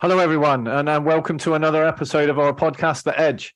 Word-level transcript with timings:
Hello, 0.00 0.20
everyone, 0.20 0.68
and 0.68 0.88
uh, 0.88 1.00
welcome 1.02 1.38
to 1.38 1.54
another 1.54 1.84
episode 1.84 2.30
of 2.30 2.38
our 2.38 2.52
podcast, 2.52 3.02
The 3.02 3.18
Edge. 3.18 3.52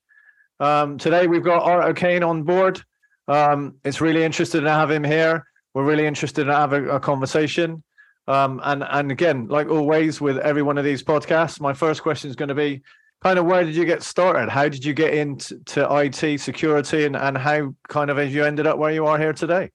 Um, 0.59 0.97
today, 0.97 1.25
we've 1.25 1.41
got 1.41 1.63
Art 1.63 1.95
Ocain 1.95 2.27
on 2.27 2.43
board. 2.43 2.81
Um, 3.29 3.75
it's 3.85 4.01
really 4.01 4.25
interested 4.25 4.59
to 4.59 4.69
have 4.69 4.91
him 4.91 5.05
here. 5.05 5.47
We're 5.73 5.85
really 5.85 6.05
interested 6.05 6.43
to 6.43 6.53
have 6.53 6.73
a, 6.73 6.95
a 6.95 6.99
conversation. 6.99 7.81
Um, 8.27 8.59
and 8.61 8.83
and 8.83 9.09
again, 9.09 9.47
like 9.47 9.69
always 9.69 10.19
with 10.19 10.37
every 10.37 10.63
one 10.63 10.77
of 10.77 10.83
these 10.83 11.01
podcasts, 11.01 11.61
my 11.61 11.71
first 11.71 12.03
question 12.03 12.29
is 12.29 12.35
going 12.35 12.49
to 12.49 12.55
be 12.55 12.81
kind 13.21 13.39
of 13.39 13.45
where 13.45 13.63
did 13.63 13.73
you 13.73 13.85
get 13.85 14.03
started? 14.03 14.49
How 14.49 14.67
did 14.67 14.83
you 14.83 14.93
get 14.93 15.13
into 15.13 15.59
to 15.67 15.87
IT 15.95 16.41
security, 16.41 17.05
and 17.05 17.15
and 17.15 17.37
how 17.37 17.73
kind 17.87 18.09
of 18.09 18.19
you 18.29 18.43
ended 18.43 18.67
up 18.67 18.77
where 18.77 18.91
you 18.91 19.05
are 19.05 19.17
here 19.17 19.31
today? 19.31 19.71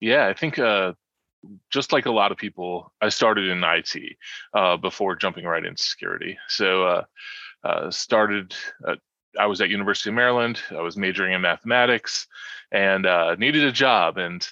Yeah, 0.00 0.28
I 0.28 0.32
think 0.32 0.58
uh, 0.58 0.94
just 1.70 1.92
like 1.92 2.06
a 2.06 2.12
lot 2.12 2.32
of 2.32 2.38
people, 2.38 2.92
I 3.00 3.08
started 3.08 3.48
in 3.48 3.62
IT 3.64 4.16
uh, 4.54 4.76
before 4.76 5.16
jumping 5.16 5.44
right 5.44 5.64
into 5.64 5.82
security. 5.82 6.38
So 6.48 6.84
uh, 6.84 7.04
uh 7.64 7.90
started. 7.90 8.54
Uh, 8.86 8.96
I 9.38 9.46
was 9.46 9.60
at 9.60 9.68
University 9.68 10.08
of 10.08 10.14
Maryland. 10.14 10.60
I 10.70 10.80
was 10.80 10.96
majoring 10.96 11.34
in 11.34 11.42
mathematics, 11.42 12.26
and 12.72 13.06
uh, 13.06 13.34
needed 13.34 13.64
a 13.64 13.72
job 13.72 14.16
and 14.16 14.46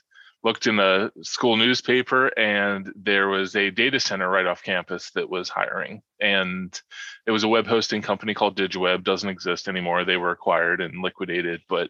looked 0.45 0.67
in 0.67 0.77
the 0.77 1.11
school 1.23 1.57
newspaper 1.57 2.27
and 2.39 2.93
there 2.95 3.29
was 3.29 3.57
a 3.57 3.71
data 3.71 3.99
center 3.99 4.29
right 4.29 4.47
off 4.47 4.63
campus 4.63 5.11
that 5.13 5.29
was 5.29 5.49
hiring 5.49 6.03
and 6.21 6.81
it 7.27 7.31
was 7.31 7.45
a 7.45 7.49
web 7.49 7.67
hosting 7.67 8.03
company 8.03 8.35
called 8.35 8.57
digiweb 8.57 9.03
doesn't 9.03 9.31
exist 9.31 9.67
anymore 9.67 10.05
they 10.05 10.19
were 10.19 10.31
acquired 10.31 10.83
and 10.83 11.03
liquidated 11.03 11.63
but 11.69 11.89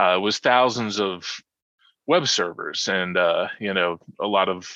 uh, 0.00 0.14
it 0.16 0.20
was 0.20 0.38
thousands 0.38 1.00
of 1.00 1.26
web 2.06 2.26
servers 2.26 2.88
and 2.88 3.16
uh, 3.16 3.48
you 3.58 3.74
know 3.74 3.98
a 4.20 4.26
lot 4.26 4.48
of 4.48 4.68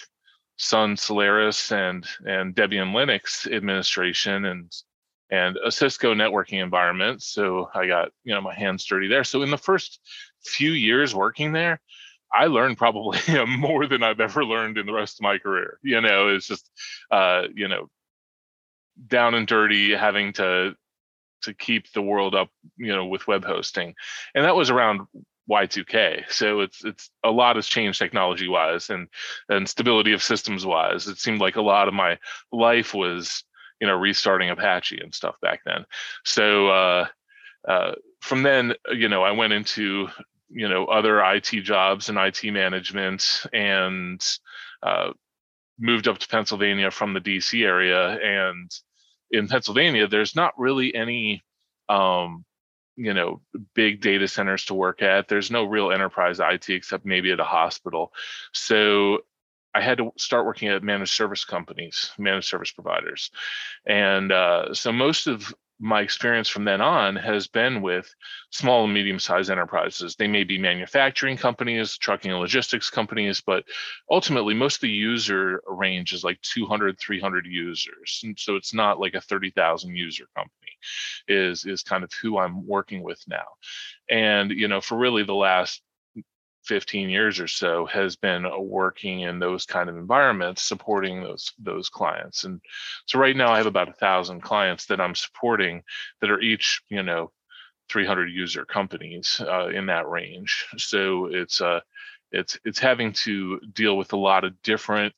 sun 0.56 0.96
solaris 0.96 1.72
and 1.72 2.06
and 2.26 2.54
debian 2.54 2.92
linux 2.92 3.50
administration 3.52 4.44
and 4.44 4.72
and 5.30 5.56
a 5.64 5.72
cisco 5.72 6.14
networking 6.14 6.62
environment. 6.62 7.22
So 7.22 7.68
i 7.74 7.86
got 7.86 8.10
you 8.24 8.34
know 8.34 8.40
my 8.40 8.54
hands 8.54 8.84
dirty 8.84 9.08
there. 9.08 9.24
So 9.24 9.42
in 9.42 9.50
the 9.50 9.58
first 9.58 10.00
few 10.44 10.72
years 10.72 11.14
working 11.14 11.52
there 11.52 11.80
I 12.34 12.46
learned 12.46 12.76
probably 12.76 13.20
more 13.46 13.86
than 13.86 14.02
I've 14.02 14.20
ever 14.20 14.44
learned 14.44 14.76
in 14.76 14.86
the 14.86 14.92
rest 14.92 15.20
of 15.20 15.22
my 15.22 15.38
career. 15.38 15.78
You 15.82 16.00
know, 16.00 16.28
it's 16.34 16.48
just, 16.48 16.68
uh, 17.10 17.44
you 17.54 17.68
know, 17.68 17.88
down 19.06 19.34
and 19.34 19.46
dirty, 19.46 19.94
having 19.94 20.32
to 20.34 20.74
to 21.42 21.54
keep 21.54 21.92
the 21.92 22.02
world 22.02 22.34
up, 22.34 22.48
you 22.76 22.94
know, 22.94 23.06
with 23.06 23.26
web 23.26 23.44
hosting, 23.44 23.94
and 24.34 24.44
that 24.44 24.56
was 24.56 24.70
around 24.70 25.02
Y2K. 25.50 26.30
So 26.30 26.60
it's 26.60 26.84
it's 26.84 27.10
a 27.22 27.30
lot 27.30 27.56
has 27.56 27.66
changed 27.66 27.98
technology 27.98 28.48
wise 28.48 28.90
and 28.90 29.08
and 29.48 29.68
stability 29.68 30.12
of 30.12 30.22
systems 30.22 30.64
wise. 30.64 31.06
It 31.06 31.18
seemed 31.18 31.40
like 31.40 31.56
a 31.56 31.62
lot 31.62 31.88
of 31.88 31.94
my 31.94 32.18
life 32.52 32.94
was, 32.94 33.44
you 33.80 33.86
know, 33.86 33.94
restarting 33.94 34.50
Apache 34.50 35.00
and 35.02 35.14
stuff 35.14 35.36
back 35.42 35.60
then. 35.64 35.84
So 36.24 36.68
uh, 36.68 37.06
uh, 37.68 37.92
from 38.20 38.42
then, 38.42 38.74
you 38.92 39.08
know, 39.08 39.22
I 39.22 39.32
went 39.32 39.52
into 39.52 40.08
you 40.48 40.68
know 40.68 40.86
other 40.86 41.22
IT 41.22 41.50
jobs 41.62 42.08
and 42.08 42.18
IT 42.18 42.42
management 42.44 43.44
and 43.52 44.24
uh, 44.82 45.10
moved 45.78 46.08
up 46.08 46.18
to 46.18 46.28
Pennsylvania 46.28 46.90
from 46.90 47.14
the 47.14 47.20
DC 47.20 47.64
area. 47.64 48.18
And 48.18 48.70
in 49.30 49.48
Pennsylvania, 49.48 50.06
there's 50.06 50.36
not 50.36 50.52
really 50.56 50.94
any 50.94 51.44
um, 51.88 52.44
you 52.96 53.14
know 53.14 53.40
big 53.74 54.00
data 54.00 54.28
centers 54.28 54.64
to 54.66 54.74
work 54.74 55.02
at. 55.02 55.28
There's 55.28 55.50
no 55.50 55.64
real 55.64 55.92
enterprise 55.92 56.40
IT 56.40 56.68
except 56.70 57.04
maybe 57.04 57.32
at 57.32 57.40
a 57.40 57.44
hospital. 57.44 58.12
So 58.52 59.20
I 59.74 59.80
had 59.80 59.98
to 59.98 60.12
start 60.16 60.46
working 60.46 60.68
at 60.68 60.82
managed 60.82 61.12
service 61.12 61.44
companies, 61.44 62.12
managed 62.16 62.48
service 62.48 62.70
providers. 62.70 63.30
And 63.84 64.30
uh, 64.30 64.72
so 64.72 64.92
most 64.92 65.26
of 65.26 65.52
my 65.84 66.00
experience 66.00 66.48
from 66.48 66.64
then 66.64 66.80
on 66.80 67.14
has 67.14 67.46
been 67.46 67.82
with 67.82 68.12
small 68.48 68.84
and 68.84 68.94
medium 68.94 69.18
sized 69.18 69.50
enterprises. 69.50 70.16
They 70.16 70.26
may 70.26 70.42
be 70.42 70.56
manufacturing 70.56 71.36
companies, 71.36 71.98
trucking 71.98 72.30
and 72.30 72.40
logistics 72.40 72.88
companies, 72.88 73.42
but 73.42 73.64
ultimately, 74.10 74.54
most 74.54 74.76
of 74.76 74.80
the 74.80 74.88
user 74.88 75.60
range 75.66 76.14
is 76.14 76.24
like 76.24 76.40
200, 76.40 76.98
300 76.98 77.44
users. 77.44 78.22
And 78.24 78.38
so 78.38 78.56
it's 78.56 78.72
not 78.72 78.98
like 78.98 79.12
a 79.12 79.20
30,000 79.20 79.94
user 79.94 80.24
company 80.34 80.72
is, 81.28 81.66
is 81.66 81.82
kind 81.82 82.02
of 82.02 82.10
who 82.22 82.38
I'm 82.38 82.66
working 82.66 83.02
with 83.02 83.22
now. 83.28 83.44
And, 84.08 84.52
you 84.52 84.68
know, 84.68 84.80
for 84.80 84.96
really 84.96 85.24
the 85.24 85.34
last 85.34 85.82
15 86.64 87.10
years 87.10 87.40
or 87.40 87.48
so 87.48 87.86
has 87.86 88.16
been 88.16 88.46
uh, 88.46 88.58
working 88.58 89.20
in 89.20 89.38
those 89.38 89.66
kind 89.66 89.88
of 89.88 89.96
environments 89.96 90.62
supporting 90.62 91.22
those 91.22 91.52
those 91.58 91.88
clients 91.88 92.44
and 92.44 92.60
so 93.06 93.18
right 93.18 93.36
now 93.36 93.52
i 93.52 93.58
have 93.58 93.66
about 93.66 93.88
a 93.88 93.94
thousand 93.94 94.40
clients 94.40 94.86
that 94.86 95.00
i'm 95.00 95.14
supporting 95.14 95.82
that 96.20 96.30
are 96.30 96.40
each 96.40 96.82
you 96.88 97.02
know 97.02 97.30
300 97.88 98.30
user 98.30 98.64
companies 98.64 99.40
uh, 99.46 99.68
in 99.68 99.86
that 99.86 100.08
range. 100.08 100.66
So 100.78 101.26
it's 101.26 101.60
uh 101.60 101.80
it's 102.32 102.58
it's 102.64 102.78
having 102.78 103.12
to 103.12 103.60
deal 103.72 103.96
with 103.96 104.12
a 104.12 104.16
lot 104.16 104.44
of 104.44 104.60
different 104.62 105.14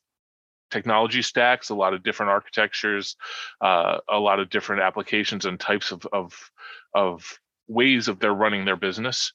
technology 0.69 1.21
stacks 1.21 1.69
a 1.69 1.75
lot 1.75 1.93
of 1.93 2.03
different 2.03 2.29
architectures 2.29 3.15
uh, 3.61 3.99
a 4.09 4.19
lot 4.19 4.39
of 4.39 4.49
different 4.49 4.81
applications 4.81 5.45
and 5.45 5.59
types 5.59 5.91
of 5.91 6.05
of 6.11 6.51
of 6.93 7.39
ways 7.67 8.07
of 8.07 8.19
their 8.19 8.33
running 8.33 8.65
their 8.65 8.75
business 8.75 9.33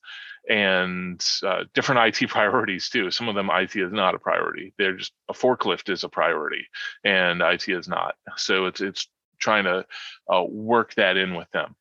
and 0.48 1.24
uh, 1.44 1.64
different 1.74 2.20
IT 2.20 2.28
priorities 2.28 2.88
too. 2.88 3.10
Some 3.10 3.28
of 3.28 3.34
them 3.34 3.50
IT 3.52 3.76
is 3.76 3.92
not 3.92 4.14
a 4.14 4.18
priority. 4.18 4.74
They're 4.78 4.96
just 4.96 5.12
a 5.28 5.32
forklift 5.32 5.90
is 5.90 6.04
a 6.04 6.08
priority, 6.08 6.66
and 7.04 7.40
IT 7.40 7.68
is 7.68 7.88
not. 7.88 8.14
So 8.36 8.66
it's 8.66 8.80
it's 8.80 9.08
trying 9.38 9.64
to 9.64 9.84
uh, 10.32 10.44
work 10.44 10.94
that 10.94 11.16
in 11.16 11.34
with 11.34 11.50
them. 11.50 11.74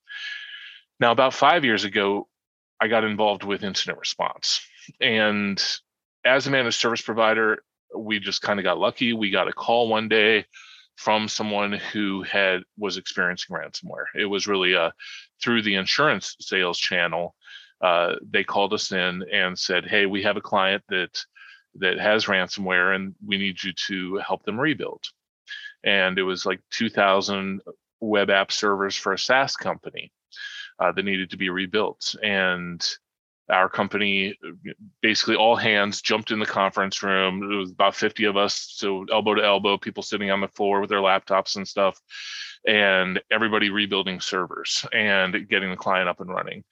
Now, 0.99 1.11
about 1.11 1.33
five 1.33 1.63
years 1.65 1.83
ago, 1.83 2.27
I 2.79 2.87
got 2.87 3.03
involved 3.03 3.43
with 3.43 3.63
incident 3.63 3.99
response, 3.99 4.61
and 4.99 5.61
as 6.23 6.47
a 6.47 6.51
managed 6.51 6.79
service 6.79 7.01
provider, 7.01 7.63
we 7.95 8.19
just 8.19 8.41
kind 8.41 8.59
of 8.59 8.63
got 8.63 8.77
lucky. 8.77 9.13
We 9.13 9.31
got 9.31 9.47
a 9.47 9.53
call 9.53 9.87
one 9.87 10.07
day 10.07 10.45
from 10.97 11.27
someone 11.27 11.73
who 11.73 12.21
had 12.23 12.61
was 12.77 12.97
experiencing 12.97 13.55
ransomware. 13.55 14.05
It 14.15 14.25
was 14.25 14.47
really 14.47 14.75
uh, 14.75 14.91
through 15.41 15.63
the 15.63 15.75
insurance 15.75 16.35
sales 16.39 16.77
channel 16.77 17.35
uh, 17.81 18.15
they 18.29 18.43
called 18.43 18.73
us 18.73 18.91
in 18.91 19.25
and 19.31 19.57
said, 19.57 19.85
"Hey, 19.85 20.05
we 20.05 20.23
have 20.23 20.37
a 20.37 20.41
client 20.41 20.83
that 20.89 21.19
that 21.75 21.99
has 21.99 22.25
ransomware, 22.25 22.95
and 22.95 23.15
we 23.25 23.37
need 23.37 23.61
you 23.63 23.73
to 23.87 24.17
help 24.17 24.43
them 24.43 24.59
rebuild." 24.59 25.03
And 25.83 26.19
it 26.19 26.23
was 26.23 26.45
like 26.45 26.61
2,000 26.71 27.61
web 27.99 28.29
app 28.29 28.51
servers 28.51 28.95
for 28.95 29.13
a 29.13 29.17
SaaS 29.17 29.55
company 29.55 30.11
uh, 30.79 30.91
that 30.91 31.03
needed 31.03 31.31
to 31.31 31.37
be 31.37 31.49
rebuilt, 31.49 32.15
and 32.23 32.85
our 33.51 33.69
company 33.69 34.35
basically 35.01 35.35
all 35.35 35.55
hands 35.55 36.01
jumped 36.01 36.31
in 36.31 36.39
the 36.39 36.45
conference 36.45 37.03
room. 37.03 37.51
It 37.51 37.55
was 37.55 37.71
about 37.71 37.95
50 37.95 38.25
of 38.25 38.37
us, 38.37 38.67
so 38.69 39.05
elbow 39.11 39.35
to 39.35 39.43
elbow, 39.43 39.77
people 39.77 40.03
sitting 40.03 40.31
on 40.31 40.41
the 40.41 40.47
floor 40.47 40.79
with 40.79 40.89
their 40.89 40.99
laptops 40.99 41.55
and 41.55 41.67
stuff 41.67 41.99
and 42.67 43.19
everybody 43.31 43.69
rebuilding 43.69 44.19
servers 44.19 44.85
and 44.93 45.47
getting 45.49 45.71
the 45.71 45.77
client 45.77 46.07
up 46.07 46.19
and 46.19 46.29
running. 46.29 46.63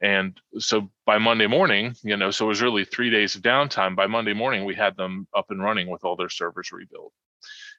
And 0.00 0.38
so 0.58 0.90
by 1.06 1.18
Monday 1.18 1.46
morning, 1.46 1.94
you 2.02 2.16
know, 2.16 2.30
so 2.30 2.46
it 2.46 2.48
was 2.48 2.62
really 2.62 2.84
three 2.84 3.10
days 3.10 3.36
of 3.36 3.42
downtime. 3.42 3.94
By 3.94 4.06
Monday 4.06 4.32
morning, 4.32 4.64
we 4.64 4.74
had 4.74 4.96
them 4.96 5.26
up 5.36 5.50
and 5.50 5.62
running 5.62 5.88
with 5.90 6.04
all 6.04 6.16
their 6.16 6.28
servers 6.28 6.72
rebuilt. 6.72 7.12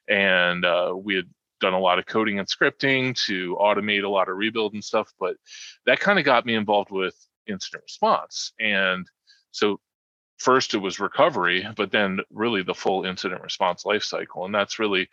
And 0.07 0.63
uh, 0.63 0.93
we 0.95 1.15
had 1.15 1.25
done 1.59 1.73
a 1.73 1.79
lot 1.79 1.99
of 1.99 2.05
coding 2.05 2.39
and 2.39 2.47
scripting 2.47 3.15
to 3.25 3.57
automate 3.59 4.03
a 4.03 4.09
lot 4.09 4.29
of 4.29 4.37
rebuild 4.37 4.73
and 4.73 4.83
stuff. 4.83 5.11
But 5.19 5.35
that 5.85 5.99
kind 5.99 6.19
of 6.19 6.25
got 6.25 6.45
me 6.45 6.55
involved 6.55 6.91
with 6.91 7.15
incident 7.47 7.83
response. 7.83 8.53
And 8.59 9.07
so 9.51 9.79
first 10.37 10.73
it 10.73 10.79
was 10.79 10.99
recovery, 10.99 11.67
but 11.75 11.91
then 11.91 12.19
really 12.31 12.63
the 12.63 12.73
full 12.73 13.05
incident 13.05 13.41
response 13.41 13.83
lifecycle. 13.83 14.45
And 14.45 14.53
that's 14.53 14.79
really 14.79 15.09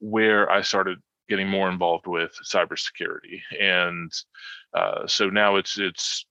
where 0.00 0.50
I 0.50 0.62
started 0.62 0.98
getting 1.28 1.48
more 1.48 1.70
involved 1.70 2.06
with 2.06 2.36
cybersecurity. 2.44 3.40
And 3.60 4.12
uh, 4.74 5.06
so 5.06 5.30
now 5.30 5.56
it's 5.56 5.78
it's 5.78 6.26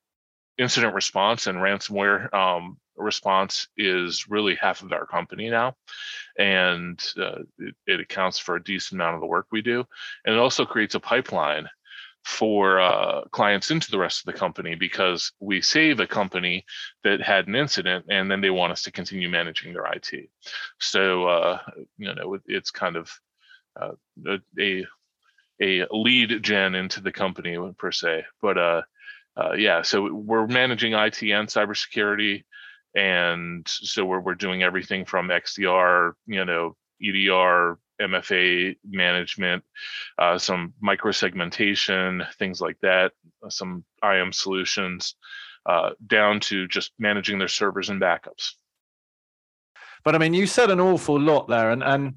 incident 0.57 0.93
response 0.93 1.47
and 1.47 1.57
ransomware 1.57 2.31
um, 2.33 2.77
response 2.95 3.67
is 3.77 4.29
really 4.29 4.55
half 4.55 4.83
of 4.83 4.91
our 4.91 5.05
company 5.05 5.49
now, 5.49 5.75
and 6.37 7.01
uh, 7.17 7.39
it, 7.57 7.75
it, 7.87 7.99
accounts 7.99 8.37
for 8.37 8.55
a 8.55 8.63
decent 8.63 8.99
amount 8.99 9.15
of 9.15 9.21
the 9.21 9.27
work 9.27 9.47
we 9.51 9.61
do, 9.61 9.83
and 10.25 10.35
it 10.35 10.39
also 10.39 10.65
creates 10.65 10.95
a 10.95 10.99
pipeline 10.99 11.67
for 12.23 12.79
uh, 12.79 13.21
clients 13.31 13.71
into 13.71 13.89
the 13.89 13.97
rest 13.97 14.19
of 14.19 14.31
the 14.31 14.39
company 14.39 14.75
because 14.75 15.31
we 15.39 15.62
save 15.62 16.00
a 16.00 16.07
company 16.07 16.65
that 17.03 17.21
had 17.21 17.47
an 17.47 17.56
incident 17.56 18.06
and 18.09 18.29
then 18.29 18.41
they 18.41 18.50
want 18.50 18.71
us 18.71 18.83
to 18.83 18.91
continue 18.91 19.29
managing 19.29 19.73
their 19.73 19.85
IT. 19.85 20.29
So 20.79 21.27
uh, 21.27 21.59
you 21.97 22.13
know 22.13 22.35
it, 22.35 22.41
it's 22.45 22.71
kind 22.71 22.95
of 22.95 23.12
uh, 23.79 23.94
a 24.59 24.85
a 25.62 25.85
lead 25.91 26.41
gen 26.44 26.75
into 26.75 27.01
the 27.01 27.12
company 27.12 27.57
per 27.77 27.91
se. 27.91 28.25
But 28.41 28.57
uh, 28.57 28.81
uh, 29.38 29.53
yeah, 29.53 29.81
so 29.81 30.12
we're 30.12 30.47
managing 30.47 30.94
IT 30.94 31.21
and 31.21 31.47
cybersecurity, 31.47 32.44
and 32.95 33.65
so 33.68 34.06
we're 34.06 34.19
we're 34.19 34.35
doing 34.35 34.63
everything 34.63 35.06
from 35.06 35.29
XDR, 35.29 36.13
you 36.25 36.45
know, 36.45 36.75
EDR, 37.01 37.77
MFA 38.01 38.75
management, 38.83 39.63
uh, 40.18 40.38
some 40.38 40.74
microsegmentation, 40.83 42.25
things 42.36 42.62
like 42.62 42.77
that, 42.81 43.12
uh, 43.45 43.50
some 43.50 43.83
IAM 44.03 44.33
solutions, 44.33 45.15
uh, 45.65 45.92
down 46.06 46.39
to 46.42 46.68
just 46.68 46.92
managing 47.00 47.39
their 47.39 47.48
servers 47.48 47.89
and 47.89 48.01
backups. 48.01 48.53
But 50.03 50.15
I 50.15 50.18
mean, 50.18 50.33
you 50.33 50.48
said 50.48 50.71
an 50.71 50.80
awful 50.80 51.19
lot 51.19 51.48
there, 51.48 51.71
and 51.71 51.83
and 51.83 52.15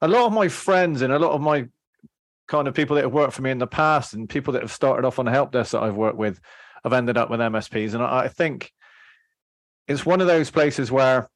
a 0.00 0.08
lot 0.08 0.26
of 0.26 0.32
my 0.32 0.48
friends 0.48 1.02
and 1.02 1.12
a 1.12 1.18
lot 1.18 1.32
of 1.32 1.40
my 1.40 1.66
kind 2.46 2.68
of 2.68 2.74
people 2.74 2.96
that 2.96 3.04
have 3.04 3.12
worked 3.12 3.32
for 3.32 3.42
me 3.42 3.50
in 3.50 3.58
the 3.58 3.66
past 3.66 4.12
and 4.12 4.28
people 4.28 4.52
that 4.52 4.62
have 4.62 4.72
started 4.72 5.06
off 5.06 5.18
on 5.18 5.24
the 5.24 5.30
help 5.30 5.50
desk 5.50 5.72
that 5.72 5.82
I've 5.82 5.96
worked 5.96 6.18
with 6.18 6.40
have 6.82 6.92
ended 6.92 7.16
up 7.16 7.30
with 7.30 7.40
MSPs, 7.40 7.94
and 7.94 8.02
I, 8.02 8.24
I 8.24 8.28
think 8.28 8.70
it's 9.88 10.04
one 10.04 10.20
of 10.20 10.26
those 10.26 10.50
places 10.50 10.92
where 10.92 11.28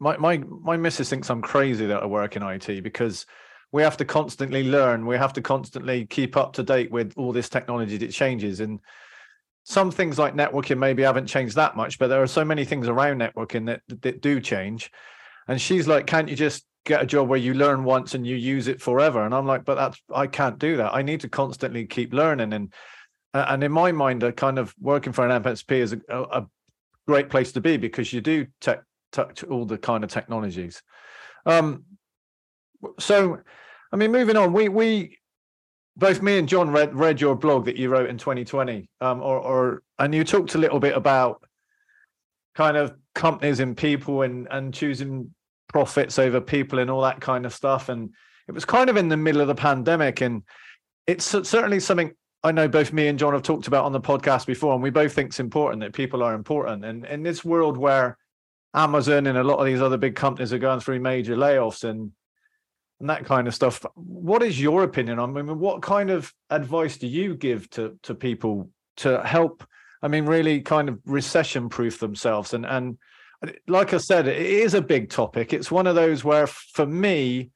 my 0.00 0.16
my 0.16 0.38
my 0.38 0.76
missus 0.76 1.10
thinks 1.10 1.30
I'm 1.30 1.42
crazy 1.42 1.86
that 1.86 2.02
I 2.02 2.06
work 2.06 2.36
in 2.36 2.42
IT 2.42 2.82
because 2.82 3.26
we 3.72 3.82
have 3.82 3.96
to 3.98 4.04
constantly 4.04 4.64
learn. 4.64 5.06
We 5.06 5.16
have 5.16 5.32
to 5.34 5.42
constantly 5.42 6.06
keep 6.06 6.36
up 6.36 6.54
to 6.54 6.62
date 6.62 6.90
with 6.90 7.12
all 7.16 7.32
this 7.32 7.48
technology 7.48 7.98
that 7.98 8.12
changes. 8.12 8.60
And 8.60 8.80
some 9.64 9.90
things 9.90 10.18
like 10.18 10.34
networking 10.34 10.78
maybe 10.78 11.02
haven't 11.02 11.26
changed 11.26 11.56
that 11.56 11.76
much, 11.76 11.98
but 11.98 12.08
there 12.08 12.22
are 12.22 12.26
so 12.26 12.44
many 12.44 12.64
things 12.64 12.88
around 12.88 13.20
networking 13.20 13.66
that 13.66 13.82
that 14.02 14.22
do 14.22 14.40
change. 14.40 14.90
And 15.48 15.60
she's 15.60 15.86
like, 15.86 16.06
"Can't 16.06 16.28
you 16.28 16.36
just 16.36 16.64
get 16.84 17.02
a 17.02 17.06
job 17.06 17.28
where 17.28 17.38
you 17.38 17.54
learn 17.54 17.84
once 17.84 18.14
and 18.14 18.26
you 18.26 18.36
use 18.36 18.68
it 18.68 18.80
forever?" 18.80 19.24
And 19.24 19.34
I'm 19.34 19.46
like, 19.46 19.64
"But 19.64 19.74
that's 19.74 20.02
I 20.14 20.26
can't 20.26 20.58
do 20.58 20.76
that. 20.78 20.94
I 20.94 21.02
need 21.02 21.20
to 21.20 21.28
constantly 21.28 21.86
keep 21.86 22.12
learning." 22.14 22.52
And 22.52 22.72
uh, 23.34 23.46
and 23.48 23.62
in 23.62 23.72
my 23.72 23.92
mind, 23.92 24.22
a 24.22 24.32
kind 24.32 24.58
of 24.58 24.74
working 24.80 25.12
for 25.12 25.26
an 25.26 25.42
MSP 25.42 25.72
is 25.72 25.92
a, 25.92 26.00
a 26.08 26.46
great 27.06 27.28
place 27.28 27.52
to 27.52 27.60
be 27.60 27.76
because 27.76 28.12
you 28.12 28.20
do 28.20 28.46
tech 28.60 28.80
touch 29.12 29.44
all 29.44 29.64
the 29.64 29.78
kind 29.78 30.04
of 30.04 30.10
technologies. 30.10 30.82
Um, 31.46 31.84
so, 32.98 33.40
I 33.92 33.96
mean, 33.96 34.12
moving 34.12 34.36
on, 34.36 34.52
we 34.52 34.68
we 34.68 35.18
both 35.96 36.22
me 36.22 36.38
and 36.38 36.48
John 36.48 36.70
read 36.70 36.94
read 36.94 37.20
your 37.20 37.34
blog 37.34 37.64
that 37.66 37.76
you 37.76 37.88
wrote 37.88 38.08
in 38.08 38.18
2020, 38.18 38.88
um, 39.00 39.20
or 39.20 39.38
or 39.38 39.82
and 39.98 40.14
you 40.14 40.24
talked 40.24 40.54
a 40.54 40.58
little 40.58 40.80
bit 40.80 40.96
about 40.96 41.42
kind 42.54 42.76
of 42.76 42.94
companies 43.14 43.60
and 43.60 43.76
people 43.76 44.22
and 44.22 44.46
and 44.50 44.72
choosing 44.72 45.34
profits 45.68 46.18
over 46.18 46.40
people 46.40 46.78
and 46.78 46.90
all 46.90 47.02
that 47.02 47.20
kind 47.20 47.44
of 47.44 47.52
stuff. 47.52 47.88
And 47.88 48.10
it 48.46 48.52
was 48.52 48.64
kind 48.64 48.88
of 48.88 48.96
in 48.96 49.08
the 49.08 49.16
middle 49.16 49.40
of 49.40 49.48
the 49.48 49.54
pandemic, 49.54 50.20
and 50.20 50.42
it's 51.06 51.24
certainly 51.24 51.80
something 51.80 52.12
I 52.44 52.52
know 52.52 52.68
both 52.68 52.92
me 52.92 53.08
and 53.08 53.18
John 53.18 53.32
have 53.32 53.42
talked 53.42 53.66
about 53.66 53.84
on 53.84 53.92
the 53.92 54.00
podcast 54.00 54.46
before, 54.46 54.74
and 54.74 54.82
we 54.82 54.90
both 54.90 55.12
think 55.12 55.30
it's 55.30 55.40
important 55.40 55.80
that 55.80 55.92
people 55.92 56.22
are 56.22 56.34
important. 56.34 56.84
And 56.84 57.04
in 57.06 57.22
this 57.22 57.44
world 57.44 57.76
where 57.76 58.16
Amazon 58.78 59.26
and 59.26 59.36
a 59.36 59.44
lot 59.44 59.58
of 59.58 59.66
these 59.66 59.82
other 59.82 59.96
big 59.96 60.14
companies 60.14 60.52
are 60.52 60.58
going 60.58 60.80
through 60.80 61.00
major 61.00 61.36
layoffs 61.36 61.84
and 61.84 62.12
and 63.00 63.10
that 63.10 63.24
kind 63.24 63.46
of 63.46 63.54
stuff. 63.54 63.84
What 63.94 64.42
is 64.42 64.60
your 64.60 64.82
opinion? 64.82 65.18
On 65.18 65.36
i 65.36 65.42
mean, 65.42 65.58
what 65.58 65.82
kind 65.82 66.10
of 66.10 66.32
advice 66.50 66.96
do 66.96 67.06
you 67.06 67.34
give 67.34 67.70
to 67.70 67.98
to 68.02 68.14
people 68.14 68.70
to 68.98 69.22
help? 69.22 69.64
I 70.02 70.08
mean, 70.08 70.26
really 70.26 70.60
kind 70.60 70.88
of 70.88 70.98
recession 71.04 71.68
proof 71.68 71.98
themselves. 72.00 72.54
And 72.54 72.66
and 72.66 72.98
like 73.66 73.94
I 73.94 73.98
said, 73.98 74.26
it 74.26 74.40
is 74.40 74.74
a 74.74 74.82
big 74.82 75.10
topic. 75.10 75.52
It's 75.52 75.70
one 75.70 75.86
of 75.86 75.94
those 75.94 76.24
where, 76.24 76.46
for 76.46 76.86
me, 76.86 77.50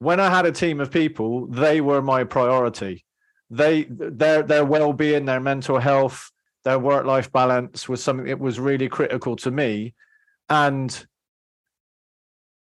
when 0.00 0.18
I 0.18 0.28
had 0.28 0.46
a 0.46 0.52
team 0.52 0.80
of 0.80 0.90
people, 0.90 1.46
they 1.46 1.80
were 1.80 2.02
my 2.02 2.24
priority. 2.24 3.04
They 3.50 3.86
their 3.88 4.42
their 4.42 4.64
well 4.64 4.92
being, 4.92 5.24
their 5.24 5.40
mental 5.40 5.78
health, 5.78 6.32
their 6.64 6.78
work 6.78 7.04
life 7.04 7.30
balance 7.30 7.88
was 7.88 8.02
something 8.02 8.26
that 8.26 8.38
was 8.38 8.58
really 8.58 8.88
critical 8.88 9.36
to 9.36 9.50
me. 9.50 9.94
And 10.48 11.06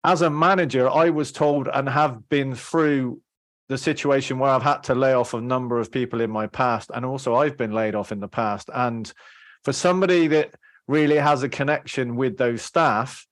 as 0.03 0.23
a 0.23 0.31
manager, 0.31 0.89
I 0.89 1.11
was 1.11 1.33
told 1.33 1.69
and 1.69 1.89
have 1.89 2.29
been 2.29 2.55
through 2.55 3.21
the 3.69 3.79
situation 3.79 4.39
where 4.39 4.51
I've 4.51 4.63
had 4.63 4.83
to 4.85 4.95
lay 4.95 5.13
off 5.13 5.35
a 5.35 5.41
number 5.41 5.79
of 5.79 5.93
people 5.93 6.21
in 6.21 6.31
my 6.31 6.47
past. 6.47 6.91
And 6.93 7.05
also, 7.05 7.35
I've 7.35 7.57
been 7.57 7.73
laid 7.73 7.95
off 7.95 8.11
in 8.11 8.21
the 8.21 8.29
past. 8.29 8.71
And 8.75 9.13
for 9.63 9.73
somebody 9.73 10.27
that 10.29 10.55
really 10.89 11.17
has 11.17 11.43
a 11.43 11.49
connection 11.49 12.17
with 12.17 12.37
those 12.37 12.63
staff, 12.63 13.27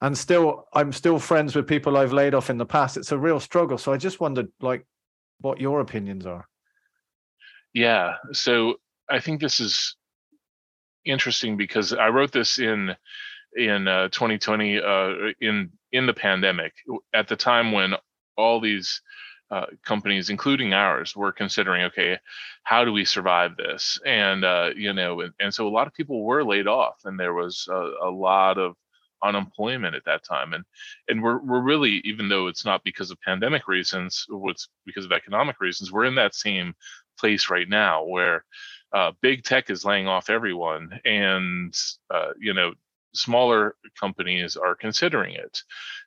and 0.00 0.18
still, 0.18 0.66
I'm 0.72 0.92
still 0.92 1.18
friends 1.18 1.54
with 1.54 1.68
people 1.68 1.96
I've 1.96 2.12
laid 2.12 2.34
off 2.34 2.50
in 2.50 2.58
the 2.58 2.66
past, 2.66 2.96
it's 2.96 3.12
a 3.12 3.18
real 3.18 3.38
struggle. 3.38 3.78
So 3.78 3.92
I 3.92 3.96
just 3.96 4.20
wondered, 4.20 4.48
like, 4.60 4.86
what 5.40 5.60
your 5.60 5.80
opinions 5.80 6.26
are. 6.26 6.48
Yeah. 7.72 8.14
So 8.32 8.76
I 9.08 9.20
think 9.20 9.40
this 9.40 9.60
is 9.60 9.96
interesting 11.04 11.56
because 11.56 11.92
I 11.92 12.08
wrote 12.08 12.32
this 12.32 12.58
in 12.58 12.94
in 13.56 13.86
uh, 13.86 14.08
2020 14.08 14.80
uh, 14.80 15.10
in 15.40 15.70
in 15.92 16.06
the 16.06 16.14
pandemic 16.14 16.72
at 17.12 17.28
the 17.28 17.36
time 17.36 17.72
when 17.72 17.94
all 18.36 18.60
these 18.60 19.00
uh, 19.50 19.66
companies, 19.84 20.30
including 20.30 20.72
ours, 20.72 21.14
were 21.14 21.30
considering, 21.30 21.84
okay, 21.84 22.18
how 22.64 22.84
do 22.84 22.92
we 22.92 23.04
survive 23.04 23.56
this? 23.56 24.00
And 24.04 24.44
uh, 24.44 24.70
you 24.74 24.92
know, 24.92 25.20
and, 25.20 25.32
and, 25.38 25.54
so 25.54 25.68
a 25.68 25.70
lot 25.70 25.86
of 25.86 25.94
people 25.94 26.24
were 26.24 26.42
laid 26.42 26.66
off, 26.66 26.96
and 27.04 27.20
there 27.20 27.34
was 27.34 27.68
a, 27.70 27.92
a 28.02 28.10
lot 28.10 28.58
of 28.58 28.74
unemployment 29.22 29.94
at 29.94 30.04
that 30.06 30.24
time. 30.24 30.54
And 30.54 30.64
and 31.08 31.22
we're 31.22 31.38
we're 31.38 31.62
really, 31.62 32.00
even 32.04 32.28
though 32.28 32.48
it's 32.48 32.64
not 32.64 32.82
because 32.84 33.10
of 33.10 33.20
pandemic 33.20 33.68
reasons, 33.68 34.26
it's 34.30 34.68
because 34.86 35.04
of 35.04 35.12
economic 35.12 35.60
reasons, 35.60 35.92
we're 35.92 36.06
in 36.06 36.16
that 36.16 36.34
same 36.34 36.74
place 37.18 37.50
right 37.50 37.68
now 37.68 38.04
where 38.04 38.44
uh, 38.94 39.12
big 39.20 39.42
tech 39.42 39.70
is 39.70 39.84
laying 39.84 40.06
off 40.06 40.30
everyone, 40.30 41.00
and 41.04 41.76
uh, 42.10 42.30
you 42.38 42.54
know 42.54 42.72
smaller 43.12 43.74
companies 43.98 44.56
are 44.56 44.74
considering 44.74 45.34
it, 45.34 45.62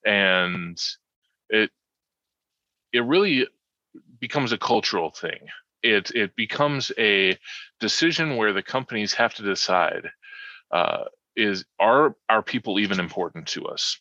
and 0.06 0.82
it 1.50 1.70
it 2.94 3.04
really 3.04 3.48
becomes 4.20 4.54
a 4.54 4.58
cultural 4.58 5.12
thing. 5.12 5.40
It 5.84 6.12
it 6.16 6.36
becomes 6.36 6.92
a 6.98 7.38
decision 7.80 8.38
where 8.38 8.54
the 8.54 8.64
companies 8.64 9.14
have 9.14 9.34
to 9.36 9.44
decide 9.44 10.10
uh, 10.72 11.06
is 11.36 11.66
are 11.80 12.16
our 12.30 12.42
people 12.42 12.80
even 12.80 13.00
important 13.00 13.48
to 13.48 13.66
us? 13.68 14.00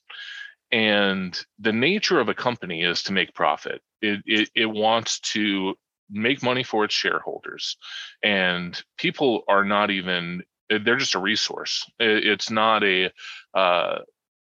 And 0.72 1.38
the 1.58 1.72
nature 1.72 2.18
of 2.18 2.28
a 2.28 2.34
company 2.34 2.82
is 2.82 3.02
to 3.04 3.12
make 3.12 3.34
profit. 3.34 3.82
It, 4.02 4.22
it, 4.26 4.50
it 4.54 4.66
wants 4.66 5.20
to 5.20 5.76
make 6.10 6.42
money 6.42 6.62
for 6.62 6.84
its 6.84 6.94
shareholders. 6.94 7.76
And 8.22 8.80
people 8.96 9.42
are 9.48 9.64
not 9.64 9.90
even 9.90 10.42
eh, 10.70 10.78
they're 10.82 10.96
just 10.96 11.14
a 11.14 11.20
resource. 11.20 11.88
It's 11.98 12.50
not 12.50 12.84
a 12.84 13.10
uh, 13.54 13.98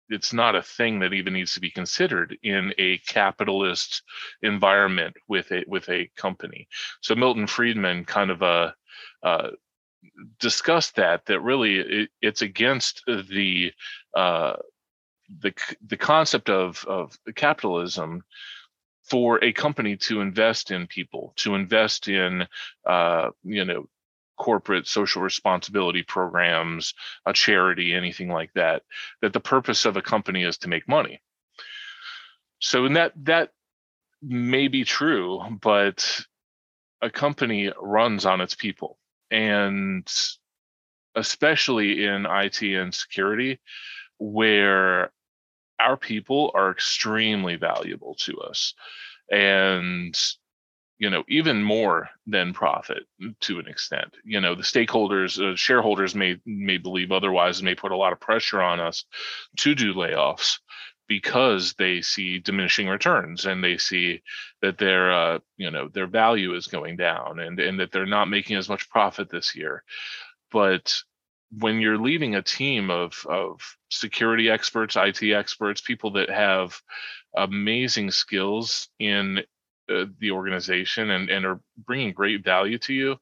it's 0.09 0.33
not 0.33 0.57
a 0.57 0.63
thing 0.63 1.01
that 1.01 1.13
even 1.13 1.35
needs 1.35 1.55
to 1.55 1.61
be 1.61 1.71
considered 1.71 2.37
in 2.43 2.73
a 2.79 2.99
capitalist 2.99 4.03
environment 4.43 5.15
with 5.29 5.51
a 5.53 5.65
with 5.67 5.89
a 5.89 6.11
company. 6.17 6.69
So 7.01 7.15
milton 7.15 7.47
friedman 7.47 8.05
kind 8.05 8.31
of 8.31 8.43
uh, 8.43 8.73
uh, 9.23 9.51
discussed 10.39 10.97
that 10.97 11.27
that 11.27 11.41
really 11.41 11.77
it, 11.79 12.11
it's 12.23 12.43
against 12.43 13.03
the 13.07 13.73
uh, 14.15 14.55
the 15.41 15.53
the 15.87 15.97
concept 15.97 16.49
of 16.49 16.85
of 16.87 17.17
capitalism 17.35 18.23
for 19.09 19.43
a 19.43 19.53
company 19.53 19.97
to 19.97 20.21
invest 20.21 20.71
in 20.71 20.87
people, 20.87 21.33
to 21.37 21.55
invest 21.55 22.09
in, 22.09 22.47
uh, 22.87 23.31
you 23.45 23.65
know, 23.65 23.89
corporate 24.37 24.87
social 24.87 25.21
responsibility 25.21 26.03
programs, 26.03 26.95
a 27.27 27.33
charity, 27.33 27.93
anything 27.93 28.29
like 28.29 28.53
that, 28.55 28.83
that 29.21 29.33
the 29.33 29.41
purpose 29.41 29.85
of 29.85 29.97
a 29.97 30.03
company 30.03 30.45
is 30.45 30.59
to 30.59 30.69
make 30.69 30.89
money. 30.89 31.21
So 32.61 32.87
in 32.87 32.95
that 32.95 33.13
that 33.25 33.51
may 34.23 34.69
be 34.69 34.85
true, 34.85 35.41
but 35.61 36.25
a 37.03 37.11
company 37.11 37.73
runs 37.81 38.27
on 38.27 38.41
its 38.41 38.55
people. 38.55 38.99
And 39.31 40.11
especially 41.15 42.05
in 42.05 42.27
IT 42.27 42.63
and 42.63 42.95
security, 42.95 43.61
where 44.19 45.13
our 45.81 45.97
people 45.97 46.51
are 46.55 46.71
extremely 46.71 47.57
valuable 47.57 48.15
to 48.17 48.39
us 48.41 48.75
and 49.31 50.19
you 50.99 51.11
know 51.11 51.23
even 51.29 51.63
more 51.63 52.09
than 52.27 52.53
profit 52.53 53.05
to 53.41 53.59
an 53.59 53.69
extent. 53.69 54.15
You 54.25 54.41
know 54.41 54.55
the 54.55 54.63
stakeholders 54.63 55.41
uh, 55.41 55.57
shareholders 55.57 56.15
may 56.15 56.37
may 56.45 56.79
believe 56.79 57.13
otherwise 57.13 57.59
and 57.59 57.67
may 57.67 57.75
put 57.75 57.93
a 57.93 57.97
lot 57.97 58.13
of 58.13 58.21
pressure 58.21 58.61
on 58.61 58.81
us 58.81 59.05
to 59.59 59.75
do 59.75 59.95
layoffs 59.95 60.59
because 61.09 61.75
they 61.75 62.03
see 62.03 62.39
diminishing 62.39 62.87
returns 62.87 63.47
and 63.47 63.65
they 63.65 63.79
see 63.79 64.23
that 64.61 64.77
their 64.79 65.13
uh, 65.13 65.39
you 65.57 65.71
know 65.71 65.89
their 65.89 66.07
value 66.07 66.55
is 66.55 66.67
going 66.67 66.97
down 66.97 67.39
and 67.39 67.59
and 67.61 67.81
that 67.81 67.93
they're 67.93 68.07
not 68.07 68.29
making 68.29 68.57
as 68.57 68.69
much 68.69 68.91
profit 68.91 69.31
this 69.31 69.55
year. 69.55 69.85
But 70.51 71.03
when 71.51 71.81
you're 71.81 71.99
leading 71.99 72.35
a 72.35 72.43
team 72.43 72.91
of 72.91 73.25
of 73.29 73.61
security 73.91 74.51
experts, 74.51 74.97
IT 74.97 75.23
experts, 75.23 75.81
people 75.81 76.13
that 76.13 76.31
have 76.31 76.81
amazing 77.37 78.11
skills 78.11 78.89
in 78.99 79.39
uh, 79.91 80.05
the 80.19 80.31
organization 80.31 81.11
and 81.11 81.31
and 81.31 81.47
are 81.47 81.61
bringing 81.87 82.13
great 82.13 82.45
value 82.45 82.79
to 82.79 82.93
you, 82.93 83.17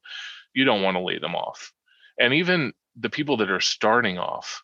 you 0.53 0.65
don't 0.65 0.81
want 0.81 0.95
to 0.95 1.03
lay 1.03 1.19
them 1.19 1.35
off. 1.35 1.71
And 2.19 2.33
even 2.33 2.73
the 2.99 3.09
people 3.09 3.37
that 3.37 3.51
are 3.51 3.61
starting 3.61 4.17
off, 4.17 4.63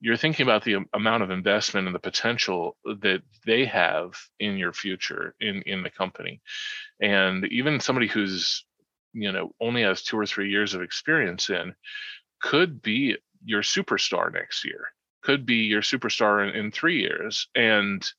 you're 0.00 0.16
thinking 0.16 0.44
about 0.44 0.64
the 0.64 0.78
amount 0.94 1.22
of 1.22 1.30
investment 1.30 1.86
and 1.86 1.94
the 1.94 2.00
potential 2.00 2.76
that 2.84 3.22
they 3.44 3.64
have 3.66 4.14
in 4.40 4.56
your 4.56 4.72
future 4.72 5.34
in 5.40 5.62
in 5.62 5.82
the 5.82 5.90
company 5.90 6.40
and 7.00 7.46
even 7.46 7.80
somebody 7.80 8.06
who's 8.06 8.64
you 9.12 9.32
know 9.32 9.52
only 9.60 9.82
has 9.82 10.02
two 10.02 10.18
or 10.18 10.26
three 10.26 10.50
years 10.50 10.74
of 10.74 10.82
experience 10.82 11.48
in 11.50 11.74
could 12.40 12.82
be 12.82 13.16
your 13.44 13.62
superstar 13.62 14.32
next 14.32 14.64
year 14.64 14.88
could 15.22 15.44
be 15.44 15.56
your 15.56 15.82
superstar 15.82 16.48
in, 16.48 16.54
in 16.54 16.70
three 16.70 17.00
years 17.00 17.48
and 17.54 18.12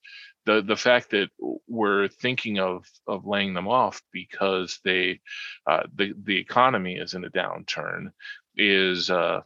the 0.48 0.62
the 0.62 0.78
fact 0.78 1.12
that 1.12 1.30
we're 1.68 2.08
thinking 2.08 2.58
of 2.58 2.86
of 3.06 3.28
laying 3.28 3.54
them 3.54 3.68
off 3.68 4.02
because 4.12 4.80
they 4.84 5.20
uh, 5.68 5.84
the 5.94 6.14
the 6.24 6.38
economy 6.38 6.96
is 6.96 7.14
in 7.14 7.26
a 7.26 7.30
downturn 7.30 8.12
is 8.56 9.12
uh, 9.12 9.42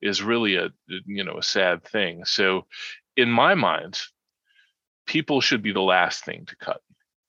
is 0.00 0.22
really 0.22 0.56
a 0.56 0.70
you 1.04 1.22
know 1.22 1.36
a 1.38 1.42
sad 1.42 1.84
thing. 1.84 2.24
So 2.24 2.66
in 3.16 3.30
my 3.30 3.54
mind, 3.54 4.00
people 5.06 5.40
should 5.40 5.62
be 5.62 5.72
the 5.72 5.80
last 5.80 6.24
thing 6.24 6.46
to 6.46 6.56
cut. 6.56 6.80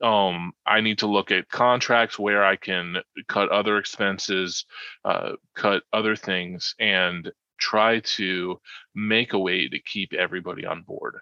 Um, 0.01 0.53
I 0.65 0.81
need 0.81 0.99
to 0.99 1.07
look 1.07 1.31
at 1.31 1.49
contracts 1.49 2.19
where 2.19 2.45
I 2.45 2.55
can 2.55 2.97
cut 3.27 3.49
other 3.49 3.77
expenses, 3.77 4.65
uh, 5.03 5.33
cut 5.55 5.83
other 5.91 6.15
things, 6.15 6.75
and 6.79 7.31
try 7.59 7.99
to 8.01 8.59
make 8.93 9.33
a 9.33 9.39
way 9.39 9.67
to 9.67 9.79
keep 9.79 10.13
everybody 10.13 10.65
on 10.65 10.83
board. 10.83 11.17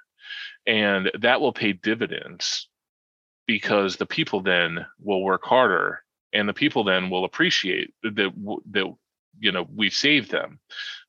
And 0.68 1.12
that 1.22 1.40
will 1.40 1.54
pay 1.54 1.74
dividends 1.74 2.68
because 3.48 3.96
the 3.96 4.06
people 4.06 4.42
then 4.42 4.86
will 5.00 5.24
work 5.24 5.44
harder 5.44 6.04
and 6.34 6.50
the 6.50 6.54
people 6.54 6.84
then 6.84 7.10
will 7.10 7.26
appreciate 7.26 7.94
that 8.04 8.32
that 8.72 8.96
you 9.40 9.52
know 9.52 9.68
we 9.74 9.90
saved 9.90 10.32
them 10.32 10.60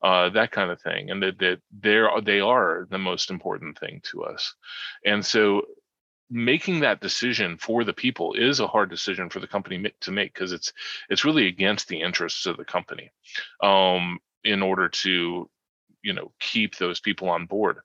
uh, 0.03 0.29
that 0.31 0.51
kind 0.53 0.71
of 0.71 0.81
thing 0.81 1.11
and 1.11 1.23
that 1.23 1.39
that 1.39 1.61
they're 1.81 2.11
they 2.23 2.41
are 2.41 2.87
the 2.91 2.99
most 2.99 3.31
important 3.31 3.79
thing 3.79 4.01
to 4.05 4.25
us. 4.25 4.55
And 5.05 5.25
so 5.25 5.63
making 6.31 6.81
that 6.81 7.01
decision 7.01 7.57
for 7.57 7.85
the 7.85 7.93
people 7.93 8.35
is 8.35 8.61
a 8.61 8.67
hard 8.67 8.91
decision 8.91 9.31
for 9.31 9.41
the 9.41 9.47
company 9.47 9.93
to 10.01 10.11
make 10.11 10.35
because 10.35 10.53
it's 10.53 10.73
it's 11.09 11.25
really 11.25 11.47
against 11.47 11.89
the 11.89 12.01
interests 12.01 12.47
of 12.47 12.57
the 12.57 12.65
company 12.65 13.11
um, 13.63 14.19
in 14.45 14.63
order 14.63 14.89
to 14.89 15.49
you 16.03 16.13
know 16.13 16.33
keep 16.41 16.77
those 16.77 17.01
people 17.01 17.29
on 17.29 17.47
board. 17.47 17.79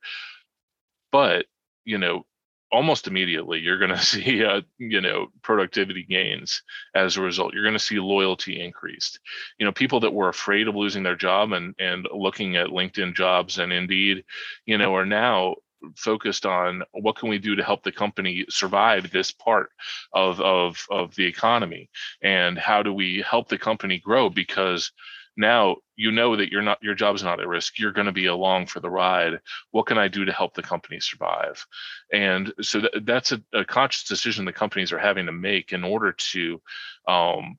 But 1.11 1.45
you 1.85 1.97
know 1.97 2.25
almost 2.71 3.07
immediately 3.07 3.59
you're 3.59 3.77
going 3.77 3.91
to 3.95 3.99
see 3.99 4.43
uh, 4.43 4.61
you 4.79 5.01
know 5.01 5.27
productivity 5.43 6.03
gains 6.03 6.63
as 6.95 7.17
a 7.17 7.21
result. 7.21 7.53
You're 7.53 7.63
going 7.63 7.73
to 7.73 7.79
see 7.79 7.99
loyalty 7.99 8.59
increased. 8.59 9.19
You 9.59 9.65
know 9.65 9.71
people 9.71 9.99
that 10.01 10.13
were 10.13 10.29
afraid 10.29 10.67
of 10.67 10.75
losing 10.75 11.03
their 11.03 11.15
job 11.15 11.51
and 11.51 11.75
and 11.79 12.07
looking 12.11 12.55
at 12.55 12.67
linkedin 12.67 13.15
jobs 13.15 13.59
and 13.59 13.71
indeed 13.71 14.23
you 14.65 14.77
know 14.77 14.95
are 14.95 15.05
now 15.05 15.55
focused 15.95 16.45
on 16.45 16.83
what 16.91 17.15
can 17.17 17.29
we 17.29 17.37
do 17.37 17.55
to 17.55 17.63
help 17.63 17.83
the 17.83 17.91
company 17.91 18.45
survive 18.49 19.11
this 19.11 19.31
part 19.31 19.69
of 20.13 20.39
of 20.41 20.85
of 20.89 21.15
the 21.15 21.25
economy? 21.25 21.89
And 22.21 22.57
how 22.57 22.83
do 22.83 22.93
we 22.93 23.23
help 23.27 23.49
the 23.49 23.57
company 23.57 23.99
grow? 23.99 24.29
Because 24.29 24.91
now 25.37 25.77
you 25.95 26.11
know 26.11 26.35
that 26.35 26.51
you're 26.51 26.61
not 26.61 26.81
your 26.81 26.95
job's 26.95 27.23
not 27.23 27.39
at 27.39 27.47
risk. 27.47 27.79
You're 27.79 27.91
going 27.91 28.05
to 28.05 28.11
be 28.11 28.25
along 28.25 28.67
for 28.67 28.79
the 28.79 28.89
ride. 28.89 29.39
What 29.71 29.85
can 29.85 29.97
i 29.97 30.07
do 30.07 30.25
to 30.25 30.31
help 30.31 30.53
the 30.53 30.61
company 30.61 30.99
survive? 30.99 31.65
And 32.11 32.53
so 32.61 32.81
th- 32.81 33.03
that's 33.03 33.31
a, 33.31 33.41
a, 33.53 33.65
conscious 33.65 34.03
decision 34.03 34.45
the 34.45 34.53
companies 34.53 34.91
are 34.91 34.99
having 34.99 35.25
to 35.27 35.31
make 35.31 35.73
in 35.73 35.83
order 35.83 36.13
to 36.31 36.61
um, 37.07 37.57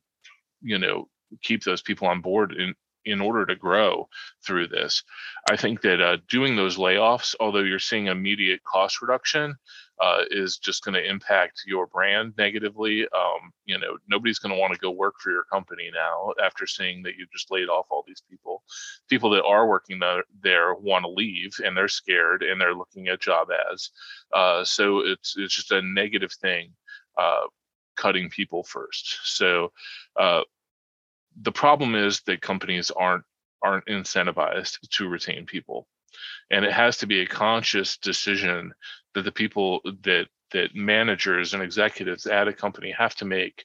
you 0.61 0.79
know 0.79 1.09
keep 1.43 1.65
those 1.65 1.83
people 1.83 2.09
on 2.09 2.21
board 2.21 2.53
in 2.53 2.75
in 3.05 3.21
order 3.21 3.45
to 3.47 3.57
grow 3.57 4.09
through 4.45 4.69
this 4.69 5.03
i 5.51 5.57
think 5.57 5.81
that 5.81 6.01
uh, 6.01 6.17
doing 6.29 6.57
those 6.57 6.77
layoffs 6.77 7.35
although 7.41 7.61
you're 7.61 7.79
seeing 7.79 8.07
immediate 8.07 8.63
cost 8.65 9.03
reduction 9.03 9.57
uh, 10.03 10.25
is 10.31 10.59
just 10.59 10.85
going 10.85 10.95
to 10.95 11.09
impact 11.09 11.63
your 11.65 11.87
brand 11.87 12.35
negatively. 12.37 13.03
Um, 13.03 13.53
you 13.67 13.79
know, 13.79 13.99
nobody's 14.09 14.41
going 14.41 14.53
to 14.53 14.61
want 14.61 14.73
to 14.73 14.79
go 14.81 14.91
work 14.91 15.15
for 15.21 15.31
your 15.31 15.45
company 15.45 15.91
now 15.95 16.33
after 16.45 16.67
seeing 16.67 17.05
that 17.05 17.15
you 17.17 17.27
just 17.33 17.53
laid 17.53 17.69
off 17.69 17.87
all 17.89 18.03
these 18.05 18.23
people. 18.29 18.65
People 19.09 19.31
that 19.31 19.45
are 19.45 19.69
working 19.69 20.01
there, 20.01 20.25
there 20.43 20.75
want 20.75 21.05
to 21.05 21.09
leave 21.09 21.55
and 21.65 21.77
they're 21.77 21.87
scared 21.87 22.43
and 22.43 22.61
they're 22.61 22.75
looking 22.75 23.09
at 23.09 23.21
job 23.21 23.49
ads. 23.71 23.91
Uh, 24.35 24.65
so 24.65 25.01
it's 25.01 25.37
it's 25.37 25.55
just 25.55 25.71
a 25.71 25.83
negative 25.83 26.33
thing, 26.33 26.73
uh, 27.17 27.45
cutting 27.97 28.29
people 28.29 28.65
first. 28.65 29.21
So 29.23 29.73
uh, 30.19 30.43
the 31.41 31.53
problem 31.53 31.95
is 31.95 32.21
that 32.23 32.43
companies 32.43 32.91
aren't 32.91 33.25
aren't 33.65 33.87
incentivized 33.87 34.79
to 34.91 35.09
retain 35.09 35.47
people. 35.47 35.87
And 36.51 36.65
it 36.65 36.73
has 36.73 36.99
to 36.99 37.07
be 37.07 37.21
a 37.21 37.27
conscious 37.27 37.97
decision 37.97 38.73
that 39.15 39.23
the 39.23 39.33
people 39.33 39.81
that 40.03 40.27
that 40.53 40.75
managers 40.75 41.55
and 41.55 41.63
executives 41.63 42.27
at 42.27 42.49
a 42.49 42.53
company 42.53 42.91
have 42.91 43.15
to 43.15 43.25
make 43.25 43.65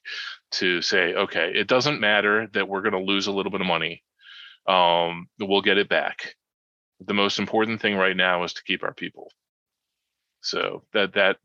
to 0.52 0.82
say 0.82 1.14
okay 1.14 1.52
it 1.54 1.68
doesn't 1.68 2.00
matter 2.00 2.48
that 2.54 2.70
we're 2.70 2.82
going 2.82 2.94
to 2.94 3.12
lose 3.12 3.28
a 3.28 3.32
little 3.32 3.52
bit 3.52 3.60
of 3.60 3.68
money 3.68 4.04
um, 4.68 5.30
we'll 5.40 5.62
get 5.62 5.78
it 5.78 5.90
back. 5.90 6.36
The 7.00 7.14
most 7.14 7.40
important 7.40 7.82
thing 7.82 7.96
right 7.96 8.16
now 8.16 8.44
is 8.44 8.54
to 8.54 8.64
keep 8.64 8.84
our 8.84 8.94
people. 8.94 9.32
So 10.42 10.84
that 10.94 11.14
that 11.14 11.38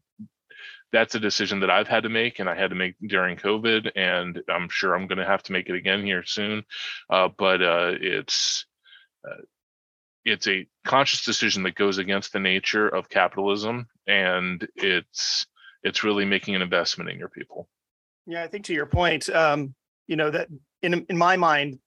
that's 0.93 1.15
a 1.15 1.21
decision 1.21 1.61
that 1.61 1.71
I've 1.71 1.89
had 1.89 2.03
to 2.03 2.09
make 2.09 2.39
and 2.39 2.49
I 2.49 2.55
had 2.55 2.71
to 2.71 2.77
make 2.77 2.95
during 3.07 3.37
COVID, 3.37 3.93
and 3.97 4.43
I'm 4.49 4.69
sure 4.69 4.95
I'm 4.95 5.07
going 5.07 5.19
to 5.19 5.25
have 5.25 5.43
to 5.45 5.53
make 5.53 5.69
it 5.69 5.75
again 5.75 6.05
here 6.05 6.23
soon. 6.25 6.65
Uh, 7.09 7.29
but 7.37 7.63
uh, 7.63 7.93
it's 8.01 8.67
uh, 9.27 9.43
it's 10.25 10.47
a 10.47 10.67
conscious 10.85 11.25
decision 11.25 11.63
that 11.65 11.75
goes 11.75 11.99
against 11.99 12.33
the 12.33 12.39
nature 12.39 12.89
of 12.89 13.09
capitalism 13.09 13.89
and 14.07 14.67
it's 14.77 15.47
it's 15.83 16.05
really 16.05 16.25
making 16.25 16.55
an 16.55 16.63
investment 16.63 17.11
in 17.11 17.19
your 17.19 17.29
people 17.29 17.69
yeah 18.27 18.43
i 18.43 18.47
think 18.47 18.65
to 18.65 18.75
your 18.75 18.87
point 18.87 19.29
um 19.31 19.75
you 20.07 20.17
know 20.17 20.31
that 20.31 20.49
in 20.83 21.07
in 21.09 21.17
my 21.17 21.37
mind 21.37 21.79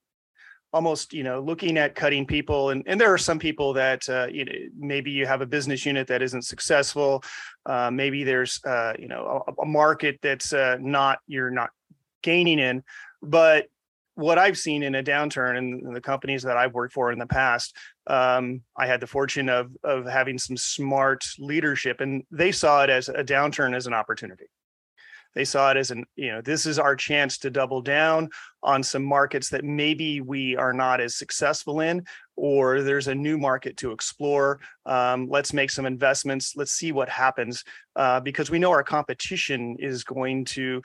almost 0.74 1.14
you 1.14 1.24
know 1.24 1.40
looking 1.40 1.78
at 1.78 1.96
cutting 1.96 2.26
people 2.26 2.70
and, 2.70 2.84
and 2.86 3.00
there 3.00 3.14
are 3.14 3.18
some 3.18 3.40
people 3.40 3.74
that 3.74 4.08
uh, 4.10 4.28
you 4.32 4.46
know 4.46 4.52
maybe 4.78 5.12
you 5.12 5.26
have 5.26 5.42
a 5.42 5.46
business 5.46 5.86
unit 5.86 6.08
that 6.08 6.22
isn't 6.22 6.44
successful 6.44 7.24
uh, 7.66 7.90
maybe 7.92 8.24
there's 8.24 8.60
uh, 8.66 8.94
you 9.00 9.08
know 9.08 9.44
a, 9.48 9.62
a 9.62 9.66
market 9.66 10.20
that's 10.22 10.54
uh, 10.54 10.78
not 10.80 11.20
you're 11.28 11.52
not 11.52 11.70
gaining 12.22 12.60
in 12.60 12.84
but 13.22 13.68
what 14.16 14.38
I've 14.38 14.58
seen 14.58 14.82
in 14.84 14.96
a 14.96 15.04
downturn 15.04 15.58
in, 15.58 15.82
in, 15.86 15.94
the 15.94 16.02
companies 16.02 16.42
that 16.44 16.58
I've 16.58 16.74
worked 16.74 16.94
for 16.94 17.12
in 17.12 17.20
the 17.20 17.28
past, 17.28 17.76
um, 18.08 18.62
I 18.78 18.88
had 18.88 19.02
the 19.02 19.08
fortune 19.08 19.50
of 19.50 19.72
of 19.84 20.06
having 20.06 20.38
some 20.38 20.58
smart 20.58 21.26
leadership, 21.38 22.00
and 22.00 22.24
they 22.32 22.52
saw 22.52 22.84
it 22.84 22.90
as 22.90 23.10
a 23.10 23.24
downturn 23.24 23.76
as 23.76 23.88
an 23.88 23.94
opportunity. 23.94 24.46
They 25.36 25.46
saw 25.46 25.72
it 25.72 25.78
as 25.78 25.92
an, 25.92 26.06
you 26.16 26.32
know, 26.32 26.42
this 26.42 26.66
is 26.66 26.80
our 26.80 26.96
chance 26.96 27.38
to 27.40 27.50
double 27.50 27.82
down 27.82 28.30
on 28.64 28.82
some 28.82 29.04
markets 29.04 29.50
that 29.50 29.64
maybe 29.64 30.22
we 30.22 30.56
are 30.56 30.74
not 30.74 31.02
as 31.02 31.16
successful 31.16 31.82
in, 31.82 32.06
or 32.36 32.82
there's 32.82 33.10
a 33.10 33.16
new 33.16 33.38
market 33.38 33.78
to 33.78 33.92
explore. 33.92 34.60
Um, 34.86 35.28
let's 35.30 35.54
make 35.54 35.70
some 35.70 35.86
investments. 35.86 36.54
Let's 36.56 36.72
see 36.72 36.92
what 36.92 37.10
happens, 37.10 37.64
uh, 37.96 38.22
because 38.22 38.50
we 38.50 38.60
know 38.60 38.72
our 38.72 38.84
competition 38.84 39.76
is 39.78 40.04
going 40.04 40.46
to 40.46 40.82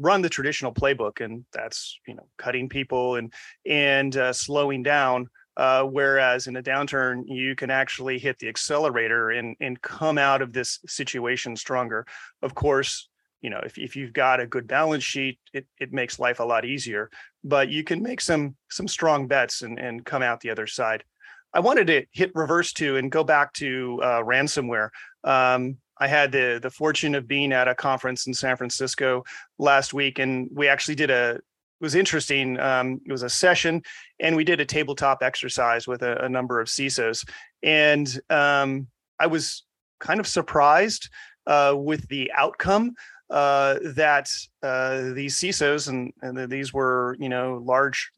run 0.00 0.22
the 0.22 0.28
traditional 0.28 0.72
playbook 0.72 1.24
and 1.24 1.44
that's 1.52 2.00
you 2.06 2.14
know 2.14 2.26
cutting 2.36 2.68
people 2.68 3.16
and 3.16 3.32
and 3.64 4.16
uh, 4.16 4.32
slowing 4.32 4.82
down 4.82 5.28
uh, 5.56 5.84
whereas 5.84 6.48
in 6.48 6.56
a 6.56 6.62
downturn 6.62 7.22
you 7.26 7.54
can 7.54 7.70
actually 7.70 8.18
hit 8.18 8.36
the 8.40 8.48
accelerator 8.48 9.30
and 9.30 9.56
and 9.60 9.80
come 9.82 10.18
out 10.18 10.42
of 10.42 10.52
this 10.52 10.80
situation 10.86 11.54
stronger 11.54 12.04
of 12.42 12.54
course 12.54 13.08
you 13.44 13.50
know 13.50 13.60
if, 13.64 13.76
if 13.76 13.94
you've 13.94 14.14
got 14.14 14.40
a 14.40 14.46
good 14.46 14.66
balance 14.66 15.04
sheet 15.04 15.38
it, 15.52 15.66
it 15.78 15.92
makes 15.92 16.18
life 16.18 16.40
a 16.40 16.44
lot 16.44 16.64
easier 16.64 17.10
but 17.44 17.68
you 17.68 17.84
can 17.84 18.02
make 18.02 18.20
some 18.20 18.56
some 18.70 18.88
strong 18.88 19.28
bets 19.28 19.60
and 19.60 19.78
and 19.78 20.04
come 20.06 20.22
out 20.22 20.40
the 20.40 20.50
other 20.50 20.66
side 20.66 21.04
i 21.52 21.60
wanted 21.60 21.86
to 21.86 22.04
hit 22.10 22.32
reverse 22.34 22.72
to 22.72 22.96
and 22.96 23.12
go 23.12 23.22
back 23.22 23.52
to 23.52 24.00
uh, 24.02 24.22
ransomware 24.22 24.88
um, 25.24 25.76
I 25.96 26.08
had 26.08 26.32
the 26.32 26.58
the 26.60 26.70
fortune 26.70 27.14
of 27.14 27.28
being 27.28 27.52
at 27.52 27.68
a 27.68 27.74
conference 27.74 28.26
in 28.26 28.34
San 28.34 28.56
Francisco 28.56 29.24
last 29.58 29.94
week, 29.94 30.18
and 30.18 30.48
we 30.52 30.66
actually 30.66 30.96
did 30.96 31.08
a 31.08 31.36
it 31.36 31.42
was 31.80 31.94
interesting. 31.94 32.58
Um, 32.58 33.00
it 33.06 33.12
was 33.12 33.22
a 33.22 33.28
session, 33.28 33.80
and 34.18 34.34
we 34.34 34.42
did 34.42 34.58
a 34.58 34.64
tabletop 34.64 35.22
exercise 35.22 35.86
with 35.86 36.02
a, 36.02 36.24
a 36.24 36.28
number 36.28 36.60
of 36.60 36.66
CISOs, 36.66 37.24
and 37.62 38.20
um, 38.28 38.88
I 39.20 39.28
was 39.28 39.64
kind 40.00 40.18
of 40.18 40.26
surprised 40.26 41.08
uh, 41.46 41.74
with 41.76 42.08
the 42.08 42.32
outcome 42.36 42.94
uh, 43.30 43.78
that 43.94 44.28
uh, 44.62 45.12
these 45.12 45.36
CISOs 45.36 45.88
and, 45.88 46.12
and 46.22 46.50
these 46.50 46.72
were 46.72 47.16
you 47.18 47.28
know 47.28 47.60
large 47.64 48.10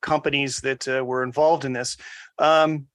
companies 0.00 0.60
that 0.60 0.86
uh, 0.88 1.04
were 1.04 1.22
involved 1.22 1.64
in 1.64 1.72
this. 1.72 1.96
Um, 2.38 2.86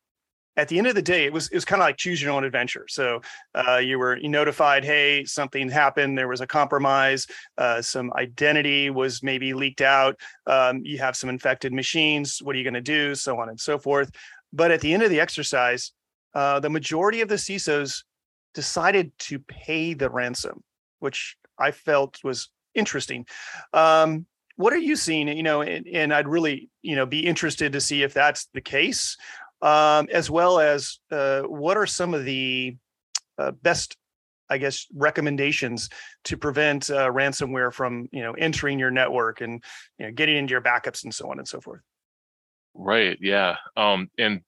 at 0.57 0.69
the 0.69 0.77
end 0.77 0.87
of 0.87 0.95
the 0.95 1.01
day, 1.01 1.25
it 1.25 1.33
was 1.33 1.49
it 1.49 1.55
was 1.55 1.65
kind 1.65 1.81
of 1.81 1.85
like 1.85 1.97
choose 1.97 2.21
your 2.21 2.31
own 2.31 2.45
adventure. 2.45 2.85
So 2.87 3.21
uh, 3.53 3.77
you 3.77 3.99
were 3.99 4.17
notified, 4.21 4.85
hey, 4.85 5.25
something 5.25 5.69
happened. 5.69 6.17
There 6.17 6.29
was 6.29 6.41
a 6.41 6.47
compromise. 6.47 7.27
Uh, 7.57 7.81
some 7.81 8.11
identity 8.15 8.89
was 8.89 9.21
maybe 9.21 9.53
leaked 9.53 9.81
out. 9.81 10.17
Um, 10.47 10.81
you 10.83 10.97
have 10.99 11.17
some 11.17 11.29
infected 11.29 11.73
machines. 11.73 12.39
What 12.41 12.55
are 12.55 12.59
you 12.59 12.63
going 12.63 12.75
to 12.75 12.81
do? 12.81 13.15
So 13.15 13.37
on 13.39 13.49
and 13.49 13.59
so 13.59 13.77
forth. 13.77 14.11
But 14.53 14.71
at 14.71 14.79
the 14.79 14.93
end 14.93 15.03
of 15.03 15.09
the 15.09 15.19
exercise, 15.19 15.91
uh, 16.33 16.61
the 16.61 16.69
majority 16.69 17.21
of 17.21 17.27
the 17.27 17.35
CISOs 17.35 18.03
decided 18.53 19.11
to 19.19 19.39
pay 19.39 19.93
the 19.93 20.09
ransom, 20.09 20.63
which 20.99 21.35
I 21.59 21.71
felt 21.71 22.23
was 22.23 22.49
interesting. 22.73 23.25
Um, 23.73 24.25
what 24.57 24.73
are 24.73 24.77
you 24.77 24.95
seeing? 24.95 25.27
You 25.27 25.43
know, 25.43 25.61
and, 25.61 25.87
and, 25.87 26.13
I'd 26.13 26.27
really, 26.27 26.69
you 26.81 26.95
know, 26.95 27.05
be 27.05 27.25
interested 27.25 27.73
to 27.73 27.81
see 27.81 28.03
if 28.03 28.13
that's 28.13 28.47
the 28.53 28.61
case, 28.61 29.17
um, 29.61 30.07
as 30.11 30.29
well 30.29 30.59
as 30.59 30.99
uh, 31.11 31.41
what 31.43 31.77
are 31.77 31.85
some 31.85 32.13
of 32.13 32.25
the 32.25 32.77
uh, 33.37 33.51
best, 33.51 33.97
I 34.49 34.57
guess, 34.57 34.85
recommendations 34.93 35.89
to 36.25 36.37
prevent 36.37 36.89
uh, 36.89 37.09
ransomware 37.09 37.73
from, 37.73 38.07
you 38.11 38.21
know, 38.21 38.33
entering 38.33 38.79
your 38.79 38.91
network 38.91 39.41
and 39.41 39.63
you 39.97 40.05
know, 40.05 40.11
getting 40.11 40.37
into 40.37 40.51
your 40.51 40.61
backups 40.61 41.03
and 41.03 41.13
so 41.13 41.29
on 41.29 41.39
and 41.39 41.47
so 41.47 41.59
forth. 41.59 41.81
Right. 42.73 43.17
Yeah. 43.21 43.55
Um, 43.75 44.09
and 44.17 44.41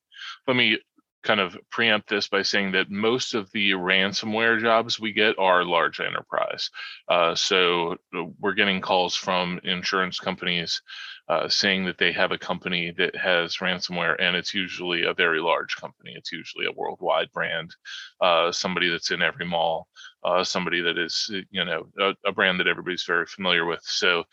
let 0.48 0.56
me 0.56 0.80
kind 1.28 1.42
of 1.42 1.58
preempt 1.70 2.10
this 2.10 2.30
by 2.30 2.42
saying 2.42 2.72
that 2.72 2.90
most 2.90 3.34
of 3.34 3.52
the 3.52 3.72
ransomware 3.72 4.62
jobs 4.62 4.98
we 4.98 5.12
get 5.12 5.38
are 5.38 5.66
large 5.66 6.00
enterprise. 6.00 6.72
Uh, 7.10 7.36
so 7.36 7.98
uh, 8.18 8.24
we're 8.40 8.54
getting 8.54 8.80
calls 8.80 9.14
from 9.14 9.60
insurance 9.66 10.20
companies 10.20 10.82
uh, 11.30 11.48
saying 11.50 11.86
that 11.86 11.98
they 11.98 12.12
have 12.12 12.32
a 12.32 12.38
company 12.38 12.92
that 12.98 13.16
has 13.16 13.58
ransomware, 13.58 14.16
and 14.20 14.36
it's 14.36 14.54
usually 14.54 15.04
a 15.04 15.14
very 15.14 15.40
large 15.40 15.76
company. 15.76 16.14
It's 16.16 16.32
usually 16.32 16.66
a 16.66 16.72
worldwide 16.72 17.32
brand, 17.34 17.76
uh, 18.22 18.52
somebody 18.52 18.90
that's 18.90 19.12
in 19.12 19.22
every 19.22 19.46
mall 19.46 19.88
uh, 20.28 20.44
somebody 20.44 20.82
that 20.82 20.98
is, 20.98 21.30
uh, 21.34 21.40
you 21.52 21.64
know, 21.64 21.88
a, 22.00 22.14
a, 22.26 22.32
brand 22.32 22.60
that 22.60 22.68
everybody's 22.68 23.06
very 23.06 23.26
familiar 23.26 23.66
with. 23.66 23.82
So 23.84 24.24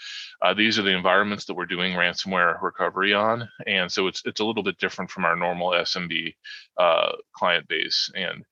uh, 0.42 0.54
these 0.54 0.78
are 0.78 0.82
the 0.82 0.96
environments 0.96 1.44
that 1.44 1.54
we're 1.54 1.66
doing 1.66 1.92
ransomware 1.92 2.60
recovery 2.60 3.14
on, 3.14 3.48
and 3.66 3.90
so 3.90 4.06
it's 4.08 4.22
it's 4.24 4.40
a 4.40 4.44
little 4.44 4.62
bit 4.62 4.78
different 4.78 5.10
from 5.10 5.24
our 5.24 5.36
normal 5.36 5.70
SMB 5.70 6.34
client 7.36 7.68
base, 7.68 8.10
and 8.16 8.44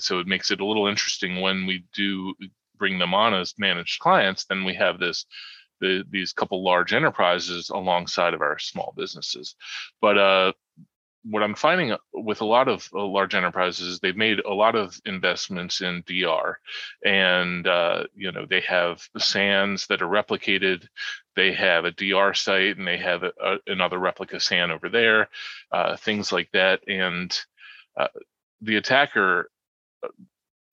so 0.00 0.18
it 0.18 0.26
makes 0.26 0.50
it 0.50 0.60
a 0.60 0.66
little 0.66 0.86
interesting 0.86 1.40
when 1.40 1.66
we 1.66 1.84
do 1.94 2.34
bring 2.78 2.98
them 2.98 3.14
on 3.14 3.34
as 3.34 3.54
managed 3.58 4.00
clients. 4.00 4.44
Then 4.46 4.64
we 4.64 4.74
have 4.74 4.98
this. 4.98 5.26
The, 5.80 6.04
these 6.08 6.32
couple 6.32 6.64
large 6.64 6.94
enterprises 6.94 7.68
alongside 7.68 8.32
of 8.34 8.40
our 8.40 8.58
small 8.58 8.94
businesses, 8.96 9.56
but 10.00 10.16
uh, 10.16 10.52
what 11.28 11.42
I'm 11.42 11.54
finding 11.54 11.92
uh, 11.92 11.98
with 12.12 12.40
a 12.40 12.44
lot 12.44 12.68
of 12.68 12.88
uh, 12.94 13.04
large 13.04 13.34
enterprises, 13.34 13.98
they've 13.98 14.16
made 14.16 14.40
a 14.40 14.52
lot 14.52 14.74
of 14.76 15.00
investments 15.04 15.80
in 15.80 16.02
DR, 16.06 16.58
and 17.04 17.66
uh, 17.66 18.04
you 18.14 18.32
know 18.32 18.46
they 18.46 18.60
have 18.60 19.02
SANs 19.18 19.86
that 19.88 20.02
are 20.02 20.08
replicated. 20.08 20.86
They 21.34 21.52
have 21.52 21.84
a 21.84 21.92
DR 21.92 22.34
site, 22.34 22.76
and 22.78 22.86
they 22.86 22.98
have 22.98 23.22
a, 23.24 23.32
a, 23.42 23.56
another 23.66 23.98
replica 23.98 24.40
SAN 24.40 24.70
over 24.70 24.88
there, 24.88 25.28
uh, 25.72 25.96
things 25.96 26.32
like 26.32 26.50
that. 26.52 26.88
And 26.88 27.36
uh, 27.96 28.08
the 28.60 28.76
attacker 28.76 29.50
uh, 30.02 30.08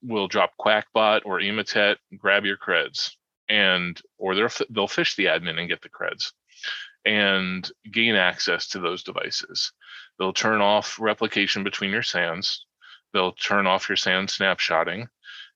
will 0.04 0.28
drop 0.28 0.52
Qakbot 0.60 1.22
or 1.26 1.40
Emotet, 1.40 1.96
grab 2.18 2.46
your 2.46 2.58
creds, 2.58 3.16
and 3.50 4.02
or 4.18 4.36
they'll 4.36 4.50
they'll 4.70 4.88
phish 4.88 5.16
the 5.16 5.26
admin 5.26 5.60
and 5.60 5.70
get 5.70 5.82
the 5.82 5.90
creds 5.90 6.32
and 7.06 7.70
gain 7.92 8.16
access 8.16 8.68
to 8.70 8.80
those 8.80 9.04
devices. 9.04 9.72
They'll 10.18 10.34
turn 10.34 10.62
off 10.62 11.00
replication 11.00 11.64
between 11.64 11.92
your 11.92 12.04
SANs. 12.04 12.66
They'll 13.14 13.34
turn 13.34 13.68
off 13.68 13.90
your 13.90 13.98
SAN 13.98 14.28
snapshotting. 14.28 15.08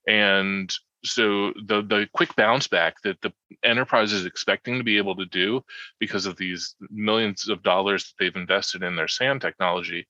And 0.07 0.73
so 1.05 1.53
the 1.65 1.81
the 1.81 2.07
quick 2.13 2.35
bounce 2.35 2.67
back 2.67 3.01
that 3.03 3.21
the 3.21 3.31
enterprise 3.63 4.11
is 4.13 4.25
expecting 4.25 4.77
to 4.77 4.83
be 4.83 4.97
able 4.97 5.15
to 5.15 5.25
do 5.25 5.63
because 5.99 6.25
of 6.25 6.37
these 6.37 6.75
millions 6.89 7.47
of 7.49 7.63
dollars 7.63 8.03
that 8.05 8.13
they've 8.19 8.35
invested 8.35 8.83
in 8.83 8.95
their 8.95 9.07
SAN 9.07 9.39
technology, 9.39 10.07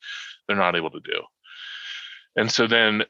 they're 0.47 0.58
not 0.58 0.75
able 0.75 0.91
to 0.91 0.99
do. 1.02 1.21
And 2.36 2.52
so 2.52 2.67
then 2.67 3.04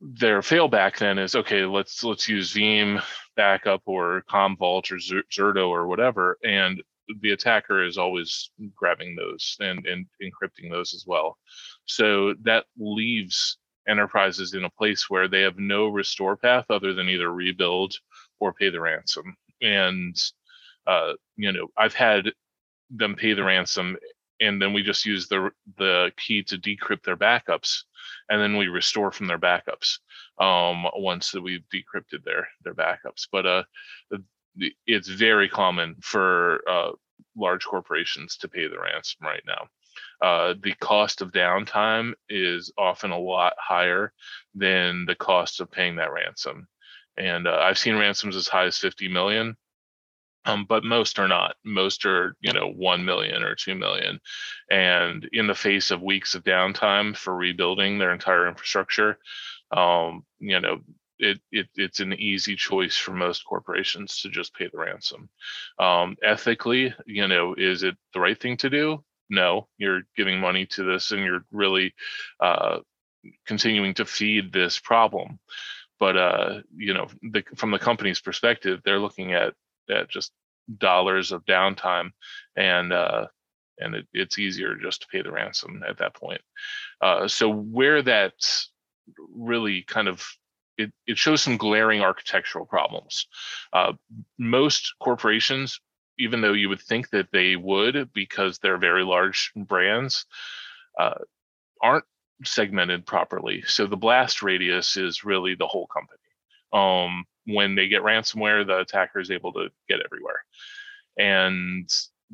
their 0.00 0.40
failback 0.40 0.98
then 0.98 1.18
is 1.18 1.34
okay, 1.34 1.64
let's 1.64 2.04
let's 2.04 2.28
use 2.28 2.52
Veeam 2.52 3.02
backup 3.36 3.82
or 3.86 4.22
Commvault 4.30 4.90
or 4.90 5.22
Zerto 5.32 5.68
or 5.68 5.86
whatever, 5.86 6.38
and 6.44 6.82
the 7.20 7.32
attacker 7.32 7.84
is 7.84 7.98
always 7.98 8.50
grabbing 8.74 9.14
those 9.14 9.56
and, 9.60 9.86
and 9.86 10.06
encrypting 10.22 10.70
those 10.70 10.92
as 10.92 11.04
well. 11.06 11.38
So 11.84 12.34
that 12.42 12.64
leaves 12.78 13.58
enterprises 13.88 14.54
in 14.54 14.64
a 14.64 14.70
place 14.70 15.08
where 15.08 15.28
they 15.28 15.42
have 15.42 15.58
no 15.58 15.86
restore 15.86 16.36
path 16.36 16.66
other 16.68 16.92
than 16.92 17.08
either 17.08 17.32
rebuild 17.32 17.94
or 18.40 18.52
pay 18.52 18.70
the 18.70 18.80
ransom. 18.80 19.36
And 19.62 20.16
uh, 20.86 21.12
you 21.36 21.52
know, 21.52 21.68
I've 21.76 21.94
had 21.94 22.32
them 22.90 23.14
pay 23.14 23.34
the 23.34 23.44
ransom 23.44 23.96
and 24.40 24.60
then 24.60 24.72
we 24.72 24.82
just 24.82 25.06
use 25.06 25.28
the 25.28 25.50
the 25.78 26.12
key 26.16 26.42
to 26.42 26.56
decrypt 26.58 27.04
their 27.04 27.16
backups 27.16 27.82
and 28.28 28.40
then 28.40 28.56
we 28.56 28.68
restore 28.68 29.10
from 29.10 29.26
their 29.26 29.38
backups 29.38 29.98
um, 30.40 30.86
once 30.96 31.30
that 31.30 31.42
we've 31.42 31.64
decrypted 31.72 32.24
their 32.24 32.48
their 32.64 32.74
backups 32.74 33.26
but 33.30 33.46
uh 33.46 33.62
it's 34.86 35.08
very 35.08 35.48
common 35.48 35.96
for 36.00 36.62
uh, 36.68 36.90
large 37.36 37.64
corporations 37.64 38.36
to 38.38 38.48
pay 38.48 38.66
the 38.66 38.78
ransom 38.78 39.18
right 39.22 39.42
now. 39.46 39.68
Uh, 40.20 40.54
the 40.62 40.74
cost 40.80 41.20
of 41.20 41.32
downtime 41.32 42.12
is 42.28 42.72
often 42.78 43.10
a 43.10 43.18
lot 43.18 43.52
higher 43.58 44.12
than 44.54 45.04
the 45.06 45.14
cost 45.14 45.60
of 45.60 45.70
paying 45.70 45.96
that 45.96 46.12
ransom. 46.12 46.66
And 47.18 47.46
uh, 47.46 47.58
I've 47.62 47.78
seen 47.78 47.96
ransoms 47.96 48.36
as 48.36 48.48
high 48.48 48.66
as 48.66 48.78
50 48.78 49.08
million, 49.08 49.56
um, 50.46 50.64
but 50.68 50.84
most 50.84 51.18
are 51.18 51.28
not. 51.28 51.56
Most 51.64 52.06
are, 52.06 52.36
you 52.40 52.52
know, 52.52 52.68
1 52.68 53.04
million 53.04 53.42
or 53.42 53.54
2 53.54 53.74
million. 53.74 54.20
And 54.70 55.28
in 55.32 55.46
the 55.46 55.54
face 55.54 55.90
of 55.90 56.02
weeks 56.02 56.34
of 56.34 56.44
downtime 56.44 57.16
for 57.16 57.34
rebuilding 57.34 57.98
their 57.98 58.12
entire 58.12 58.48
infrastructure, 58.48 59.18
um, 59.72 60.24
you 60.38 60.60
know, 60.60 60.78
it, 61.18 61.40
it 61.50 61.66
it's 61.76 62.00
an 62.00 62.12
easy 62.12 62.56
choice 62.56 62.96
for 62.96 63.12
most 63.12 63.44
corporations 63.44 64.20
to 64.20 64.28
just 64.28 64.54
pay 64.54 64.68
the 64.70 64.78
ransom. 64.78 65.28
Um, 65.78 66.16
ethically, 66.22 66.94
you 67.06 67.26
know, 67.26 67.54
is 67.56 67.82
it 67.82 67.96
the 68.14 68.20
right 68.20 68.40
thing 68.40 68.56
to 68.58 68.70
do? 68.70 69.02
No, 69.28 69.66
you're 69.78 70.02
giving 70.16 70.38
money 70.38 70.66
to 70.66 70.84
this, 70.84 71.10
and 71.10 71.24
you're 71.24 71.44
really 71.50 71.94
uh, 72.38 72.80
continuing 73.46 73.94
to 73.94 74.04
feed 74.04 74.52
this 74.52 74.78
problem. 74.78 75.40
But 75.98 76.16
uh, 76.16 76.60
you 76.76 76.92
know, 76.92 77.08
the, 77.22 77.42
from 77.56 77.70
the 77.70 77.78
company's 77.78 78.20
perspective, 78.20 78.82
they're 78.84 79.00
looking 79.00 79.32
at 79.32 79.54
at 79.90 80.10
just 80.10 80.32
dollars 80.78 81.32
of 81.32 81.44
downtime, 81.44 82.10
and 82.56 82.92
uh, 82.92 83.26
and 83.78 83.94
it, 83.94 84.06
it's 84.12 84.38
easier 84.38 84.74
just 84.74 85.02
to 85.02 85.08
pay 85.08 85.22
the 85.22 85.30
ransom 85.30 85.82
at 85.88 85.98
that 85.98 86.14
point. 86.14 86.40
Uh, 87.00 87.28
so 87.28 87.50
where 87.50 88.02
that 88.02 88.34
really 89.34 89.82
kind 89.82 90.08
of 90.08 90.26
it, 90.78 90.92
it 91.06 91.18
shows 91.18 91.42
some 91.42 91.56
glaring 91.56 92.02
architectural 92.02 92.66
problems. 92.66 93.26
Uh, 93.72 93.92
most 94.38 94.94
corporations, 95.00 95.80
even 96.18 96.40
though 96.40 96.52
you 96.52 96.68
would 96.68 96.82
think 96.82 97.10
that 97.10 97.28
they 97.32 97.56
would 97.56 98.12
because 98.12 98.58
they're 98.58 98.78
very 98.78 99.04
large 99.04 99.52
brands, 99.56 100.26
uh, 100.98 101.14
aren't 101.82 102.04
segmented 102.44 103.06
properly. 103.06 103.62
So 103.66 103.86
the 103.86 103.96
blast 103.96 104.42
radius 104.42 104.96
is 104.96 105.24
really 105.24 105.54
the 105.54 105.66
whole 105.66 105.86
company. 105.86 106.18
Um, 106.72 107.24
when 107.46 107.74
they 107.74 107.88
get 107.88 108.02
ransomware, 108.02 108.66
the 108.66 108.80
attacker 108.80 109.20
is 109.20 109.30
able 109.30 109.52
to 109.54 109.68
get 109.88 110.00
everywhere. 110.04 110.44
And 111.18 111.88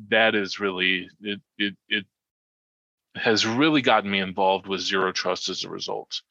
that 0.09 0.35
is 0.35 0.59
really, 0.59 1.09
it, 1.21 1.39
it, 1.57 1.75
it 1.87 2.05
has 3.15 3.45
really 3.45 3.81
gotten 3.81 4.09
me 4.09 4.19
involved 4.19 4.67
with 4.67 4.81
zero 4.81 5.11
trust 5.11 5.49
as 5.49 5.63
a 5.63 5.69
result 5.69 6.21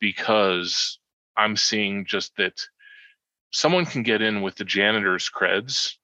because 0.00 0.98
I'm 1.36 1.56
seeing 1.56 2.04
just 2.04 2.36
that 2.36 2.60
someone 3.52 3.86
can 3.86 4.02
get 4.02 4.22
in 4.22 4.42
with 4.42 4.56
the 4.56 4.64
janitor's 4.64 5.30
creds, 5.30 5.94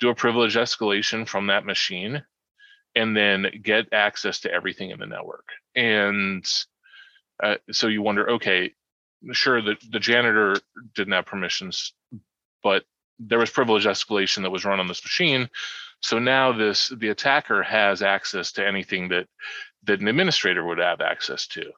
do 0.00 0.08
a 0.08 0.14
privilege 0.14 0.56
escalation 0.56 1.28
from 1.28 1.48
that 1.48 1.64
machine, 1.64 2.22
and 2.94 3.16
then 3.16 3.46
get 3.62 3.92
access 3.92 4.40
to 4.40 4.52
everything 4.52 4.90
in 4.90 4.98
the 4.98 5.06
network. 5.06 5.48
And 5.74 6.44
uh, 7.42 7.56
so 7.70 7.88
you 7.88 8.00
wonder, 8.02 8.30
okay, 8.30 8.72
sure, 9.32 9.62
the, 9.62 9.76
the 9.90 10.00
janitor 10.00 10.56
didn't 10.94 11.12
have 11.12 11.26
permissions, 11.26 11.92
but 12.62 12.84
there 13.18 13.38
was 13.38 13.50
privilege 13.50 13.84
escalation 13.84 14.42
that 14.42 14.50
was 14.50 14.64
run 14.64 14.80
on 14.80 14.88
this 14.88 15.04
machine. 15.04 15.48
So 16.00 16.18
now 16.18 16.52
this 16.52 16.88
the 16.88 17.08
attacker 17.08 17.62
has 17.62 18.02
access 18.02 18.52
to 18.52 18.66
anything 18.66 19.08
that 19.08 19.26
that 19.84 20.00
an 20.00 20.08
administrator 20.08 20.64
would 20.64 20.78
have 20.78 21.00
access 21.00 21.46
to. 21.46 21.72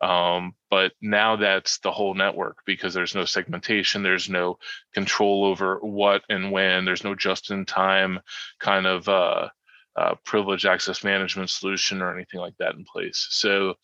Um, 0.00 0.54
but 0.70 0.92
now 1.02 1.36
that's 1.36 1.78
the 1.78 1.90
whole 1.90 2.14
network 2.14 2.58
because 2.64 2.94
there's 2.94 3.16
no 3.16 3.24
segmentation, 3.24 4.02
there's 4.02 4.30
no 4.30 4.58
control 4.94 5.44
over 5.44 5.78
what 5.80 6.22
and 6.28 6.52
when, 6.52 6.84
there's 6.84 7.04
no 7.04 7.16
just 7.16 7.50
in 7.50 7.64
time 7.64 8.20
kind 8.60 8.86
of 8.86 9.08
uh, 9.08 9.48
uh, 9.96 10.14
privilege 10.24 10.66
access 10.66 11.02
management 11.02 11.50
solution 11.50 12.00
or 12.00 12.14
anything 12.14 12.38
like 12.38 12.56
that 12.58 12.76
in 12.76 12.84
place. 12.84 13.26
So 13.30 13.74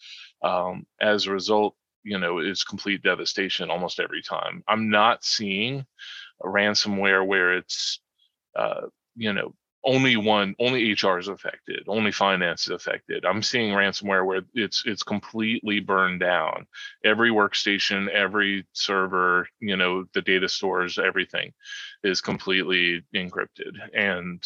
um, 0.42 0.86
as 1.00 1.26
a 1.26 1.32
result, 1.32 1.74
you 2.04 2.18
know, 2.18 2.38
it's 2.38 2.64
complete 2.64 3.02
devastation 3.02 3.70
almost 3.70 3.98
every 3.98 4.22
time. 4.22 4.62
I'm 4.68 4.90
not 4.90 5.24
seeing 5.24 5.86
ransomware 6.42 7.26
where 7.26 7.56
it's, 7.56 8.00
uh, 8.56 8.82
you 9.16 9.32
know, 9.32 9.54
only 9.84 10.16
one 10.16 10.54
only 10.58 10.92
hr 10.92 11.18
is 11.18 11.28
affected 11.28 11.84
only 11.88 12.10
finance 12.10 12.62
is 12.62 12.70
affected. 12.70 13.24
I'm 13.24 13.42
seeing 13.42 13.74
ransomware 13.74 14.24
where 14.24 14.42
it's 14.54 14.82
it's 14.86 15.02
completely 15.02 15.80
burned 15.80 16.20
down. 16.20 16.66
Every 17.04 17.30
workstation 17.30 18.08
every 18.08 18.66
server 18.72 19.48
you 19.60 19.76
know 19.76 20.04
the 20.14 20.22
data 20.22 20.48
stores 20.48 20.98
everything 20.98 21.52
is 22.02 22.20
completely 22.20 23.04
encrypted. 23.14 23.72
And 23.94 24.42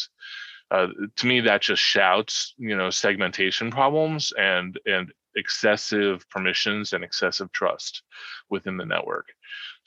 uh, 0.71 0.87
to 1.15 1.27
me 1.27 1.41
that 1.41 1.61
just 1.61 1.81
shouts 1.81 2.53
you 2.57 2.75
know 2.75 2.89
segmentation 2.89 3.71
problems 3.71 4.33
and 4.37 4.77
and 4.85 5.11
excessive 5.39 6.27
permissions 6.29 6.93
and 6.93 7.03
excessive 7.03 7.51
trust 7.51 8.03
within 8.49 8.77
the 8.77 8.85
network 8.85 9.27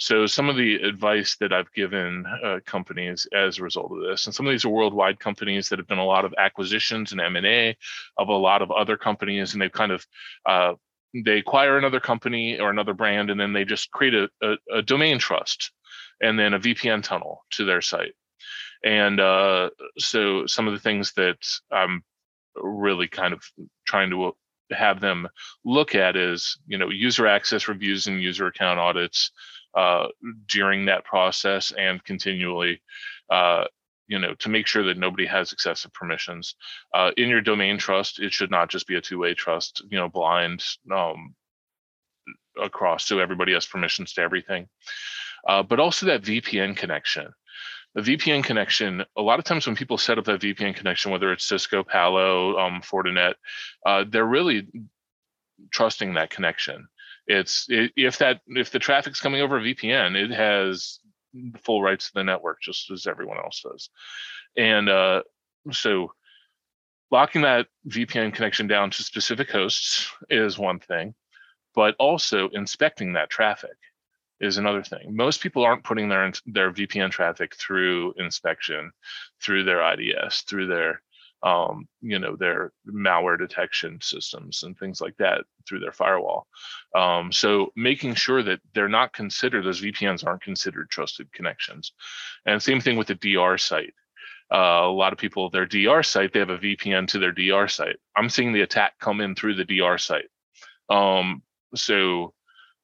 so 0.03 0.27
some 0.27 0.49
of 0.49 0.57
the 0.57 0.77
advice 0.77 1.37
that 1.37 1.53
I've 1.53 1.73
given 1.73 2.25
uh, 2.45 2.59
companies 2.67 3.27
as 3.33 3.59
a 3.59 3.63
result 3.63 3.93
of 3.93 4.01
this, 4.01 4.27
and 4.27 4.35
some 4.35 4.47
of 4.47 4.51
these 4.51 4.65
are 4.65 4.69
worldwide 4.69 5.21
companies 5.21 5.69
that 5.69 5.79
have 5.79 5.87
done 5.87 5.99
a 5.99 6.05
lot 6.05 6.25
of 6.25 6.35
acquisitions 6.39 7.13
and 7.13 7.21
M&A 7.21 7.77
of 8.17 8.29
a 8.29 8.33
lot 8.33 8.63
of 8.63 8.73
other 8.73 8.97
companies, 8.97 9.53
and 9.53 9.63
they've 9.63 9.71
kind 9.71 9.93
of 9.93 10.05
uh, 10.45 10.75
they 11.15 11.39
acquire 11.39 11.79
another 11.79 12.01
company 12.01 12.59
or 12.59 12.71
another 12.71 12.95
brand, 12.95 13.31
and 13.31 13.39
then 13.39 13.53
they 13.53 13.65
just 13.65 13.93
create 13.93 14.15
a, 14.15 14.29
a, 14.43 14.79
a 14.79 14.83
domain 14.83 15.21
trust 15.21 15.71
and 16.21 16.37
then 16.37 16.55
a 16.55 16.59
VPN 16.59 17.05
tunnel 17.05 17.45
to 17.51 17.65
their 17.65 17.81
site. 17.81 18.15
And 18.85 19.21
uh, 19.21 19.71
so 19.99 20.47
some 20.47 20.67
of 20.67 20.75
the 20.75 20.81
things 20.81 21.13
that 21.13 21.37
I'm 21.71 22.03
really 22.57 23.07
kind 23.07 23.33
of 23.33 23.45
trying 23.87 24.11
to 24.11 24.33
have 24.73 25.01
them 25.01 25.29
look 25.65 25.95
at 25.95 26.17
is 26.17 26.59
you 26.67 26.79
know 26.79 26.91
user 26.91 27.27
access 27.27 27.69
reviews 27.69 28.07
and 28.07 28.23
user 28.23 28.47
account 28.47 28.79
audits 28.79 29.31
uh, 29.75 30.09
during 30.49 30.87
that 30.87 31.05
process 31.05 31.73
and 31.73 32.05
continually, 32.05 32.83
uh, 33.31 33.65
you 34.07 34.19
know, 34.19 34.35
to 34.35 34.49
make 34.49 34.67
sure 34.67 34.83
that 34.85 34.99
nobody 34.99 35.27
has 35.27 35.53
excessive 35.53 35.93
permissions. 35.95 36.57
Uh, 36.93 37.11
in 37.17 37.29
your 37.29 37.41
domain 37.41 37.79
trust, 37.79 38.21
it 38.21 38.33
should 38.33 38.51
not 38.51 38.69
just 38.69 38.87
be 38.87 38.97
a 38.97 39.01
two-way 39.01 39.33
trust, 39.35 39.83
you 39.91 39.99
know, 39.99 40.09
blind 40.09 40.63
um, 40.95 41.35
across, 42.63 43.07
so 43.07 43.19
everybody 43.19 43.55
has 43.55 43.67
permissions 43.67 44.13
to 44.13 44.21
everything. 44.21 44.69
Uh, 45.49 45.63
but 45.63 45.81
also 45.81 46.07
that 46.07 46.23
VPN 46.23 46.77
connection. 46.77 47.33
The 47.95 48.01
VPN 48.01 48.43
connection, 48.43 49.05
a 49.17 49.23
lot 49.23 49.39
of 49.39 49.45
times 49.45 49.67
when 49.67 49.77
people 49.77 49.99
set 49.99 50.19
up 50.19 50.25
that 50.25 50.41
VPN 50.41 50.75
connection, 50.75 51.13
whether 51.13 51.31
it's 51.31 51.45
Cisco, 51.45 51.83
Palo, 51.83 52.59
um, 52.59 52.81
Fortinet, 52.81 53.35
uh, 53.85 54.05
they're 54.09 54.25
really 54.25 54.67
trusting 55.71 56.15
that 56.15 56.31
connection. 56.31 56.89
It's 57.27 57.67
if 57.69 58.19
that 58.19 58.41
if 58.49 58.71
the 58.71 58.79
traffic's 58.79 59.21
coming 59.21 59.43
over 59.43 59.61
VPN, 59.61 60.17
it 60.17 60.31
has 60.31 60.99
full 61.65 61.83
rights 61.83 62.07
to 62.07 62.15
the 62.15 62.25
network 62.25 62.61
just 62.61 62.91
as 62.91 63.07
everyone 63.07 63.39
else 63.39 63.63
does. 63.63 63.91
And 64.57 64.89
uh, 64.89 65.23
so 65.71 66.13
locking 67.11 67.43
that 67.43 67.69
VPN 67.89 68.35
connection 68.35 68.67
down 68.67 68.91
to 68.91 69.03
specific 69.03 69.51
hosts 69.51 70.11
is 70.31 70.59
one 70.59 70.81
thing, 70.81 71.15
but 71.75 71.95
also 71.99 72.49
inspecting 72.49 73.13
that 73.13 73.31
traffic 73.31 73.77
is 74.43 74.59
another 74.59 74.83
thing. 74.83 75.15
Most 75.17 75.41
people 75.41 75.65
aren't 75.65 75.85
putting 75.85 76.09
their 76.09 76.33
their 76.47 76.73
VPN 76.73 77.11
traffic 77.11 77.55
through 77.57 78.13
inspection, 78.19 78.91
through 79.41 79.65
their 79.65 79.81
IDS, 79.93 80.43
through 80.43 80.67
their 80.67 81.01
um, 81.45 81.89
you 82.01 82.19
know, 82.19 82.37
their 82.37 82.73
malware 82.87 83.39
detection 83.39 83.99
systems 84.01 84.63
and 84.63 84.79
things 84.79 85.01
like 85.01 85.17
that 85.17 85.45
through 85.67 85.81
their 85.81 85.93
firewall. 85.93 86.47
Um, 86.95 87.33
so 87.33 87.73
making 87.75 88.15
sure 88.15 88.43
that 88.45 88.61
they're 88.75 88.89
not 88.89 89.13
considered, 89.13 89.65
those 89.65 89.81
VPNs 89.81 90.25
aren't 90.25 90.43
considered 90.43 90.89
trusted 90.89 91.33
connections. 91.33 91.93
And 92.47 92.63
same 92.63 92.81
thing 92.81 92.97
with 92.97 93.09
the 93.09 93.17
DR 93.17 93.59
site. 93.59 93.95
Uh, 94.55 94.83
a 94.85 94.93
lot 94.93 95.13
of 95.13 95.19
people, 95.19 95.51
their 95.51 95.67
DR 95.67 96.05
site, 96.05 96.33
they 96.33 96.39
have 96.39 96.51
a 96.51 96.59
VPN 96.59 97.09
to 97.09 97.19
their 97.19 97.33
DR 97.33 97.69
site. 97.69 97.97
I'm 98.15 98.29
seeing 98.29 98.53
the 98.53 98.61
attack 98.61 98.93
come 99.01 99.21
in 99.21 99.35
through 99.35 99.55
the 99.55 99.65
DR 99.65 99.99
site. 99.99 100.29
Um, 100.89 101.43
so 101.75 102.35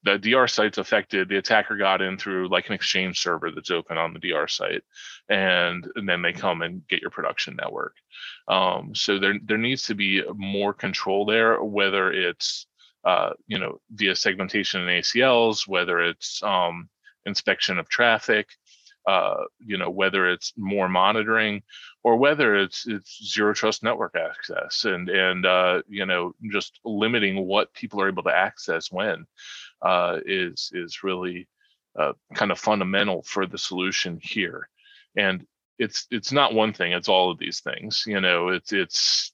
the 0.04 0.18
DR 0.18 0.48
site's 0.48 0.78
affected. 0.78 1.28
The 1.28 1.38
attacker 1.38 1.76
got 1.76 2.02
in 2.02 2.18
through 2.18 2.48
like 2.48 2.68
an 2.68 2.74
exchange 2.74 3.20
server 3.20 3.50
that's 3.50 3.70
open 3.70 3.98
on 3.98 4.12
the 4.12 4.20
DR 4.20 4.48
site, 4.48 4.82
and, 5.28 5.87
and 5.96 6.08
then 6.08 6.22
they 6.22 6.32
come 6.32 6.62
and 6.62 6.87
get 6.88 7.00
your 7.00 7.11
production 7.11 7.56
network. 7.56 7.94
Um, 8.46 8.94
so 8.94 9.18
there 9.18 9.34
there 9.44 9.58
needs 9.58 9.84
to 9.84 9.94
be 9.94 10.22
more 10.34 10.72
control 10.72 11.26
there, 11.26 11.62
whether 11.62 12.12
it's 12.12 12.66
uh, 13.04 13.30
you 13.46 13.58
know 13.58 13.80
via 13.92 14.14
segmentation 14.14 14.80
and 14.80 15.02
ACLs, 15.02 15.66
whether 15.66 16.00
it's 16.00 16.42
um, 16.42 16.88
inspection 17.26 17.78
of 17.78 17.88
traffic, 17.88 18.48
uh, 19.08 19.44
you 19.64 19.78
know 19.78 19.88
whether 19.88 20.28
it's 20.28 20.52
more 20.56 20.88
monitoring 20.88 21.62
or 22.04 22.16
whether 22.16 22.56
it's 22.56 22.87
it's 22.87 23.32
zero 23.32 23.54
trust 23.54 23.82
network 23.82 24.14
access 24.14 24.84
and 24.84 25.08
and 25.08 25.46
uh, 25.46 25.80
you 25.88 26.04
know 26.04 26.34
just 26.52 26.78
limiting 26.84 27.46
what 27.46 27.72
people 27.72 28.02
are 28.02 28.08
able 28.08 28.22
to 28.22 28.34
access 28.34 28.92
when 28.92 29.26
uh, 29.82 30.18
is 30.24 30.70
is 30.74 31.02
really 31.02 31.48
uh, 31.98 32.12
kind 32.34 32.50
of 32.50 32.58
fundamental 32.58 33.22
for 33.22 33.46
the 33.46 33.58
solution 33.58 34.18
here. 34.22 34.68
And 35.16 35.46
it's 35.78 36.06
it's 36.10 36.32
not 36.32 36.54
one 36.54 36.72
thing; 36.72 36.92
it's 36.92 37.08
all 37.08 37.30
of 37.30 37.38
these 37.38 37.60
things. 37.60 38.04
You 38.06 38.20
know, 38.20 38.48
it's 38.48 38.72
it's 38.72 39.32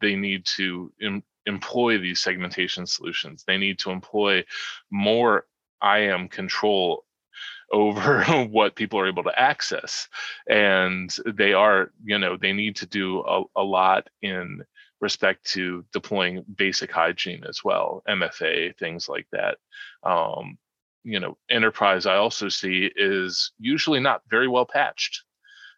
they 0.00 0.16
need 0.16 0.46
to 0.56 0.92
em- 1.02 1.22
employ 1.46 1.98
these 1.98 2.20
segmentation 2.20 2.86
solutions. 2.86 3.44
They 3.46 3.58
need 3.58 3.78
to 3.80 3.90
employ 3.90 4.44
more 4.90 5.46
IAM 5.82 6.28
control 6.28 7.04
over 7.72 8.22
what 8.50 8.76
people 8.76 9.00
are 9.00 9.08
able 9.08 9.22
to 9.24 9.38
access 9.40 10.06
and 10.48 11.16
they 11.26 11.54
are 11.54 11.90
you 12.04 12.18
know 12.18 12.36
they 12.36 12.52
need 12.52 12.76
to 12.76 12.86
do 12.86 13.20
a, 13.22 13.42
a 13.56 13.62
lot 13.62 14.08
in 14.22 14.62
respect 15.04 15.44
to 15.52 15.84
deploying 15.92 16.44
basic 16.56 16.90
hygiene 16.90 17.44
as 17.48 17.62
well, 17.62 18.02
MFA, 18.08 18.76
things 18.78 19.08
like 19.08 19.28
that. 19.30 19.58
Um, 20.02 20.58
you 21.04 21.20
know, 21.20 21.36
enterprise 21.50 22.06
I 22.06 22.16
also 22.16 22.48
see 22.48 22.90
is 22.96 23.52
usually 23.58 24.00
not 24.00 24.22
very 24.30 24.48
well 24.48 24.66
patched. 24.66 25.22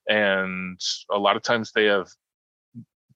And 0.09 0.81
a 1.11 1.19
lot 1.19 1.37
of 1.37 1.43
times 1.43 1.73
they 1.73 1.87
have 1.87 2.09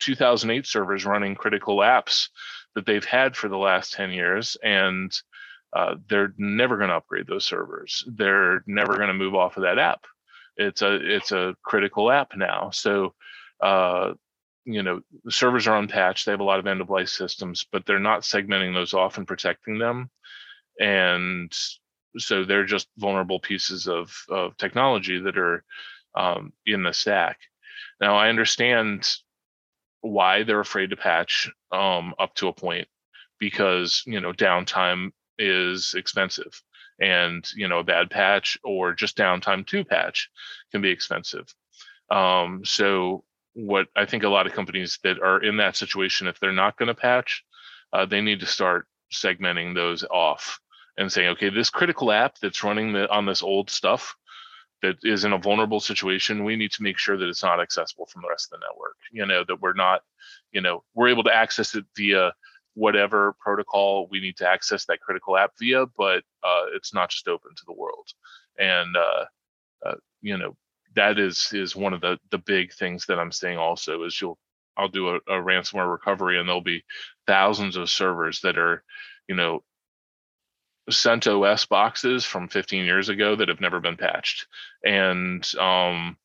2008 0.00 0.66
servers 0.66 1.06
running 1.06 1.36
critical 1.36 1.76
apps 1.78 2.28
that 2.74 2.84
they've 2.84 3.04
had 3.04 3.36
for 3.36 3.48
the 3.48 3.56
last 3.56 3.92
10 3.92 4.10
years. 4.10 4.56
And 4.62 5.12
uh, 5.72 5.94
they're 6.08 6.34
never 6.36 6.76
going 6.76 6.90
to 6.90 6.96
upgrade 6.96 7.28
those 7.28 7.44
servers. 7.44 8.04
They're 8.08 8.64
never 8.66 8.96
going 8.96 9.08
to 9.08 9.14
move 9.14 9.36
off 9.36 9.56
of 9.56 9.62
that 9.62 9.78
app. 9.78 10.04
It's 10.56 10.82
a 10.82 10.94
it's 10.96 11.32
a 11.32 11.54
critical 11.62 12.10
app 12.10 12.32
now. 12.36 12.70
So 12.70 13.14
uh, 13.62 14.14
you 14.64 14.82
know 14.82 15.00
the 15.24 15.32
servers 15.32 15.66
are 15.66 15.76
unpatched 15.76 16.26
they 16.26 16.32
have 16.32 16.40
a 16.40 16.44
lot 16.44 16.58
of 16.58 16.66
end 16.66 16.80
of 16.80 16.90
life 16.90 17.08
systems 17.08 17.66
but 17.72 17.86
they're 17.86 17.98
not 17.98 18.22
segmenting 18.22 18.74
those 18.74 18.94
off 18.94 19.18
and 19.18 19.26
protecting 19.26 19.78
them. 19.78 20.10
And 20.78 21.52
so 22.18 22.44
they're 22.44 22.64
just 22.64 22.88
vulnerable 22.98 23.40
pieces 23.40 23.86
of, 23.86 24.12
of 24.28 24.56
technology 24.56 25.20
that 25.20 25.38
are 25.38 25.64
um, 26.14 26.52
in 26.66 26.82
the 26.82 26.92
stack. 26.92 27.38
Now 28.00 28.16
i 28.16 28.28
understand 28.28 29.08
why 30.00 30.42
they're 30.42 30.60
afraid 30.60 30.90
to 30.90 30.96
patch 30.96 31.50
um, 31.72 32.14
up 32.18 32.34
to 32.36 32.48
a 32.48 32.52
point 32.52 32.88
because 33.38 34.02
you 34.06 34.20
know 34.20 34.32
downtime 34.32 35.10
is 35.38 35.94
expensive 35.96 36.62
and 37.00 37.46
you 37.54 37.68
know 37.68 37.78
a 37.78 37.84
bad 37.84 38.10
patch 38.10 38.58
or 38.64 38.92
just 38.92 39.16
downtime 39.16 39.66
to 39.66 39.84
patch 39.84 40.30
can 40.70 40.82
be 40.82 40.90
expensive. 40.90 41.54
Um, 42.10 42.62
so 42.64 43.24
what 43.54 43.88
I 43.96 44.06
think 44.06 44.22
a 44.22 44.28
lot 44.28 44.46
of 44.46 44.52
companies 44.52 44.98
that 45.02 45.20
are 45.20 45.42
in 45.42 45.56
that 45.58 45.76
situation, 45.76 46.26
if 46.26 46.38
they're 46.38 46.52
not 46.52 46.76
going 46.76 46.88
to 46.88 46.94
patch, 46.94 47.44
uh, 47.92 48.06
they 48.06 48.20
need 48.20 48.40
to 48.40 48.46
start 48.46 48.86
segmenting 49.12 49.74
those 49.74 50.04
off 50.04 50.60
and 50.96 51.12
saying, 51.12 51.28
okay, 51.28 51.50
this 51.50 51.70
critical 51.70 52.12
app 52.12 52.38
that's 52.38 52.62
running 52.62 52.92
the, 52.92 53.10
on 53.10 53.26
this 53.26 53.42
old 53.42 53.70
stuff 53.70 54.14
that 54.82 54.96
is 55.02 55.24
in 55.24 55.32
a 55.32 55.38
vulnerable 55.38 55.80
situation, 55.80 56.44
we 56.44 56.56
need 56.56 56.70
to 56.72 56.82
make 56.82 56.98
sure 56.98 57.16
that 57.16 57.28
it's 57.28 57.42
not 57.42 57.60
accessible 57.60 58.06
from 58.06 58.22
the 58.22 58.28
rest 58.28 58.50
of 58.52 58.58
the 58.58 58.66
network. 58.66 58.96
You 59.12 59.26
know, 59.26 59.44
that 59.46 59.60
we're 59.60 59.74
not, 59.74 60.02
you 60.52 60.60
know, 60.60 60.82
we're 60.94 61.08
able 61.08 61.24
to 61.24 61.34
access 61.34 61.74
it 61.74 61.84
via 61.96 62.32
whatever 62.74 63.34
protocol 63.40 64.08
we 64.10 64.20
need 64.20 64.36
to 64.36 64.48
access 64.48 64.84
that 64.86 65.00
critical 65.00 65.36
app 65.36 65.52
via, 65.58 65.86
but 65.98 66.22
uh, 66.44 66.64
it's 66.74 66.94
not 66.94 67.10
just 67.10 67.28
open 67.28 67.50
to 67.56 67.62
the 67.66 67.72
world. 67.72 68.08
And, 68.58 68.96
uh, 68.96 69.24
uh 69.84 69.94
you 70.22 70.36
know, 70.36 70.56
that 70.96 71.18
is 71.18 71.50
is 71.52 71.76
one 71.76 71.92
of 71.92 72.00
the 72.00 72.18
the 72.30 72.38
big 72.38 72.72
things 72.72 73.06
that 73.06 73.18
I'm 73.18 73.32
seeing 73.32 73.58
also 73.58 74.04
is 74.04 74.20
you'll 74.20 74.38
I'll 74.76 74.88
do 74.88 75.10
a, 75.10 75.16
a 75.16 75.42
ransomware 75.42 75.90
recovery 75.90 76.38
and 76.38 76.48
there'll 76.48 76.60
be 76.60 76.84
thousands 77.26 77.76
of 77.76 77.90
servers 77.90 78.40
that 78.40 78.56
are, 78.56 78.82
you 79.28 79.34
know, 79.34 79.62
CentOS 80.90 81.68
boxes 81.68 82.24
from 82.24 82.48
15 82.48 82.84
years 82.84 83.08
ago 83.08 83.36
that 83.36 83.48
have 83.48 83.60
never 83.60 83.80
been 83.80 83.96
patched. 83.96 84.46
And 84.84 85.46
um 85.56 86.16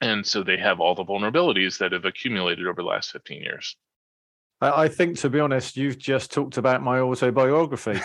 and 0.00 0.24
so 0.24 0.42
they 0.42 0.56
have 0.56 0.80
all 0.80 0.94
the 0.94 1.04
vulnerabilities 1.04 1.78
that 1.78 1.92
have 1.92 2.04
accumulated 2.04 2.66
over 2.66 2.82
the 2.82 2.88
last 2.88 3.10
15 3.10 3.42
years. 3.42 3.76
I, 4.60 4.84
I 4.84 4.88
think 4.88 5.18
to 5.18 5.30
be 5.30 5.40
honest, 5.40 5.76
you've 5.76 5.98
just 5.98 6.32
talked 6.32 6.56
about 6.56 6.82
my 6.82 7.00
autobiography. 7.00 8.00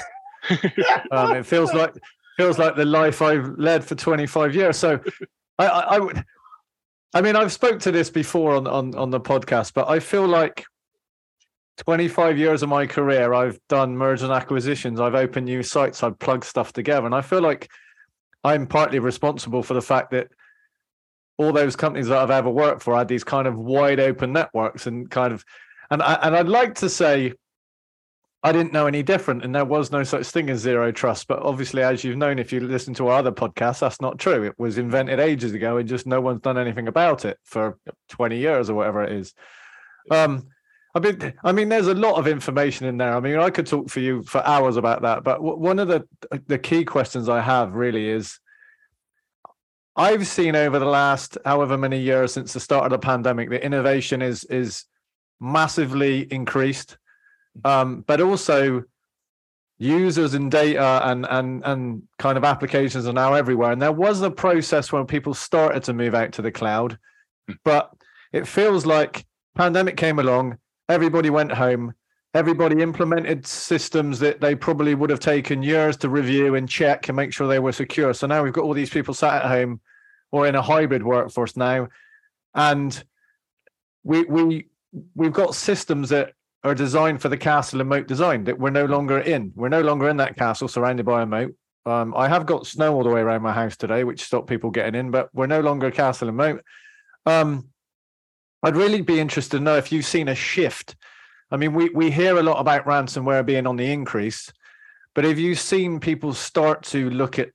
um, 1.11 1.35
it 1.35 1.45
feels 1.45 1.73
like 1.73 1.93
feels 2.37 2.57
like 2.57 2.75
the 2.75 2.85
life 2.85 3.21
I've 3.21 3.57
led 3.57 3.85
for 3.85 3.95
25 3.95 4.55
years. 4.55 4.77
So 4.77 4.99
I, 5.59 5.65
I, 5.67 5.99
would 5.99 6.23
I 7.13 7.21
mean, 7.21 7.35
I've 7.35 7.51
spoke 7.51 7.79
to 7.81 7.91
this 7.91 8.09
before 8.09 8.55
on, 8.55 8.67
on, 8.67 8.95
on 8.95 9.09
the 9.11 9.19
podcast, 9.19 9.73
but 9.73 9.87
I 9.87 9.99
feel 9.99 10.27
like 10.27 10.65
25 11.77 12.37
years 12.37 12.63
of 12.63 12.69
my 12.69 12.85
career, 12.85 13.33
I've 13.33 13.59
done 13.67 13.97
mergers 13.97 14.23
and 14.23 14.31
acquisitions. 14.31 14.99
I've 14.99 15.15
opened 15.15 15.45
new 15.45 15.63
sites. 15.63 16.03
I've 16.03 16.19
plugged 16.19 16.43
stuff 16.43 16.73
together. 16.73 17.05
And 17.05 17.15
I 17.15 17.21
feel 17.21 17.41
like 17.41 17.69
I'm 18.43 18.67
partly 18.67 18.99
responsible 18.99 19.63
for 19.63 19.73
the 19.73 19.81
fact 19.81 20.11
that 20.11 20.27
all 21.37 21.51
those 21.51 21.75
companies 21.75 22.07
that 22.07 22.17
I've 22.19 22.29
ever 22.29 22.49
worked 22.49 22.83
for 22.83 22.95
had 22.95 23.07
these 23.07 23.23
kind 23.23 23.47
of 23.47 23.57
wide 23.57 23.99
open 23.99 24.33
networks 24.33 24.85
and 24.85 25.09
kind 25.09 25.33
of, 25.33 25.43
and 25.89 26.01
I, 26.01 26.13
and 26.21 26.35
I'd 26.35 26.47
like 26.47 26.75
to 26.75 26.89
say 26.89 27.33
I 28.45 28.51
didn't 28.51 28.73
know 28.73 28.87
any 28.87 29.03
different, 29.03 29.45
and 29.45 29.55
there 29.55 29.63
was 29.63 29.89
no 29.89 30.03
such 30.03 30.27
thing 30.27 30.49
as 30.49 30.59
zero 30.59 30.91
trust. 30.91 31.27
But 31.27 31.41
obviously, 31.41 31.81
as 31.81 32.03
you've 32.03 32.17
known, 32.17 32.39
if 32.39 32.51
you 32.51 32.59
listen 32.59 32.93
to 32.95 33.07
our 33.07 33.19
other 33.19 33.31
podcasts, 33.31 33.79
that's 33.79 34.01
not 34.01 34.19
true. 34.19 34.43
It 34.43 34.59
was 34.59 34.77
invented 34.77 35.21
ages 35.21 35.53
ago, 35.53 35.77
and 35.77 35.87
just 35.87 36.05
no 36.05 36.19
one's 36.19 36.41
done 36.41 36.57
anything 36.57 36.89
about 36.89 37.23
it 37.23 37.39
for 37.45 37.77
20 38.09 38.37
years 38.37 38.69
or 38.69 38.73
whatever 38.73 39.01
it 39.01 39.13
is. 39.13 39.33
Um, 40.11 40.47
I 40.93 40.99
mean, 40.99 41.33
I 41.41 41.53
mean, 41.53 41.69
there's 41.69 41.87
a 41.87 41.93
lot 41.93 42.15
of 42.15 42.27
information 42.27 42.85
in 42.85 42.97
there. 42.97 43.15
I 43.15 43.21
mean, 43.21 43.37
I 43.37 43.49
could 43.49 43.65
talk 43.65 43.89
for 43.89 44.01
you 44.01 44.23
for 44.23 44.45
hours 44.45 44.75
about 44.75 45.03
that. 45.03 45.23
But 45.23 45.41
one 45.41 45.79
of 45.79 45.87
the 45.87 46.05
the 46.47 46.59
key 46.59 46.83
questions 46.83 47.29
I 47.29 47.39
have 47.39 47.73
really 47.73 48.09
is, 48.09 48.39
I've 49.95 50.27
seen 50.27 50.57
over 50.57 50.79
the 50.79 50.85
last 50.85 51.37
however 51.45 51.77
many 51.77 52.01
years 52.01 52.33
since 52.33 52.51
the 52.51 52.59
start 52.59 52.83
of 52.83 52.91
the 52.91 52.99
pandemic, 52.99 53.49
that 53.51 53.63
innovation 53.63 54.21
is 54.21 54.43
is 54.43 54.83
massively 55.39 56.21
increased 56.31 56.97
um, 57.63 58.03
but 58.07 58.21
also 58.21 58.83
users 59.77 60.33
and 60.33 60.51
data 60.51 61.01
and 61.09 61.25
and 61.29 61.63
and 61.65 62.03
kind 62.17 62.37
of 62.37 62.43
applications 62.43 63.07
are 63.07 63.13
now 63.13 63.33
everywhere. 63.33 63.71
And 63.71 63.81
there 63.81 63.91
was 63.91 64.21
a 64.21 64.31
process 64.31 64.91
when 64.91 65.05
people 65.05 65.33
started 65.33 65.83
to 65.83 65.93
move 65.93 66.15
out 66.15 66.31
to 66.33 66.41
the 66.41 66.51
cloud, 66.51 66.97
hmm. 67.47 67.55
but 67.63 67.91
it 68.31 68.47
feels 68.47 68.85
like 68.85 69.25
pandemic 69.55 69.97
came 69.97 70.19
along, 70.19 70.57
everybody 70.89 71.29
went 71.29 71.51
home, 71.51 71.93
everybody 72.33 72.81
implemented 72.81 73.45
systems 73.45 74.19
that 74.19 74.41
they 74.41 74.55
probably 74.55 74.95
would 74.95 75.09
have 75.09 75.19
taken 75.19 75.61
years 75.61 75.95
to 75.97 76.09
review 76.09 76.55
and 76.55 76.67
check 76.67 77.07
and 77.07 77.15
make 77.15 77.31
sure 77.31 77.47
they 77.47 77.59
were 77.59 77.71
secure. 77.71 78.13
So 78.13 78.25
now 78.27 78.43
we've 78.43 78.53
got 78.53 78.63
all 78.63 78.73
these 78.73 78.89
people 78.89 79.13
sat 79.13 79.43
at 79.43 79.49
home 79.49 79.81
or 80.31 80.47
in 80.47 80.55
a 80.55 80.61
hybrid 80.61 81.03
workforce 81.03 81.55
now, 81.55 81.89
and 82.55 83.03
we 84.03 84.23
we 84.23 84.67
we've 85.15 85.33
got 85.33 85.55
systems 85.55 86.09
that 86.09 86.33
are 86.63 86.75
designed 86.75 87.21
for 87.21 87.29
the 87.29 87.37
castle 87.37 87.81
and 87.81 87.89
moat 87.89 88.07
design 88.07 88.45
that 88.45 88.57
we're 88.57 88.69
no 88.69 88.85
longer 88.85 89.19
in. 89.19 89.51
We're 89.55 89.69
no 89.69 89.81
longer 89.81 90.07
in 90.07 90.17
that 90.17 90.37
castle 90.37 90.67
surrounded 90.67 91.05
by 91.05 91.21
a 91.21 91.25
moat. 91.25 91.53
Um, 91.85 92.13
I 92.15 92.29
have 92.29 92.45
got 92.45 92.65
snow 92.65 92.95
all 92.95 93.03
the 93.03 93.09
way 93.09 93.19
around 93.19 93.41
my 93.41 93.51
house 93.51 93.75
today, 93.75 94.05
which 94.05 94.23
stopped 94.23 94.47
people 94.47 94.71
getting 94.71 94.95
in, 94.95 95.11
but 95.11 95.29
we're 95.33 95.47
no 95.47 95.59
longer 95.59 95.91
castle 95.91 96.29
and 96.29 96.37
moat. 96.37 96.63
Um, 97.25 97.67
I'd 98.63 98.77
really 98.77 99.01
be 99.01 99.19
interested 99.19 99.57
to 99.57 99.63
know 99.63 99.75
if 99.75 99.91
you've 99.91 100.05
seen 100.05 100.29
a 100.29 100.35
shift. 100.35 100.95
I 101.51 101.57
mean, 101.57 101.73
we 101.73 101.89
we 101.89 102.09
hear 102.09 102.37
a 102.37 102.43
lot 102.43 102.59
about 102.59 102.85
ransomware 102.85 103.45
being 103.45 103.67
on 103.67 103.75
the 103.75 103.91
increase, 103.91 104.51
but 105.13 105.25
have 105.25 105.37
you 105.37 105.55
seen 105.55 105.99
people 105.99 106.33
start 106.33 106.83
to 106.83 107.09
look 107.09 107.37
at 107.37 107.49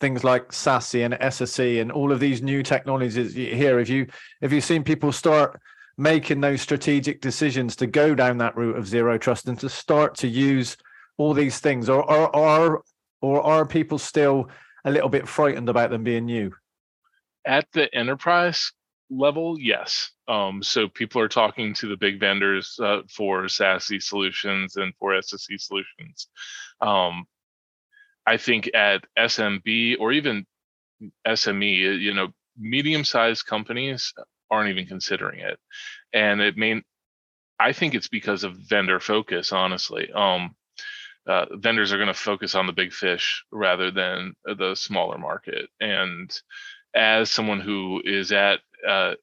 things 0.00 0.22
like 0.22 0.50
SASE 0.50 1.04
and 1.04 1.14
SSE 1.14 1.80
and 1.80 1.90
all 1.90 2.12
of 2.12 2.20
these 2.20 2.40
new 2.40 2.62
technologies 2.62 3.34
here? 3.34 3.78
Have 3.80 3.88
you 3.88 4.06
have 4.40 4.52
you 4.52 4.60
seen 4.60 4.84
people 4.84 5.10
start 5.10 5.60
making 5.96 6.40
those 6.40 6.60
strategic 6.60 7.20
decisions 7.20 7.76
to 7.76 7.86
go 7.86 8.14
down 8.14 8.38
that 8.38 8.56
route 8.56 8.76
of 8.76 8.88
zero 8.88 9.18
trust 9.18 9.48
and 9.48 9.58
to 9.60 9.68
start 9.68 10.16
to 10.16 10.28
use 10.28 10.76
all 11.18 11.34
these 11.34 11.58
things? 11.60 11.88
Or 11.88 12.08
are 12.10 12.34
are 12.34 12.82
or 13.20 13.42
are 13.42 13.66
people 13.66 13.98
still 13.98 14.48
a 14.84 14.90
little 14.90 15.08
bit 15.08 15.28
frightened 15.28 15.68
about 15.68 15.90
them 15.90 16.04
being 16.04 16.26
new? 16.26 16.52
At 17.44 17.66
the 17.72 17.92
enterprise 17.94 18.72
level 19.10 19.58
yes. 19.58 20.10
Um, 20.28 20.62
so 20.62 20.88
people 20.88 21.20
are 21.20 21.28
talking 21.28 21.74
to 21.74 21.88
the 21.88 21.96
big 21.96 22.18
vendors 22.18 22.78
uh, 22.82 23.02
for 23.10 23.42
SASE 23.44 24.02
solutions 24.02 24.76
and 24.76 24.94
for 24.98 25.12
SSE 25.12 25.60
solutions. 25.60 26.28
Um, 26.80 27.26
i 28.26 28.36
think 28.36 28.70
at 28.74 29.04
smb 29.18 29.96
or 29.98 30.12
even 30.12 30.46
sme 31.26 32.00
you 32.00 32.14
know 32.14 32.28
medium-sized 32.58 33.46
companies 33.46 34.12
aren't 34.52 34.70
even 34.70 34.86
considering 34.86 35.40
it. 35.40 35.58
And 36.12 36.40
it 36.40 36.56
may 36.56 36.82
i 37.58 37.72
think 37.72 37.94
it's 37.94 38.08
because 38.08 38.44
of 38.44 38.56
vendor 38.56 39.00
focus 39.00 39.52
honestly. 39.52 40.10
Um 40.14 40.54
uh, 41.24 41.46
vendors 41.52 41.92
are 41.92 41.98
going 41.98 42.08
to 42.08 42.14
focus 42.14 42.56
on 42.56 42.66
the 42.66 42.72
big 42.72 42.92
fish 42.92 43.44
rather 43.52 43.92
than 43.92 44.34
the 44.44 44.74
smaller 44.74 45.18
market. 45.18 45.68
And 45.78 46.28
as 46.96 47.30
someone 47.30 47.60
who 47.60 48.02
is 48.04 48.32
at 48.32 48.58
uh, 48.86 49.14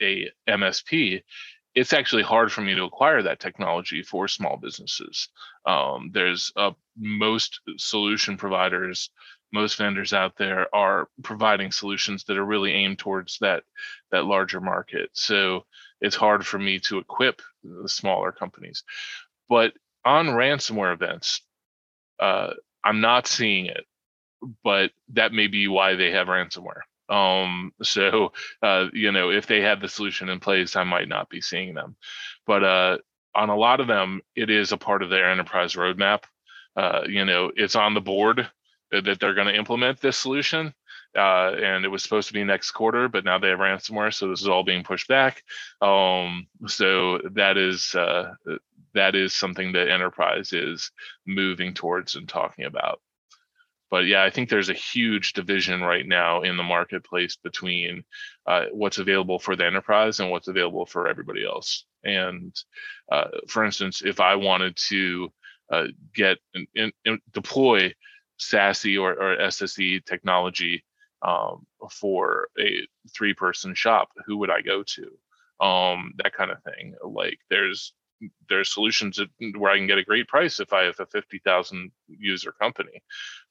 a 0.00 0.30
msp 0.48 1.22
it's 1.74 1.92
actually 1.92 2.24
hard 2.24 2.50
for 2.50 2.60
me 2.60 2.74
to 2.74 2.84
acquire 2.84 3.22
that 3.22 3.40
technology 3.40 4.02
for 4.02 4.26
small 4.26 4.56
businesses. 4.56 5.28
Um, 5.64 6.10
there's 6.12 6.50
uh, 6.56 6.72
most 6.96 7.60
solution 7.76 8.36
providers 8.36 9.10
most 9.52 9.76
vendors 9.76 10.12
out 10.12 10.36
there 10.36 10.72
are 10.74 11.08
providing 11.22 11.72
solutions 11.72 12.24
that 12.24 12.36
are 12.36 12.44
really 12.44 12.72
aimed 12.72 12.98
towards 12.98 13.38
that 13.38 13.64
that 14.10 14.24
larger 14.24 14.60
market. 14.60 15.10
So 15.12 15.64
it's 16.00 16.16
hard 16.16 16.46
for 16.46 16.58
me 16.58 16.78
to 16.80 16.98
equip 16.98 17.42
the 17.62 17.88
smaller 17.88 18.32
companies. 18.32 18.84
But 19.48 19.72
on 20.04 20.28
ransomware 20.28 20.92
events 20.92 21.42
uh, 22.20 22.52
i'm 22.84 23.00
not 23.00 23.26
seeing 23.26 23.66
it 23.66 23.84
but 24.62 24.92
that 25.12 25.32
may 25.32 25.46
be 25.46 25.68
why 25.68 25.94
they 25.94 26.12
have 26.12 26.28
ransomware. 26.28 26.82
Um, 27.08 27.72
so 27.82 28.32
uh, 28.62 28.86
you 28.92 29.12
know 29.12 29.30
if 29.30 29.46
they 29.46 29.60
had 29.60 29.80
the 29.80 29.88
solution 29.88 30.28
in 30.28 30.40
place 30.40 30.76
i 30.76 30.84
might 30.84 31.08
not 31.08 31.28
be 31.28 31.40
seeing 31.40 31.74
them. 31.74 31.96
But 32.46 32.64
uh, 32.64 32.98
on 33.34 33.48
a 33.48 33.56
lot 33.56 33.80
of 33.80 33.86
them 33.86 34.20
it 34.36 34.50
is 34.50 34.72
a 34.72 34.76
part 34.76 35.02
of 35.02 35.10
their 35.10 35.30
enterprise 35.30 35.74
roadmap. 35.74 36.24
Uh, 36.76 37.02
you 37.08 37.24
know 37.24 37.50
it's 37.56 37.76
on 37.76 37.94
the 37.94 38.00
board 38.00 38.48
that 38.90 39.20
they're 39.20 39.34
going 39.34 39.46
to 39.46 39.56
implement 39.56 40.00
this 40.00 40.16
solution. 40.16 40.74
Uh, 41.16 41.52
and 41.62 41.84
it 41.84 41.88
was 41.88 42.02
supposed 42.02 42.28
to 42.28 42.34
be 42.34 42.44
next 42.44 42.72
quarter, 42.72 43.08
but 43.08 43.24
now 43.24 43.38
they 43.38 43.48
have 43.48 43.58
ransomware, 43.58 44.12
so 44.12 44.28
this 44.28 44.42
is 44.42 44.48
all 44.48 44.62
being 44.62 44.84
pushed 44.84 45.08
back. 45.08 45.42
Um, 45.80 46.46
so 46.66 47.18
that 47.32 47.56
is 47.56 47.94
uh, 47.94 48.34
that 48.94 49.14
is 49.14 49.34
something 49.34 49.72
that 49.72 49.90
enterprise 49.90 50.52
is 50.52 50.90
moving 51.26 51.72
towards 51.72 52.14
and 52.14 52.28
talking 52.28 52.66
about. 52.66 53.00
But 53.90 54.04
yeah, 54.06 54.22
I 54.22 54.30
think 54.30 54.50
there's 54.50 54.68
a 54.68 54.74
huge 54.74 55.32
division 55.32 55.80
right 55.80 56.06
now 56.06 56.42
in 56.42 56.56
the 56.56 56.62
marketplace 56.62 57.36
between 57.36 58.04
uh, 58.46 58.66
what's 58.72 58.98
available 58.98 59.38
for 59.38 59.56
the 59.56 59.64
enterprise 59.64 60.20
and 60.20 60.30
what's 60.30 60.48
available 60.48 60.84
for 60.84 61.08
everybody 61.08 61.44
else. 61.46 61.86
And 62.04 62.54
uh, 63.10 63.28
for 63.48 63.64
instance, 63.64 64.02
if 64.04 64.20
I 64.20 64.34
wanted 64.36 64.76
to 64.88 65.32
uh, 65.70 65.86
get 66.14 66.38
and, 66.54 67.22
deploy 67.32 67.94
SASE 68.38 69.00
or, 69.00 69.12
or 69.12 69.36
SSE 69.36 70.04
technology 70.04 70.84
um, 71.22 71.66
for 71.90 72.48
a 72.58 72.86
three 73.16 73.34
person 73.34 73.74
shop, 73.74 74.10
who 74.26 74.38
would 74.38 74.50
I 74.50 74.60
go 74.62 74.82
to? 74.82 75.64
Um, 75.64 76.14
that 76.22 76.34
kind 76.34 76.50
of 76.50 76.62
thing. 76.62 76.94
Like 77.04 77.38
there's 77.50 77.92
there's 78.48 78.72
solutions 78.72 79.20
where 79.56 79.72
I 79.72 79.76
can 79.76 79.86
get 79.86 79.98
a 79.98 80.04
great 80.04 80.28
price 80.28 80.58
if 80.58 80.72
I 80.72 80.84
have 80.84 80.98
a 80.98 81.06
50,000 81.06 81.90
user 82.08 82.52
company, 82.52 83.02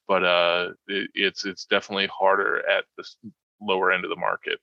but 0.06 0.24
uh, 0.24 0.68
it, 0.86 1.10
it's 1.14 1.44
it's 1.44 1.64
definitely 1.66 2.06
harder 2.06 2.58
at 2.68 2.84
the 2.96 3.04
lower 3.60 3.92
end 3.92 4.04
of 4.04 4.10
the 4.10 4.16
market. 4.16 4.58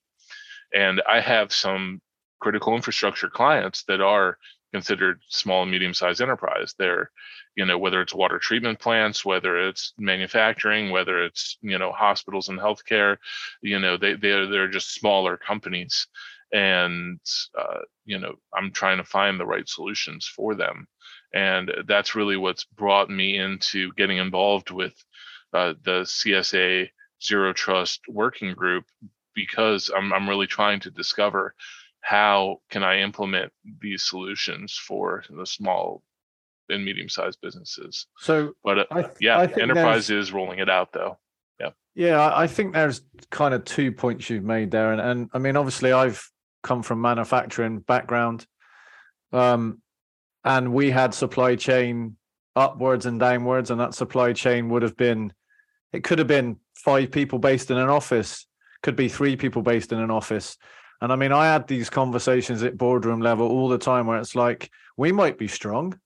And 0.73 1.01
I 1.09 1.21
have 1.21 1.53
some 1.53 2.01
critical 2.39 2.75
infrastructure 2.75 3.29
clients 3.29 3.83
that 3.87 4.01
are 4.01 4.37
considered 4.75 5.21
small 5.29 5.61
and 5.63 5.71
medium 5.71 5.93
sized 5.93 6.21
enterprise. 6.21 6.75
They're 6.77 7.09
you 7.55 7.65
know 7.65 7.77
whether 7.77 8.01
it's 8.01 8.13
water 8.13 8.39
treatment 8.39 8.77
plants 8.79 9.23
whether 9.23 9.67
it's 9.67 9.93
manufacturing 9.97 10.91
whether 10.91 11.23
it's 11.23 11.57
you 11.61 11.77
know 11.77 11.91
hospitals 11.91 12.49
and 12.49 12.59
healthcare 12.59 13.15
you 13.61 13.79
know 13.79 13.95
they 13.95 14.15
they're 14.15 14.47
they're 14.47 14.67
just 14.67 14.93
smaller 14.93 15.37
companies 15.37 16.07
and 16.51 17.19
uh, 17.57 17.79
you 18.03 18.19
know 18.19 18.35
i'm 18.53 18.71
trying 18.71 18.97
to 18.97 19.03
find 19.17 19.39
the 19.39 19.45
right 19.45 19.69
solutions 19.69 20.27
for 20.27 20.53
them 20.53 20.85
and 21.33 21.71
that's 21.87 22.15
really 22.15 22.37
what's 22.37 22.65
brought 22.65 23.09
me 23.09 23.37
into 23.37 23.93
getting 23.93 24.17
involved 24.17 24.69
with 24.69 24.95
uh, 25.53 25.73
the 25.85 26.01
csa 26.01 26.89
zero 27.23 27.53
trust 27.53 28.01
working 28.09 28.53
group 28.53 28.83
because 29.35 29.91
I'm, 29.95 30.13
I'm 30.13 30.29
really 30.29 30.47
trying 30.47 30.79
to 30.81 30.91
discover 30.91 31.53
how 32.05 32.61
can 32.69 32.83
i 32.83 32.99
implement 32.99 33.51
these 33.81 34.03
solutions 34.03 34.77
for 34.77 35.23
the 35.29 35.45
small 35.45 36.03
and 36.69 36.83
medium 36.83 37.09
sized 37.09 37.39
businesses. 37.41 38.07
So, 38.17 38.53
but 38.63 38.91
uh, 38.91 39.01
th- 39.01 39.17
yeah, 39.19 39.47
enterprise 39.59 40.09
is 40.09 40.31
rolling 40.31 40.59
it 40.59 40.69
out 40.69 40.91
though. 40.93 41.17
Yeah. 41.59 41.69
Yeah, 41.93 42.31
I 42.33 42.47
think 42.47 42.73
there's 42.73 43.01
kind 43.29 43.53
of 43.53 43.65
two 43.65 43.91
points 43.91 44.29
you've 44.29 44.43
made 44.43 44.71
there, 44.71 44.91
and 44.91 45.01
and 45.01 45.29
I 45.33 45.39
mean, 45.39 45.57
obviously, 45.57 45.91
I've 45.91 46.27
come 46.63 46.83
from 46.83 47.01
manufacturing 47.01 47.79
background, 47.79 48.45
um, 49.31 49.81
and 50.43 50.73
we 50.73 50.91
had 50.91 51.13
supply 51.13 51.55
chain 51.55 52.17
upwards 52.55 53.05
and 53.05 53.19
downwards, 53.19 53.71
and 53.71 53.79
that 53.79 53.93
supply 53.93 54.33
chain 54.33 54.69
would 54.69 54.81
have 54.81 54.97
been, 54.97 55.33
it 55.91 56.03
could 56.03 56.19
have 56.19 56.27
been 56.27 56.57
five 56.75 57.11
people 57.11 57.37
based 57.37 57.69
in 57.69 57.77
an 57.77 57.89
office, 57.89 58.47
could 58.81 58.95
be 58.95 59.09
three 59.09 59.35
people 59.35 59.61
based 59.61 59.91
in 59.91 59.99
an 59.99 60.09
office. 60.09 60.57
And 61.01 61.11
I 61.11 61.15
mean, 61.15 61.31
I 61.31 61.45
had 61.45 61.67
these 61.67 61.89
conversations 61.89 62.63
at 62.63 62.77
boardroom 62.77 63.21
level 63.21 63.47
all 63.47 63.69
the 63.69 63.77
time 63.77 64.07
where 64.07 64.17
it's 64.17 64.35
like, 64.35 64.71
we 64.97 65.11
might 65.11 65.37
be 65.37 65.47
strong, 65.47 65.99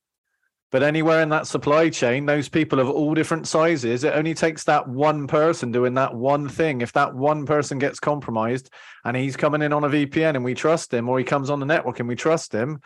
but 0.71 0.83
anywhere 0.83 1.21
in 1.21 1.29
that 1.29 1.47
supply 1.47 1.89
chain, 1.89 2.25
those 2.25 2.49
people 2.49 2.79
of 2.79 2.89
all 2.89 3.13
different 3.13 3.47
sizes, 3.47 4.03
it 4.03 4.13
only 4.13 4.33
takes 4.33 4.63
that 4.65 4.87
one 4.87 5.25
person 5.27 5.71
doing 5.71 5.95
that 5.95 6.13
one 6.13 6.47
thing. 6.47 6.81
If 6.81 6.93
that 6.93 7.15
one 7.15 7.45
person 7.45 7.79
gets 7.79 7.99
compromised 7.99 8.69
and 9.03 9.17
he's 9.17 9.37
coming 9.37 9.61
in 9.61 9.73
on 9.73 9.83
a 9.83 9.89
VPN 9.89 10.35
and 10.35 10.43
we 10.43 10.53
trust 10.53 10.93
him, 10.93 11.09
or 11.09 11.17
he 11.17 11.25
comes 11.25 11.49
on 11.49 11.59
the 11.59 11.65
network 11.65 11.99
and 11.99 12.09
we 12.09 12.15
trust 12.15 12.53
him. 12.53 12.81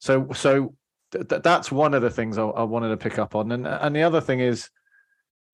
So, 0.00 0.28
so 0.32 0.74
th- 1.12 1.42
that's 1.42 1.70
one 1.70 1.94
of 1.94 2.02
the 2.02 2.10
things 2.10 2.38
I, 2.38 2.44
I 2.44 2.64
wanted 2.64 2.88
to 2.88 2.96
pick 2.96 3.18
up 3.18 3.34
on. 3.34 3.52
And, 3.52 3.66
and 3.66 3.94
the 3.94 4.02
other 4.02 4.20
thing 4.20 4.40
is, 4.40 4.68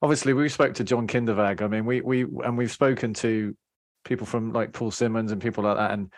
obviously 0.03 0.33
we 0.33 0.49
spoke 0.49 0.75
to 0.75 0.85
John 0.85 1.07
Kindervag. 1.07 1.63
I 1.63 1.69
mean, 1.69 1.87
we 1.87 2.01
we 2.01 2.23
and 2.23 2.59
we've 2.59 2.73
spoken 2.73 3.15
to 3.15 3.57
people 4.05 4.27
from 4.27 4.53
like 4.53 4.73
Paul 4.73 4.91
Simmonds 4.91 5.33
and 5.33 5.41
people 5.41 5.65
like 5.65 5.77
that. 5.77 5.93
And 5.93 6.13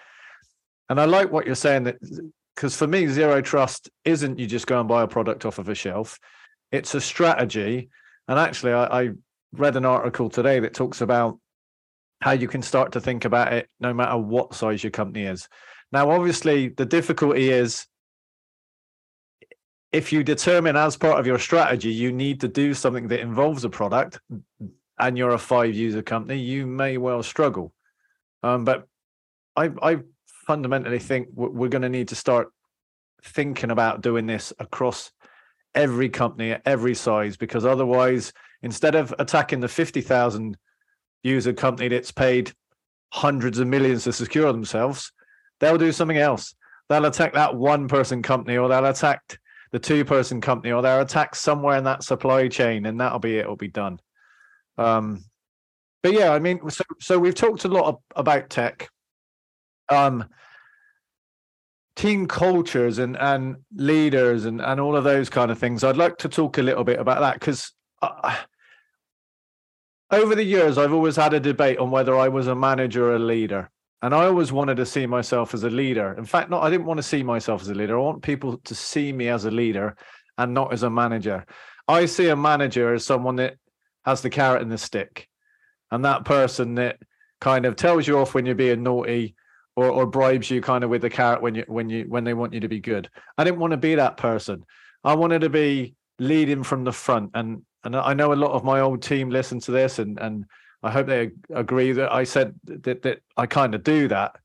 and 0.88 1.00
I 1.00 1.04
like 1.04 1.32
what 1.32 1.46
you're 1.46 1.54
saying 1.54 1.84
that 1.84 1.96
because 2.54 2.76
for 2.76 2.86
me, 2.86 3.06
zero 3.06 3.40
trust 3.40 3.90
isn't 4.04 4.38
you 4.38 4.46
just 4.46 4.66
go 4.66 4.78
and 4.78 4.88
buy 4.88 5.02
a 5.02 5.08
product 5.08 5.44
off 5.44 5.58
of 5.58 5.68
a 5.68 5.74
shelf. 5.74 6.18
It's 6.72 6.94
a 6.94 7.00
strategy. 7.00 7.88
And 8.28 8.38
actually, 8.38 8.72
I, 8.72 9.02
I 9.02 9.10
read 9.52 9.76
an 9.76 9.84
article 9.84 10.28
today 10.28 10.60
that 10.60 10.74
talks 10.74 11.00
about 11.00 11.38
how 12.20 12.32
you 12.32 12.48
can 12.48 12.62
start 12.62 12.92
to 12.92 13.00
think 13.00 13.24
about 13.24 13.52
it 13.52 13.68
no 13.80 13.92
matter 13.92 14.16
what 14.16 14.54
size 14.54 14.82
your 14.82 14.90
company 14.90 15.26
is. 15.26 15.48
Now, 15.92 16.10
obviously, 16.10 16.68
the 16.68 16.86
difficulty 16.86 17.50
is 17.50 17.86
if 19.94 20.12
you 20.12 20.24
determine 20.24 20.74
as 20.74 20.96
part 20.96 21.20
of 21.20 21.26
your 21.26 21.38
strategy 21.38 21.90
you 21.90 22.10
need 22.10 22.40
to 22.40 22.48
do 22.48 22.74
something 22.74 23.06
that 23.06 23.20
involves 23.20 23.64
a 23.64 23.70
product 23.70 24.18
and 24.98 25.18
you're 25.18 25.30
a 25.30 25.38
five 25.38 25.74
user 25.74 26.02
company 26.02 26.38
you 26.38 26.66
may 26.66 26.96
well 26.98 27.22
struggle. 27.22 27.72
Um, 28.42 28.64
but 28.64 28.86
I, 29.56 29.70
I 29.82 29.98
fundamentally 30.46 30.98
think 30.98 31.28
we're 31.34 31.68
going 31.68 31.82
to 31.82 31.88
need 31.88 32.08
to 32.08 32.14
start 32.14 32.48
thinking 33.22 33.70
about 33.70 34.02
doing 34.02 34.26
this 34.26 34.52
across 34.58 35.10
every 35.74 36.08
company 36.08 36.52
at 36.52 36.62
every 36.66 36.94
size 36.94 37.36
because 37.36 37.64
otherwise 37.64 38.32
instead 38.62 38.94
of 38.94 39.14
attacking 39.18 39.60
the 39.60 39.68
50,000 39.68 40.56
user 41.22 41.52
company 41.52 41.88
that's 41.88 42.12
paid 42.12 42.52
hundreds 43.12 43.58
of 43.58 43.66
millions 43.66 44.04
to 44.04 44.12
secure 44.12 44.52
themselves 44.52 45.10
they'll 45.60 45.78
do 45.78 45.92
something 45.92 46.18
else. 46.18 46.54
They'll 46.88 47.06
attack 47.06 47.32
that 47.34 47.54
one 47.54 47.88
person 47.88 48.22
company 48.22 48.58
or 48.58 48.68
they'll 48.68 48.84
attack 48.86 49.38
the 49.72 49.78
two 49.78 50.04
person 50.04 50.40
company 50.40 50.72
or 50.72 50.82
they'll 50.82 51.00
attack 51.00 51.34
somewhere 51.34 51.78
in 51.78 51.84
that 51.84 52.04
supply 52.04 52.48
chain 52.48 52.86
and 52.86 53.00
that'll 53.00 53.18
be 53.18 53.36
it 53.36 53.40
it'll 53.40 53.56
be 53.56 53.68
done 53.68 53.98
um 54.78 55.24
but 56.02 56.12
yeah 56.12 56.32
i 56.32 56.38
mean 56.38 56.58
so 56.70 56.84
so 57.00 57.18
we've 57.18 57.34
talked 57.34 57.64
a 57.64 57.68
lot 57.68 58.00
about 58.16 58.50
tech 58.50 58.88
um 59.88 60.24
team 61.96 62.26
cultures 62.26 62.98
and 62.98 63.16
and 63.16 63.56
leaders 63.76 64.44
and 64.46 64.60
and 64.60 64.80
all 64.80 64.96
of 64.96 65.04
those 65.04 65.30
kind 65.30 65.50
of 65.50 65.58
things 65.58 65.84
i'd 65.84 65.96
like 65.96 66.16
to 66.16 66.28
talk 66.28 66.58
a 66.58 66.62
little 66.62 66.84
bit 66.84 66.98
about 66.98 67.20
that 67.20 67.38
because 67.38 67.72
over 70.10 70.34
the 70.34 70.42
years 70.42 70.76
i've 70.76 70.92
always 70.92 71.16
had 71.16 71.32
a 71.34 71.40
debate 71.40 71.78
on 71.78 71.90
whether 71.90 72.16
i 72.16 72.28
was 72.28 72.48
a 72.48 72.54
manager 72.54 73.10
or 73.10 73.16
a 73.16 73.18
leader 73.18 73.70
and 74.04 74.14
I 74.14 74.26
always 74.26 74.52
wanted 74.52 74.76
to 74.76 74.84
see 74.84 75.06
myself 75.06 75.54
as 75.54 75.64
a 75.64 75.70
leader. 75.70 76.14
In 76.18 76.26
fact, 76.26 76.50
not 76.50 76.62
I 76.62 76.68
didn't 76.68 76.84
want 76.84 76.98
to 76.98 77.02
see 77.02 77.22
myself 77.22 77.62
as 77.62 77.70
a 77.70 77.74
leader. 77.74 77.98
I 77.98 78.02
want 78.02 78.22
people 78.22 78.58
to 78.58 78.74
see 78.74 79.14
me 79.14 79.28
as 79.28 79.46
a 79.46 79.50
leader 79.50 79.96
and 80.36 80.52
not 80.52 80.74
as 80.74 80.82
a 80.82 80.90
manager. 80.90 81.46
I 81.88 82.04
see 82.04 82.28
a 82.28 82.36
manager 82.36 82.92
as 82.92 83.06
someone 83.06 83.36
that 83.36 83.56
has 84.04 84.20
the 84.20 84.30
carrot 84.30 84.62
and 84.62 84.70
the 84.70 84.78
stick. 84.78 85.28
And 85.90 86.04
that 86.04 86.24
person 86.24 86.74
that 86.76 86.98
kind 87.40 87.66
of 87.66 87.76
tells 87.76 88.06
you 88.06 88.18
off 88.18 88.34
when 88.34 88.46
you're 88.46 88.54
being 88.54 88.82
naughty 88.82 89.34
or, 89.76 89.86
or 89.86 90.06
bribes 90.06 90.50
you 90.50 90.60
kind 90.60 90.84
of 90.84 90.90
with 90.90 91.02
the 91.02 91.10
carrot 91.10 91.42
when 91.42 91.54
you 91.54 91.64
when 91.66 91.88
you 91.88 92.04
when 92.08 92.24
they 92.24 92.34
want 92.34 92.52
you 92.52 92.60
to 92.60 92.68
be 92.68 92.80
good. 92.80 93.08
I 93.36 93.44
didn't 93.44 93.60
want 93.60 93.72
to 93.72 93.76
be 93.76 93.94
that 93.96 94.16
person. 94.16 94.64
I 95.02 95.14
wanted 95.14 95.40
to 95.40 95.50
be 95.50 95.94
leading 96.18 96.62
from 96.62 96.84
the 96.84 96.92
front. 96.92 97.30
And 97.34 97.62
and 97.82 97.96
I 97.96 98.14
know 98.14 98.32
a 98.32 98.34
lot 98.34 98.52
of 98.52 98.64
my 98.64 98.80
old 98.80 99.02
team 99.02 99.30
listen 99.30 99.60
to 99.60 99.70
this 99.70 99.98
and 99.98 100.18
and 100.18 100.46
I 100.82 100.90
hope 100.90 101.06
they 101.06 101.30
agree 101.54 101.92
that 101.92 102.12
I 102.12 102.24
said 102.24 102.54
that 102.64 103.02
that 103.02 103.20
I 103.36 103.46
kind 103.46 103.74
of 103.74 103.82
do 103.82 104.08
that. 104.08 104.36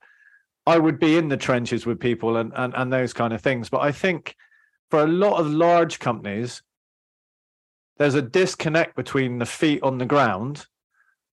I 0.66 0.78
would 0.78 1.00
be 1.00 1.18
in 1.18 1.28
the 1.28 1.38
trenches 1.38 1.86
with 1.86 2.00
people 2.00 2.38
and 2.38 2.52
and 2.56 2.74
and 2.76 2.92
those 2.92 3.14
kind 3.14 3.34
of 3.34 3.42
things. 3.42 3.70
But 3.70 3.82
I 3.82 3.92
think 3.92 4.36
for 4.90 5.02
a 5.02 5.08
lot 5.08 5.40
of 5.40 5.48
large 5.48 6.00
companies, 6.00 6.64
there's 8.00 8.16
a 8.16 8.22
disconnect 8.22 8.96
between 8.96 9.38
the 9.38 9.46
feet 9.46 9.84
on 9.84 9.98
the 9.98 10.06
ground 10.06 10.66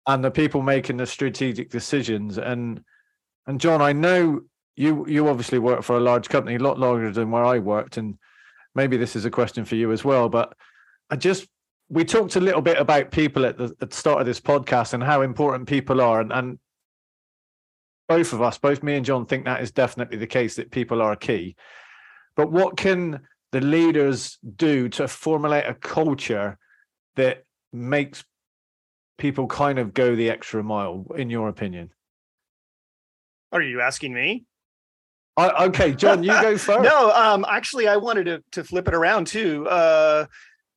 and 0.07 0.23
the 0.23 0.31
people 0.31 0.61
making 0.61 0.97
the 0.97 1.05
strategic 1.05 1.69
decisions. 1.69 2.37
And 2.37 2.83
and 3.47 3.59
John, 3.59 3.81
I 3.81 3.91
know 3.91 4.41
you 4.75 5.05
you 5.07 5.27
obviously 5.27 5.59
work 5.59 5.81
for 5.83 5.97
a 5.97 6.01
large 6.01 6.29
company 6.29 6.55
a 6.55 6.59
lot 6.59 6.79
longer 6.79 7.11
than 7.11 7.31
where 7.31 7.43
I 7.43 7.59
worked, 7.59 7.97
and 7.97 8.17
maybe 8.75 8.95
this 8.95 9.15
is 9.15 9.25
a 9.25 9.31
question 9.31 9.65
for 9.65 9.75
you 9.75 9.91
as 9.91 10.05
well. 10.05 10.29
But 10.29 10.53
I 11.09 11.15
just 11.15 11.47
we 11.89 12.05
talked 12.05 12.37
a 12.37 12.39
little 12.39 12.61
bit 12.61 12.77
about 12.77 13.11
people 13.11 13.45
at 13.45 13.57
the, 13.57 13.75
at 13.81 13.89
the 13.89 13.95
start 13.95 14.21
of 14.21 14.25
this 14.25 14.39
podcast 14.39 14.93
and 14.93 15.03
how 15.03 15.23
important 15.23 15.67
people 15.67 15.99
are, 15.99 16.21
and, 16.21 16.31
and 16.31 16.59
both 18.07 18.33
of 18.33 18.41
us, 18.41 18.57
both 18.57 18.83
me 18.83 18.95
and 18.95 19.05
John, 19.05 19.25
think 19.25 19.45
that 19.45 19.61
is 19.61 19.71
definitely 19.71 20.17
the 20.17 20.27
case 20.27 20.55
that 20.55 20.71
people 20.71 21.01
are 21.01 21.15
key. 21.15 21.55
But 22.35 22.51
what 22.51 22.77
can 22.77 23.21
the 23.51 23.61
leaders 23.61 24.37
do 24.55 24.89
to 24.89 25.07
formulate 25.07 25.65
a 25.65 25.73
culture 25.73 26.57
that 27.15 27.43
makes 27.73 28.23
people 29.17 29.47
kind 29.47 29.79
of 29.79 29.93
go 29.93 30.15
the 30.15 30.29
extra 30.29 30.63
mile, 30.63 31.05
in 31.15 31.29
your 31.29 31.47
opinion? 31.49 31.91
Are 33.51 33.61
you 33.61 33.81
asking 33.81 34.13
me? 34.13 34.45
I, 35.37 35.65
okay, 35.65 35.93
John, 35.93 36.23
you 36.23 36.29
go 36.29 36.57
first. 36.57 36.83
no, 36.83 37.11
um, 37.11 37.45
actually, 37.49 37.87
I 37.87 37.97
wanted 37.97 38.25
to 38.25 38.43
to 38.51 38.63
flip 38.63 38.87
it 38.87 38.93
around 38.93 39.27
too. 39.27 39.67
Uh, 39.67 40.25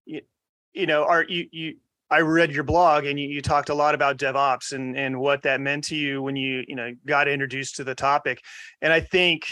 you 0.06 0.87
know, 0.87 1.04
are 1.04 1.24
you 1.24 1.46
you 1.50 1.76
I 2.10 2.20
read 2.20 2.52
your 2.52 2.64
blog 2.64 3.06
and 3.06 3.18
you, 3.18 3.28
you 3.28 3.42
talked 3.42 3.70
a 3.70 3.74
lot 3.74 3.94
about 3.94 4.18
DevOps 4.18 4.72
and 4.72 4.96
and 4.96 5.18
what 5.18 5.42
that 5.42 5.60
meant 5.60 5.84
to 5.84 5.96
you 5.96 6.22
when 6.22 6.37
you 6.37 6.64
you 6.68 6.76
know 6.76 6.94
got 7.06 7.28
introduced 7.28 7.76
to 7.76 7.84
the 7.84 7.94
topic. 7.94 8.42
And 8.82 8.92
I 8.92 9.00
think, 9.00 9.46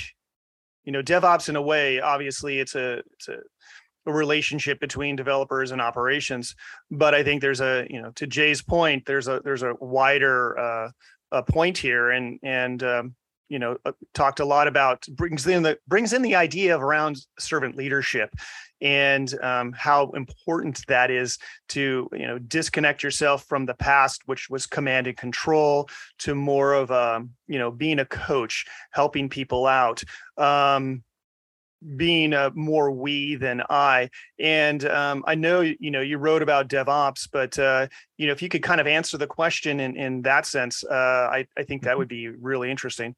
you 0.84 0.92
know, 0.92 1.02
DevOps 1.02 1.48
in 1.48 1.56
a 1.56 1.62
way, 1.62 2.00
obviously 2.00 2.58
it's 2.58 2.74
a 2.74 3.02
it's 3.12 3.28
a, 3.28 3.38
a 4.06 4.12
relationship 4.12 4.80
between 4.80 5.16
developers 5.16 5.70
and 5.70 5.80
operations. 5.80 6.54
But 6.90 7.14
I 7.14 7.22
think 7.22 7.40
there's 7.40 7.60
a, 7.60 7.86
you 7.88 8.02
know, 8.02 8.10
to 8.16 8.26
Jaye's 8.26 8.62
point, 8.62 9.04
there's 9.06 9.28
a 9.28 9.40
there's 9.44 9.62
a 9.62 9.74
wider 9.80 10.58
uh 10.58 10.90
a 11.30 11.42
point 11.42 11.78
here 11.78 12.10
and 12.10 12.38
and 12.42 12.82
um 12.82 13.14
you 13.52 13.58
know 13.58 13.76
uh, 13.84 13.92
talked 14.14 14.40
a 14.40 14.44
lot 14.44 14.66
about 14.66 15.06
brings 15.10 15.46
in 15.46 15.62
the 15.62 15.78
brings 15.86 16.14
in 16.14 16.22
the 16.22 16.34
idea 16.34 16.74
of 16.74 16.82
around 16.82 17.18
servant 17.38 17.76
leadership 17.76 18.34
and 18.80 19.38
um, 19.42 19.72
how 19.72 20.10
important 20.12 20.84
that 20.88 21.10
is 21.10 21.38
to 21.68 22.08
you 22.12 22.26
know 22.26 22.38
disconnect 22.38 23.02
yourself 23.02 23.44
from 23.44 23.66
the 23.66 23.74
past 23.74 24.22
which 24.24 24.48
was 24.48 24.64
command 24.66 25.06
and 25.06 25.18
control 25.18 25.86
to 26.18 26.34
more 26.34 26.72
of 26.72 26.90
a 26.90 27.22
you 27.46 27.58
know 27.58 27.70
being 27.70 27.98
a 27.98 28.06
coach 28.06 28.64
helping 28.90 29.28
people 29.28 29.66
out 29.66 30.02
um, 30.38 31.04
being 31.96 32.32
a 32.32 32.50
more 32.54 32.90
we 32.90 33.34
than 33.34 33.62
I. 33.68 34.10
And 34.38 34.84
um, 34.84 35.24
I 35.26 35.34
know 35.34 35.60
you 35.60 35.90
know 35.90 36.00
you 36.00 36.18
wrote 36.18 36.42
about 36.42 36.68
DevOps, 36.68 37.28
but 37.32 37.58
uh, 37.58 37.88
you 38.18 38.26
know 38.26 38.32
if 38.32 38.42
you 38.42 38.48
could 38.48 38.62
kind 38.62 38.80
of 38.80 38.86
answer 38.86 39.18
the 39.18 39.26
question 39.26 39.80
in 39.80 39.96
in 39.96 40.22
that 40.22 40.46
sense, 40.46 40.84
uh, 40.84 41.28
I 41.32 41.46
I 41.56 41.64
think 41.64 41.82
that 41.82 41.90
mm-hmm. 41.90 41.98
would 41.98 42.08
be 42.08 42.28
really 42.28 42.70
interesting. 42.70 43.14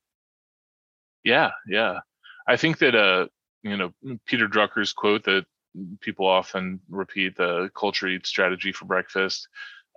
Yeah, 1.25 1.53
yeah. 1.68 2.01
I 2.47 2.57
think 2.57 2.79
that 2.79 2.95
uh, 2.95 3.27
you 3.62 3.77
know, 3.77 3.93
Peter 4.27 4.49
Drucker's 4.49 4.93
quote 4.93 5.25
that 5.25 5.47
people 6.01 6.27
often 6.27 6.81
repeat 6.89 7.37
the 7.37 7.70
culture 7.75 8.07
eats 8.09 8.29
strategy 8.29 8.72
for 8.72 8.85
breakfast. 8.85 9.49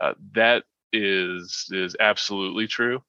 Uh, 0.01 0.13
that 0.33 0.63
is 0.93 1.65
is 1.71 1.95
absolutely 1.99 2.65
true, 2.67 3.03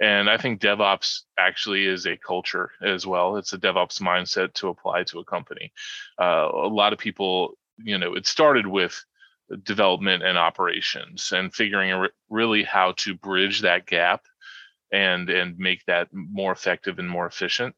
and 0.00 0.28
I 0.28 0.36
think 0.36 0.60
DevOps 0.60 1.22
actually 1.38 1.86
is 1.86 2.06
a 2.06 2.16
culture 2.16 2.70
as 2.82 3.06
well. 3.06 3.36
It's 3.36 3.54
a 3.54 3.58
DevOps 3.58 4.00
mindset 4.02 4.52
to 4.54 4.68
apply 4.68 5.04
to 5.04 5.20
a 5.20 5.24
company. 5.24 5.72
Uh, 6.20 6.50
a 6.52 6.68
lot 6.68 6.92
of 6.92 6.98
people, 6.98 7.56
you 7.78 7.96
know, 7.98 8.14
it 8.14 8.26
started 8.26 8.66
with 8.66 9.02
development 9.64 10.22
and 10.22 10.38
operations 10.38 11.32
and 11.32 11.54
figuring 11.54 12.08
really 12.30 12.64
how 12.64 12.92
to 12.98 13.14
bridge 13.14 13.62
that 13.62 13.86
gap 13.86 14.22
and 14.92 15.30
and 15.30 15.58
make 15.58 15.84
that 15.86 16.08
more 16.12 16.52
effective 16.52 16.98
and 16.98 17.08
more 17.08 17.26
efficient. 17.26 17.74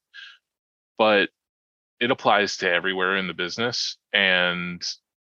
But 0.98 1.30
it 2.00 2.10
applies 2.10 2.56
to 2.58 2.70
everywhere 2.70 3.16
in 3.16 3.26
the 3.26 3.34
business 3.34 3.96
and 4.12 4.82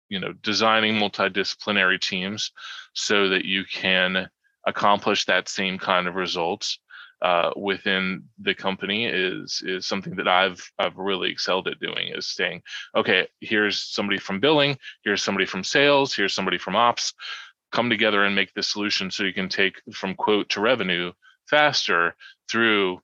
you 0.08 0.20
know 0.20 0.32
designing 0.42 0.94
multidisciplinary 0.94 2.00
teams 2.00 2.52
so 2.92 3.28
that 3.30 3.44
you 3.44 3.64
can 3.64 4.28
accomplish 4.66 5.24
that 5.24 5.48
same 5.48 5.78
kind 5.78 6.08
of 6.08 6.16
results 6.16 6.78
uh, 7.22 7.50
within 7.56 8.24
the 8.40 8.54
company 8.54 9.06
is 9.06 9.62
is 9.64 9.86
something 9.86 10.16
that 10.16 10.28
I've 10.28 10.60
I've 10.78 10.96
really 10.96 11.30
excelled 11.30 11.68
at 11.68 11.80
doing 11.80 12.08
is 12.08 12.26
saying, 12.26 12.62
okay, 12.94 13.26
here's 13.40 13.82
somebody 13.82 14.18
from 14.18 14.40
billing, 14.40 14.76
here's 15.02 15.22
somebody 15.22 15.46
from 15.46 15.64
sales, 15.64 16.14
here's 16.14 16.34
somebody 16.34 16.58
from 16.58 16.76
ops, 16.76 17.14
come 17.72 17.88
together 17.88 18.24
and 18.24 18.34
make 18.34 18.52
the 18.52 18.62
solution 18.62 19.10
so 19.10 19.24
you 19.24 19.32
can 19.32 19.48
take 19.48 19.80
from 19.92 20.14
quote 20.14 20.48
to 20.50 20.60
revenue 20.60 21.12
faster 21.48 22.14
through 22.50 23.00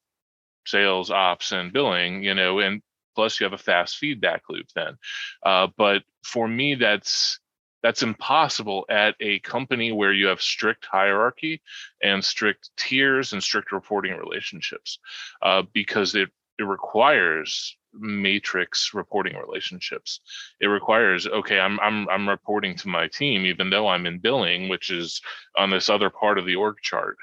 sales, 0.66 1.10
ops, 1.10 1.52
and 1.52 1.72
billing. 1.72 2.22
You 2.22 2.34
know, 2.34 2.58
and 2.58 2.82
plus 3.14 3.38
you 3.40 3.44
have 3.44 3.52
a 3.52 3.58
fast 3.58 3.96
feedback 3.96 4.42
loop 4.48 4.66
then. 4.74 4.96
Uh, 5.44 5.68
but 5.76 6.02
for 6.24 6.46
me, 6.46 6.74
that's 6.74 7.38
that's 7.82 8.02
impossible 8.02 8.84
at 8.88 9.16
a 9.20 9.40
company 9.40 9.90
where 9.90 10.12
you 10.12 10.28
have 10.28 10.40
strict 10.40 10.86
hierarchy 10.86 11.60
and 12.00 12.24
strict 12.24 12.70
tiers 12.76 13.32
and 13.32 13.42
strict 13.42 13.72
reporting 13.72 14.16
relationships, 14.16 14.98
uh, 15.42 15.62
because 15.72 16.14
it 16.14 16.30
it 16.58 16.64
requires 16.64 17.76
matrix 17.94 18.92
reporting 18.94 19.36
relationships. 19.36 20.20
It 20.60 20.66
requires 20.66 21.26
okay, 21.26 21.58
I'm 21.60 21.78
I'm 21.80 22.08
I'm 22.08 22.28
reporting 22.28 22.76
to 22.76 22.88
my 22.88 23.08
team 23.08 23.46
even 23.46 23.70
though 23.70 23.88
I'm 23.88 24.06
in 24.06 24.18
billing, 24.18 24.68
which 24.68 24.90
is 24.90 25.20
on 25.56 25.70
this 25.70 25.88
other 25.88 26.10
part 26.10 26.38
of 26.38 26.46
the 26.46 26.56
org 26.56 26.76
chart, 26.82 27.16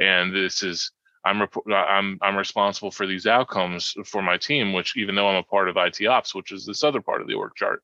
and 0.00 0.34
this 0.34 0.62
is 0.62 0.90
I'm 1.24 1.42
I'm 1.66 2.18
I'm 2.22 2.36
responsible 2.36 2.90
for 2.90 3.06
these 3.06 3.26
outcomes 3.26 3.94
for 4.04 4.22
my 4.22 4.36
team, 4.36 4.72
which 4.72 4.96
even 4.96 5.14
though 5.14 5.28
I'm 5.28 5.36
a 5.36 5.42
part 5.42 5.68
of 5.68 5.76
IT 5.76 6.06
ops, 6.06 6.34
which 6.34 6.52
is 6.52 6.64
this 6.64 6.84
other 6.84 7.00
part 7.00 7.20
of 7.20 7.26
the 7.26 7.34
org 7.34 7.52
chart, 7.56 7.82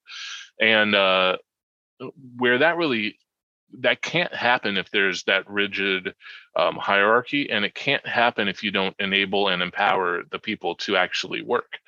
and 0.61 0.95
uh, 0.95 1.37
where 2.37 2.59
that 2.59 2.77
really 2.77 3.17
that 3.81 4.03
can't 4.03 4.35
happen 4.35 4.77
if 4.77 4.91
there's 4.91 5.23
that 5.25 5.49
rigid 5.49 6.15
um, 6.57 6.77
hierarchy 6.77 7.51
and 7.51 7.65
it 7.65 7.75
can't 7.75 8.07
happen 8.07 8.49
if 8.49 8.63
you 8.63 8.71
don't 8.71 8.97
enable 8.99 9.49
and 9.49 9.63
empower 9.63 10.23
the 10.31 10.39
people 10.39 10.75
to 10.77 10.97
actually 10.97 11.43
work. 11.43 11.79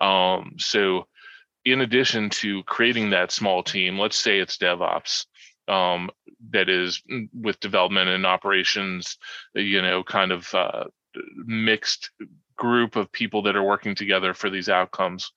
Um, 0.00 0.54
so 0.58 1.06
in 1.64 1.80
addition 1.80 2.28
to 2.28 2.62
creating 2.64 3.10
that 3.10 3.32
small 3.32 3.62
team 3.62 3.98
let's 3.98 4.18
say 4.18 4.38
it's 4.38 4.58
devops 4.58 5.26
um, 5.68 6.10
that 6.50 6.68
is 6.68 7.02
mm, 7.10 7.28
with 7.32 7.60
development 7.60 8.08
and 8.08 8.26
operations 8.26 9.18
you 9.54 9.80
know 9.80 10.02
kind 10.02 10.32
of 10.32 10.52
uh, 10.54 10.84
mixed 11.36 12.10
group 12.56 12.96
of 12.96 13.12
people 13.12 13.42
that 13.42 13.56
are 13.56 13.62
working 13.62 13.94
together 13.94 14.34
for 14.34 14.50
these 14.50 14.68
outcomes 14.68 15.32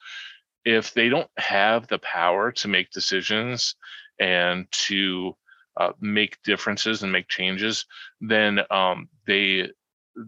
if 0.64 0.94
they 0.94 1.10
don't 1.10 1.30
have 1.38 1.88
the 1.88 2.00
power 2.00 2.52
to 2.52 2.68
make 2.68 2.90
decisions 2.92 3.76
and 4.20 4.66
to 4.72 5.36
uh, 5.78 5.92
make 6.00 6.42
differences 6.44 7.04
and 7.04 7.12
make 7.12 7.28
changes, 7.28 7.86
then 8.22 8.60
um, 8.70 9.10
they 9.28 9.70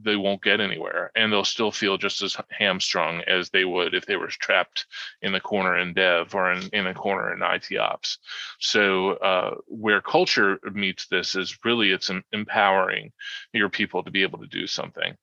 they 0.04 0.18
won't 0.18 0.44
get 0.44 0.60
anywhere, 0.60 1.12
and 1.16 1.32
they'll 1.32 1.46
still 1.46 1.72
feel 1.72 1.98
just 1.98 2.22
as 2.22 2.36
hamstrung 2.50 3.22
as 3.22 3.50
they 3.50 3.64
would 3.64 3.94
if 3.94 4.06
they 4.06 4.18
were 4.18 4.28
trapped 4.28 4.86
in 5.22 5.32
the 5.32 5.40
corner 5.40 5.78
in 5.78 5.94
dev 5.94 6.36
or 6.36 6.52
in, 6.52 6.68
in 6.74 6.88
a 6.88 6.94
corner 6.94 7.34
in 7.34 7.42
IT 7.42 7.78
ops. 7.78 8.18
So 8.60 9.12
uh, 9.12 9.56
where 9.68 10.02
culture 10.02 10.60
meets 10.74 11.08
this 11.08 11.36
is 11.36 11.58
really 11.64 11.92
it's 11.92 12.12
empowering 12.34 13.14
your 13.54 13.70
people 13.70 14.04
to 14.04 14.12
be 14.12 14.24
able 14.24 14.40
to 14.40 14.48
do 14.48 14.68
something, 14.68 15.16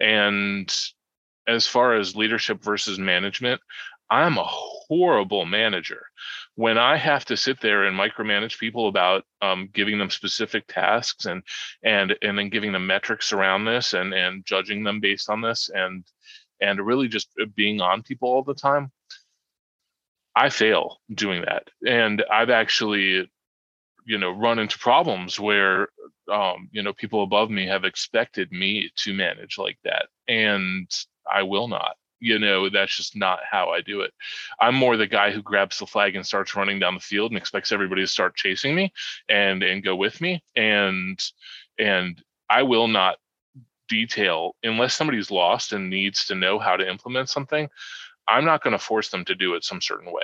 and 0.00 0.74
as 1.46 1.66
far 1.66 1.94
as 1.94 2.16
leadership 2.16 2.62
versus 2.62 2.98
management, 2.98 3.60
I'm 4.10 4.38
a 4.38 4.44
horrible 4.44 5.44
manager 5.46 6.06
when 6.56 6.78
I 6.78 6.96
have 6.96 7.24
to 7.26 7.36
sit 7.36 7.60
there 7.60 7.84
and 7.84 7.98
micromanage 7.98 8.58
people 8.58 8.88
about 8.88 9.24
um, 9.42 9.68
giving 9.72 9.98
them 9.98 10.10
specific 10.10 10.66
tasks 10.66 11.26
and 11.26 11.42
and 11.84 12.16
and 12.22 12.36
then 12.38 12.48
giving 12.48 12.72
them 12.72 12.86
metrics 12.86 13.32
around 13.32 13.66
this 13.66 13.92
and 13.92 14.12
and 14.12 14.44
judging 14.44 14.82
them 14.82 15.00
based 15.00 15.30
on 15.30 15.42
this 15.42 15.70
and 15.72 16.04
and 16.60 16.84
really 16.84 17.08
just 17.08 17.28
uh, 17.40 17.44
being 17.54 17.80
on 17.80 18.02
people 18.02 18.30
all 18.30 18.42
the 18.42 18.54
time, 18.54 18.90
I 20.34 20.48
fail 20.48 20.98
doing 21.14 21.42
that. 21.42 21.68
And 21.86 22.24
I've 22.32 22.50
actually, 22.50 23.30
you 24.06 24.18
know, 24.18 24.30
run 24.30 24.58
into 24.58 24.78
problems 24.78 25.38
where 25.38 25.88
um, 26.32 26.70
you 26.72 26.82
know 26.82 26.94
people 26.94 27.22
above 27.22 27.50
me 27.50 27.66
have 27.66 27.84
expected 27.84 28.50
me 28.50 28.90
to 28.96 29.12
manage 29.12 29.58
like 29.58 29.78
that, 29.84 30.06
and 30.26 30.90
I 31.30 31.42
will 31.42 31.68
not 31.68 31.96
you 32.20 32.38
know 32.38 32.68
that's 32.68 32.96
just 32.96 33.16
not 33.16 33.40
how 33.48 33.70
i 33.70 33.80
do 33.80 34.00
it. 34.00 34.12
I'm 34.60 34.74
more 34.74 34.96
the 34.96 35.06
guy 35.06 35.30
who 35.30 35.42
grabs 35.42 35.78
the 35.78 35.86
flag 35.86 36.16
and 36.16 36.26
starts 36.26 36.56
running 36.56 36.78
down 36.78 36.94
the 36.94 37.00
field 37.00 37.30
and 37.30 37.38
expects 37.38 37.72
everybody 37.72 38.02
to 38.02 38.06
start 38.06 38.36
chasing 38.36 38.74
me 38.74 38.92
and 39.28 39.62
and 39.62 39.84
go 39.84 39.94
with 39.96 40.20
me 40.20 40.42
and 40.54 41.18
and 41.78 42.22
i 42.48 42.62
will 42.62 42.88
not 42.88 43.16
detail 43.88 44.56
unless 44.62 44.94
somebody's 44.94 45.30
lost 45.30 45.72
and 45.72 45.88
needs 45.88 46.26
to 46.26 46.34
know 46.34 46.58
how 46.58 46.76
to 46.76 46.88
implement 46.88 47.28
something 47.28 47.68
i'm 48.26 48.44
not 48.44 48.62
going 48.62 48.72
to 48.72 48.78
force 48.78 49.10
them 49.10 49.24
to 49.24 49.34
do 49.34 49.54
it 49.54 49.64
some 49.64 49.80
certain 49.80 50.12
way. 50.12 50.22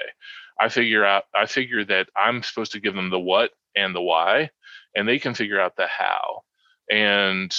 I 0.59 0.69
figure 0.69 1.05
out 1.05 1.25
i 1.35 1.47
figure 1.47 1.85
that 1.85 2.09
i'm 2.17 2.43
supposed 2.43 2.73
to 2.73 2.81
give 2.81 2.95
them 2.95 3.11
the 3.11 3.21
what 3.21 3.51
and 3.77 3.95
the 3.95 4.03
why 4.03 4.51
and 4.95 5.09
they 5.09 5.19
can 5.19 5.35
figure 5.35 5.61
out 5.61 5.77
the 5.77 5.87
how. 5.87 6.43
And 6.91 7.55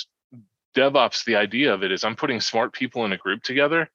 DevOps, 0.75 1.25
the 1.25 1.35
idea 1.35 1.73
of 1.73 1.83
it 1.83 1.91
is 1.91 2.03
I'm 2.03 2.15
putting 2.15 2.39
smart 2.39 2.73
people 2.73 3.05
in 3.05 3.13
a 3.13 3.17
group 3.17 3.43
together 3.43 3.89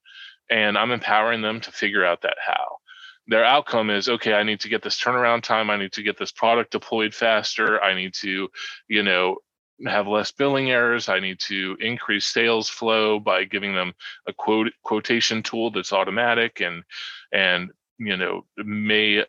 and 0.51 0.77
I'm 0.77 0.91
empowering 0.91 1.43
them 1.43 1.61
to 1.61 1.73
figure 1.73 2.05
out 2.05 2.23
that 2.23 2.37
how. 2.45 2.79
Their 3.27 3.45
outcome 3.45 3.91
is 3.91 4.09
okay, 4.09 4.33
I 4.33 4.43
need 4.43 4.61
to 4.61 4.69
get 4.69 4.83
this 4.83 4.99
turnaround 4.99 5.43
time, 5.43 5.69
I 5.71 5.77
need 5.77 5.93
to 5.93 6.03
get 6.03 6.19
this 6.19 6.33
product 6.33 6.73
deployed 6.73 7.15
faster, 7.15 7.83
I 7.83 7.95
need 7.95 8.15
to, 8.21 8.49
you 8.89 9.03
know, 9.03 9.37
have 9.87 10.09
less 10.09 10.33
billing 10.33 10.71
errors, 10.71 11.09
I 11.09 11.21
need 11.21 11.39
to 11.41 11.77
increase 11.81 12.27
sales 12.27 12.69
flow 12.69 13.21
by 13.21 13.45
giving 13.45 13.75
them 13.75 13.93
a 14.27 14.33
quote 14.33 14.73
quotation 14.83 15.43
tool 15.43 15.71
that's 15.71 15.93
automatic 15.93 16.61
and 16.61 16.83
and 17.33 17.71
you 17.99 18.17
know 18.17 18.45
may 18.57 19.25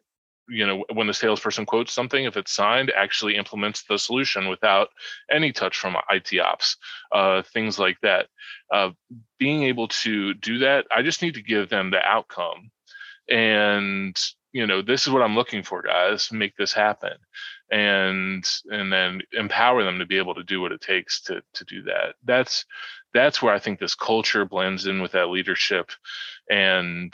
you 0.50 0.66
know 0.66 0.84
when 0.94 1.08
the 1.08 1.14
salesperson 1.14 1.66
quotes 1.66 1.94
something 1.94 2.26
if 2.26 2.36
it's 2.36 2.52
signed 2.52 2.92
actually 2.96 3.36
implements 3.36 3.84
the 3.84 3.98
solution 3.98 4.48
without 4.48 4.90
any 5.32 5.52
touch 5.52 5.78
from 5.78 5.96
it 6.10 6.40
ops 6.40 6.78
uh, 7.12 7.42
things 7.54 7.80
like 7.80 7.98
that. 8.02 8.28
Uh, 8.74 8.92
being 9.40 9.64
able 9.64 9.88
to 9.88 10.34
do 10.36 10.60
that 10.60 10.86
i 10.92 11.02
just 11.02 11.22
need 11.22 11.34
to 11.34 11.42
give 11.42 11.70
them 11.70 11.92
the 11.92 12.04
outcome. 12.06 12.72
And 13.30 14.16
you 14.52 14.66
know 14.66 14.82
this 14.82 15.06
is 15.06 15.14
what 15.14 15.22
i'm 15.22 15.36
looking 15.36 15.64
for 15.64 15.82
guys 15.82 16.32
make 16.32 16.56
this 16.56 16.74
happen. 16.74 17.14
And 17.72 18.44
and 18.72 18.92
then 18.92 19.22
empower 19.32 19.84
them 19.84 20.00
to 20.00 20.08
be 20.08 20.18
able 20.18 20.34
to 20.36 20.44
do 20.44 20.60
what 20.62 20.72
it 20.72 20.82
takes 20.82 21.22
to 21.24 21.42
to 21.54 21.66
do 21.66 21.84
that. 21.84 22.16
That's 22.24 22.66
that's 23.14 23.42
where 23.42 23.54
i 23.54 23.60
think 23.60 23.80
this 23.80 23.96
culture 23.96 24.46
blends 24.46 24.88
in 24.88 25.02
with 25.02 25.12
that 25.12 25.30
leadership. 25.30 25.92
And 26.50 27.14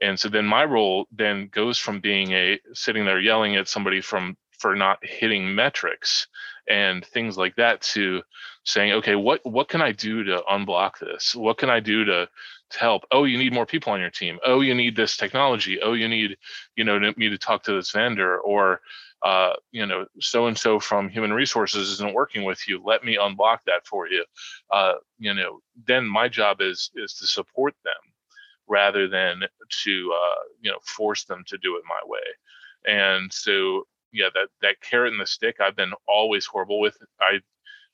and 0.00 0.18
so 0.18 0.28
then 0.28 0.44
my 0.44 0.64
role 0.64 1.06
then 1.10 1.48
goes 1.48 1.78
from 1.78 2.00
being 2.00 2.32
a 2.32 2.58
sitting 2.72 3.04
there 3.04 3.20
yelling 3.20 3.56
at 3.56 3.68
somebody 3.68 4.00
from 4.00 4.36
for 4.58 4.74
not 4.74 4.98
hitting 5.02 5.54
metrics 5.54 6.26
and 6.68 7.04
things 7.06 7.38
like 7.38 7.54
that 7.56 7.80
to 7.80 8.22
saying 8.64 8.92
okay 8.92 9.14
what 9.14 9.40
what 9.44 9.68
can 9.68 9.80
i 9.80 9.92
do 9.92 10.24
to 10.24 10.42
unblock 10.50 10.98
this? 10.98 11.34
What 11.34 11.58
can 11.58 11.70
i 11.70 11.80
do 11.80 12.04
to 12.04 12.28
to 12.70 12.78
help? 12.78 13.04
Oh 13.10 13.24
you 13.24 13.38
need 13.38 13.52
more 13.52 13.66
people 13.66 13.92
on 13.92 14.00
your 14.00 14.10
team. 14.10 14.38
Oh 14.44 14.60
you 14.60 14.74
need 14.74 14.96
this 14.96 15.16
technology. 15.16 15.80
Oh 15.80 15.94
you 15.94 16.08
need 16.08 16.36
you 16.76 16.84
know 16.84 16.98
me 17.16 17.28
to 17.28 17.38
talk 17.38 17.62
to 17.64 17.72
this 17.74 17.90
vendor 17.90 18.38
or 18.38 18.80
uh, 19.24 19.54
you 19.72 19.84
know 19.84 20.06
so 20.20 20.46
and 20.46 20.56
so 20.56 20.78
from 20.78 21.08
human 21.08 21.32
resources 21.32 21.90
isn't 21.90 22.14
working 22.14 22.44
with 22.44 22.68
you. 22.68 22.80
Let 22.84 23.02
me 23.04 23.16
unblock 23.16 23.58
that 23.66 23.84
for 23.84 24.08
you. 24.08 24.24
Uh, 24.70 24.94
you 25.18 25.34
know 25.34 25.60
then 25.86 26.06
my 26.06 26.28
job 26.28 26.60
is 26.60 26.90
is 26.94 27.14
to 27.14 27.26
support 27.26 27.74
them 27.84 27.94
rather 28.68 29.08
than 29.08 29.42
to 29.84 30.12
uh, 30.14 30.40
you 30.60 30.70
know 30.70 30.78
force 30.84 31.24
them 31.24 31.44
to 31.46 31.58
do 31.58 31.76
it 31.76 31.82
my 31.88 32.00
way. 32.06 32.18
And 32.86 33.32
so 33.32 33.86
yeah, 34.12 34.28
that 34.34 34.48
that 34.62 34.80
carrot 34.80 35.12
and 35.12 35.20
the 35.20 35.26
stick 35.26 35.56
I've 35.60 35.76
been 35.76 35.92
always 36.06 36.46
horrible 36.46 36.80
with. 36.80 36.96
I 37.20 37.40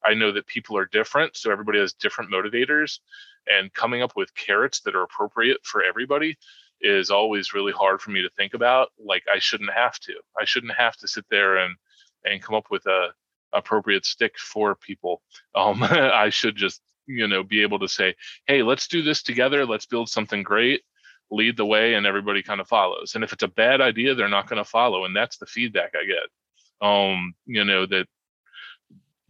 I 0.05 0.15
know 0.15 0.33
that 0.33 0.47
people 0.47 0.77
are 0.77 0.87
different, 0.87 1.37
so 1.37 1.51
everybody 1.51 1.79
has 1.79 1.95
different 1.95 2.31
motivators, 2.31 3.01
and 3.47 3.73
coming 3.73 4.03
up 4.03 4.13
with 4.17 4.35
carrots 4.35 4.81
that 4.81 4.95
are 4.95 5.03
appropriate 5.03 5.59
for 5.65 5.83
everybody 5.83 6.37
is 6.81 7.11
always 7.11 7.55
really 7.55 7.73
hard 7.73 8.01
for 8.01 8.11
me 8.11 8.21
to 8.23 8.31
think 8.31 8.55
about. 8.55 8.91
Like 8.99 9.25
I 9.33 9.39
shouldn't 9.39 9.73
have 9.73 9.99
to. 10.01 10.15
I 10.39 10.45
shouldn't 10.45 10.75
have 10.75 10.97
to 10.99 11.09
sit 11.09 11.25
there 11.31 11.57
and 11.59 11.77
and 12.25 12.43
come 12.43 12.55
up 12.55 12.71
with 12.71 12.87
a 12.87 13.09
appropriate 13.53 14.05
stick 14.05 14.39
for 14.39 14.75
people. 14.75 15.23
Um, 15.55 15.83
I 15.83 16.31
should 16.31 16.57
just 16.57 16.81
you 17.07 17.27
know 17.27 17.43
be 17.43 17.63
able 17.63 17.79
to 17.79 17.89
say 17.89 18.15
hey 18.47 18.63
let's 18.63 18.89
do 18.89 19.03
this 19.03 19.23
together. 19.23 19.67
Let's 19.67 19.87
build 19.87 20.09
something 20.09 20.43
great. 20.43 20.83
Lead 21.31 21.57
the 21.57 21.67
way 21.67 21.95
and 21.95 22.07
everybody 22.07 22.43
kind 22.43 22.61
of 22.61 22.69
follows. 22.69 23.15
And 23.15 23.25
if 23.25 23.33
it's 23.33 23.43
a 23.43 23.49
bad 23.49 23.81
idea 23.81 24.15
they're 24.15 24.29
not 24.29 24.49
going 24.49 24.63
to 24.63 24.69
follow 24.69 25.05
and 25.05 25.15
that's 25.15 25.39
the 25.39 25.47
feedback 25.47 25.93
i 25.95 26.05
get. 26.07 26.87
Um 26.87 27.35
you 27.47 27.65
know 27.65 27.87
that 27.87 28.07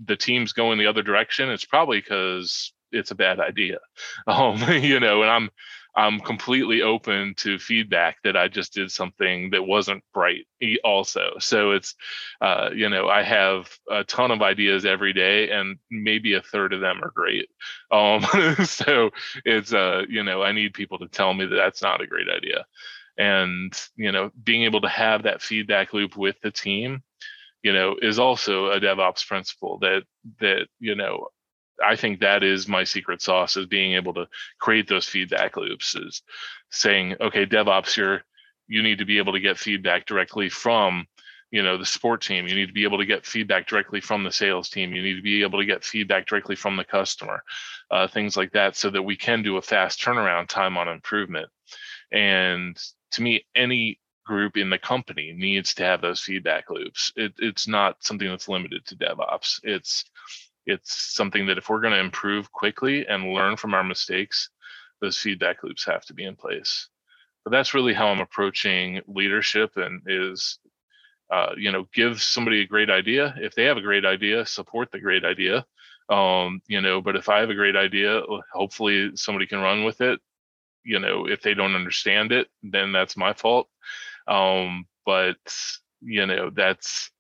the 0.05 0.17
team's 0.17 0.53
going 0.53 0.79
the 0.79 0.87
other 0.87 1.03
direction 1.03 1.51
it's 1.51 1.65
probably 1.65 2.01
because 2.01 2.73
it's 2.93 3.11
a 3.11 3.17
bad 3.17 3.41
idea. 3.41 3.79
Um 4.27 4.63
you 4.83 5.01
know 5.01 5.23
and 5.23 5.31
i'm 5.31 5.51
I'm 5.97 6.19
completely 6.19 6.83
open 6.83 7.35
to 7.39 7.59
feedback 7.59 8.17
that 8.25 8.37
I 8.37 8.49
just 8.49 8.75
did 8.75 8.91
something 8.91 9.51
that 9.51 9.65
wasn't 9.65 10.03
right 10.15 10.45
also. 10.83 11.35
So 11.39 11.71
it's, 11.71 11.95
uh, 12.41 12.71
you 12.75 12.89
know, 12.89 13.09
I 13.09 13.23
have 13.23 13.71
a 13.89 14.03
ton 14.03 14.33
of 14.33 14.43
ideas 14.43 14.85
every 14.85 15.13
day 15.13 15.51
and 15.51 15.79
maybe 15.91 16.35
a 16.35 16.43
third 16.43 16.73
of 16.73 16.81
them 16.81 17.03
are 17.03 17.13
great. 17.15 17.49
Um, 17.91 18.23
so 18.65 19.11
it's, 19.45 19.73
uh, 19.73 20.03
you 20.09 20.25
know, 20.25 20.43
I 20.43 20.51
need 20.51 20.75
people 20.75 20.99
to 20.99 21.07
tell 21.07 21.33
me 21.33 21.47
that 21.47 21.55
that's 21.55 21.83
not 21.83 22.01
a 22.01 22.09
great 22.09 22.29
idea. 22.29 22.65
And, 23.17 23.73
you 23.95 24.11
know, 24.11 24.33
being 24.43 24.65
able 24.65 24.81
to 24.81 24.89
have 24.89 25.23
that 25.23 25.43
feedback 25.43 25.93
loop 25.93 26.17
with 26.17 26.35
the 26.43 26.51
team, 26.51 27.05
you 27.63 27.73
know, 27.73 27.95
is 28.03 28.19
also 28.19 28.71
a 28.71 28.81
DevOps 28.81 29.25
principle 29.29 29.79
that, 29.79 30.03
that, 30.41 30.67
you 30.81 30.97
know, 30.97 31.29
I 31.83 31.97
think 31.97 32.21
that 32.21 32.43
is 32.43 32.69
my 32.69 32.85
secret 32.85 33.23
sauce 33.23 33.57
is 33.57 33.67
being 33.67 33.95
able 33.95 34.15
to 34.15 34.27
create 34.61 34.89
those 34.89 35.07
feedback 35.07 35.57
loops 35.57 35.95
is 35.95 36.23
saying, 36.71 37.17
okay, 37.21 37.47
DevOps, 37.47 37.97
you're 37.97 38.23
you 38.67 38.83
need 38.83 38.99
to 38.99 39.05
be 39.05 39.19
able 39.19 39.35
to 39.35 39.41
get 39.41 39.59
feedback 39.59 40.07
directly 40.07 40.49
from 40.49 41.07
you 41.51 41.63
know 41.63 41.77
the 41.77 41.87
support 41.87 42.23
team. 42.23 42.47
You 42.47 42.55
need 42.55 42.67
to 42.67 42.73
be 42.73 42.85
able 42.85 42.99
to 42.99 43.07
get 43.07 43.27
feedback 43.27 43.67
directly 43.67 44.01
from 44.01 44.25
the 44.25 44.33
sales 44.33 44.69
team. 44.69 44.95
You 44.95 45.03
need 45.03 45.17
to 45.17 45.23
be 45.23 45.43
able 45.43 45.61
to 45.61 45.67
get 45.67 45.85
feedback 45.85 46.27
directly 46.27 46.57
from 46.57 46.77
the 46.77 46.85
customer 46.85 47.43
uh, 47.91 48.09
things 48.09 48.37
like 48.37 48.53
that 48.53 48.77
so 48.77 48.91
that 48.91 49.03
we 49.03 49.17
can 49.17 49.43
do 49.43 49.57
a 49.57 49.63
fast 49.63 50.01
turnaround 50.01 50.49
time 50.49 50.77
on 50.77 50.89
improvement. 50.89 51.49
And 52.13 52.77
to 53.13 53.23
me 53.23 53.47
any 53.55 54.01
group 54.25 54.57
in 54.57 54.71
the 54.71 54.79
company 54.79 55.35
needs 55.37 55.75
to 55.75 55.85
have 55.85 56.01
those 56.01 56.21
feedback 56.21 56.71
loops. 56.71 57.13
It, 57.15 57.35
it's 57.39 57.69
not 57.69 58.03
something 58.03 58.29
that's 58.29 58.49
limited 58.49 58.85
to 58.87 58.97
devops. 58.97 59.61
It's 59.63 60.05
it's 60.67 61.15
something 61.15 61.47
that 61.47 61.59
if 61.59 61.69
we're 61.69 61.81
going 61.81 61.93
to 61.93 62.01
improve 62.01 62.51
quickly 62.53 63.07
and 63.07 63.33
learn 63.33 63.57
from 63.57 63.75
our 63.75 63.85
mistakes 63.85 64.51
those 65.01 65.19
feedback 65.19 65.63
loops 65.63 65.85
have 65.85 66.05
to 66.07 66.15
be 66.15 66.25
in 66.25 66.37
place. 66.37 66.89
But 67.45 67.51
that's 67.51 67.75
really 67.75 67.93
how 67.93 68.09
i'm 68.09 68.21
approaching 68.21 69.03
leadership 69.07 69.77
and 69.77 70.01
is 70.07 70.59
uh, 71.31 71.55
you 71.57 71.73
know 71.73 71.87
give 71.93 72.21
somebody 72.23 72.63
a 72.63 72.67
great 72.67 72.91
idea. 72.91 73.35
If 73.39 73.55
they 73.55 73.65
have 73.65 73.77
a 73.77 73.83
great 73.83 74.05
idea 74.05 74.47
support 74.47 74.91
the 74.91 75.01
great 75.01 75.25
idea. 75.25 75.67
Um, 76.09 76.61
you 76.67 76.81
know 76.81 77.01
but 77.01 77.17
if 77.17 77.29
i 77.31 77.41
have 77.41 77.51
a 77.51 77.55
great 77.55 77.77
idea 77.77 78.21
hopefully 78.53 79.13
somebody 79.15 79.47
can 79.47 79.61
run 79.61 79.85
with 79.85 80.01
it. 80.01 80.21
You 80.85 80.99
know 81.01 81.27
if 81.27 81.43
they 81.43 81.55
don't 81.55 81.75
understand 81.75 82.33
it 82.33 82.49
then 82.63 82.93
that's 82.93 83.17
my 83.17 83.33
fault. 83.35 83.69
Um, 84.27 84.87
but 85.05 85.37
you 86.01 86.25
know 86.27 86.51
that's 86.51 87.11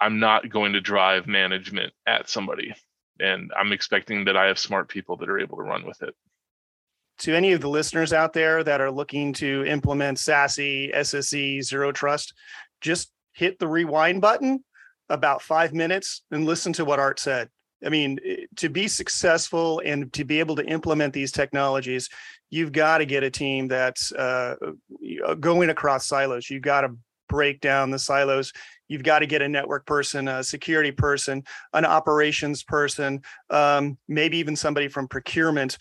i'm 0.00 0.18
not 0.18 0.48
going 0.48 0.72
to 0.72 0.80
drive 0.80 1.26
management 1.26 1.92
at 2.06 2.28
somebody 2.28 2.74
and 3.20 3.50
i'm 3.58 3.72
expecting 3.72 4.24
that 4.24 4.36
i 4.36 4.46
have 4.46 4.58
smart 4.58 4.88
people 4.88 5.16
that 5.16 5.28
are 5.28 5.38
able 5.38 5.56
to 5.56 5.62
run 5.62 5.84
with 5.86 6.02
it 6.02 6.14
to 7.18 7.34
any 7.34 7.52
of 7.52 7.60
the 7.60 7.68
listeners 7.68 8.12
out 8.12 8.32
there 8.32 8.62
that 8.62 8.80
are 8.80 8.90
looking 8.90 9.32
to 9.34 9.64
implement 9.64 10.18
SASE, 10.18 10.94
SSE, 10.94 11.62
Zero 11.62 11.92
Trust, 11.92 12.32
just 12.80 13.10
hit 13.32 13.58
the 13.58 13.68
rewind 13.68 14.20
button 14.20 14.64
about 15.08 15.42
five 15.42 15.72
minutes 15.72 16.22
and 16.30 16.44
listen 16.44 16.72
to 16.74 16.84
what 16.84 17.00
Art 17.00 17.18
said. 17.18 17.48
I 17.84 17.88
mean, 17.88 18.18
eh, 18.24 18.46
to 18.56 18.68
be 18.68 18.88
successful 18.88 19.80
and 19.84 20.12
to 20.12 20.24
be 20.24 20.40
able 20.40 20.56
to 20.56 20.66
implement 20.66 21.12
these 21.12 21.32
technologies, 21.32 22.08
you've 22.50 22.72
got 22.72 22.98
to 22.98 23.06
get 23.06 23.22
a 23.22 23.30
team 23.30 23.68
that's 23.68 24.12
uh, 24.12 24.56
uh 25.26 25.34
going 25.34 25.70
across 25.70 26.06
silos. 26.06 26.50
You've 26.50 26.62
got 26.62 26.82
to 26.82 26.96
break 27.28 27.60
down 27.60 27.90
the 27.90 27.98
silos. 27.98 28.52
You've 28.88 29.02
got 29.02 29.20
to 29.20 29.26
get 29.26 29.42
a 29.42 29.48
network 29.48 29.86
person, 29.86 30.28
a 30.28 30.42
security 30.42 30.92
person, 30.92 31.44
an 31.72 31.84
operations 31.84 32.62
person, 32.62 33.22
um, 33.50 33.98
maybe 34.08 34.38
even 34.38 34.56
somebody 34.56 34.88
from 34.88 35.08
procurement 35.08 35.78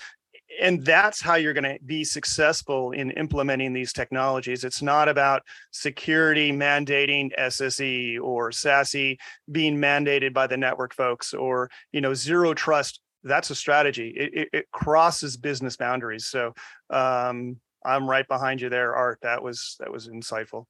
and 0.61 0.83
that's 0.83 1.21
how 1.21 1.35
you're 1.35 1.53
going 1.53 1.63
to 1.63 1.77
be 1.85 2.03
successful 2.03 2.91
in 2.91 3.11
implementing 3.11 3.73
these 3.73 3.93
technologies. 3.93 4.63
It's 4.63 4.81
not 4.81 5.09
about 5.09 5.43
security 5.71 6.51
mandating 6.51 7.31
SSE 7.37 8.19
or 8.21 8.51
SASE 8.51 9.17
being 9.51 9.77
mandated 9.77 10.33
by 10.33 10.47
the 10.47 10.57
network 10.57 10.93
folks 10.93 11.33
or 11.33 11.69
you 11.91 12.01
know 12.01 12.13
zero 12.13 12.53
trust. 12.53 13.01
That's 13.23 13.49
a 13.49 13.55
strategy. 13.55 14.13
It, 14.15 14.33
it, 14.33 14.49
it 14.53 14.65
crosses 14.71 15.37
business 15.37 15.75
boundaries. 15.75 16.27
So 16.27 16.53
um, 16.89 17.57
I'm 17.85 18.09
right 18.09 18.27
behind 18.27 18.61
you 18.61 18.69
there, 18.69 18.95
Art. 18.95 19.19
That 19.21 19.43
was 19.43 19.75
that 19.79 19.91
was 19.91 20.07
insightful. 20.07 20.65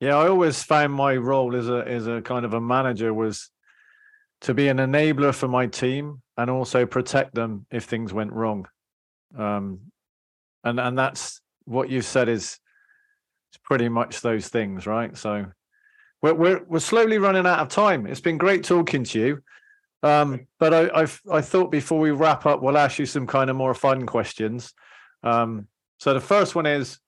Yeah, 0.00 0.16
I 0.16 0.28
always 0.28 0.62
found 0.62 0.92
my 0.92 1.16
role 1.16 1.56
as 1.56 1.68
a 1.68 1.84
as 1.86 2.06
a 2.06 2.20
kind 2.20 2.44
of 2.44 2.54
a 2.54 2.60
manager 2.60 3.14
was 3.14 3.50
to 4.42 4.52
be 4.52 4.68
an 4.68 4.76
enabler 4.76 5.34
for 5.34 5.48
my 5.48 5.66
team 5.66 6.22
and 6.36 6.50
also 6.50 6.84
protect 6.84 7.34
them 7.34 7.66
if 7.70 7.84
things 7.84 8.12
went 8.12 8.32
wrong. 8.32 8.68
Um, 9.36 9.80
and 10.64 10.78
and 10.78 10.98
that's 10.98 11.40
what 11.64 11.88
you 11.88 12.02
said 12.02 12.28
is 12.28 12.58
it's 13.50 13.58
pretty 13.62 13.88
much 13.88 14.20
those 14.20 14.48
things, 14.48 14.86
right? 14.86 15.16
So 15.16 15.46
we're 16.20 16.34
we're 16.34 16.64
we're 16.68 16.78
slowly 16.80 17.18
running 17.18 17.46
out 17.46 17.60
of 17.60 17.68
time. 17.68 18.06
It's 18.06 18.20
been 18.20 18.38
great 18.38 18.64
talking 18.64 19.04
to 19.04 19.18
you. 19.18 19.42
Um, 20.02 20.46
but 20.58 20.74
I 20.74 20.90
I've, 20.94 21.20
I 21.32 21.40
thought 21.40 21.70
before 21.70 21.98
we 21.98 22.10
wrap 22.10 22.44
up, 22.44 22.62
we'll 22.62 22.76
ask 22.76 22.98
you 22.98 23.06
some 23.06 23.26
kind 23.26 23.48
of 23.48 23.56
more 23.56 23.74
fun 23.74 24.04
questions. 24.04 24.74
Um, 25.22 25.68
so 25.98 26.12
the 26.12 26.20
first 26.20 26.54
one 26.54 26.66
is, 26.66 26.98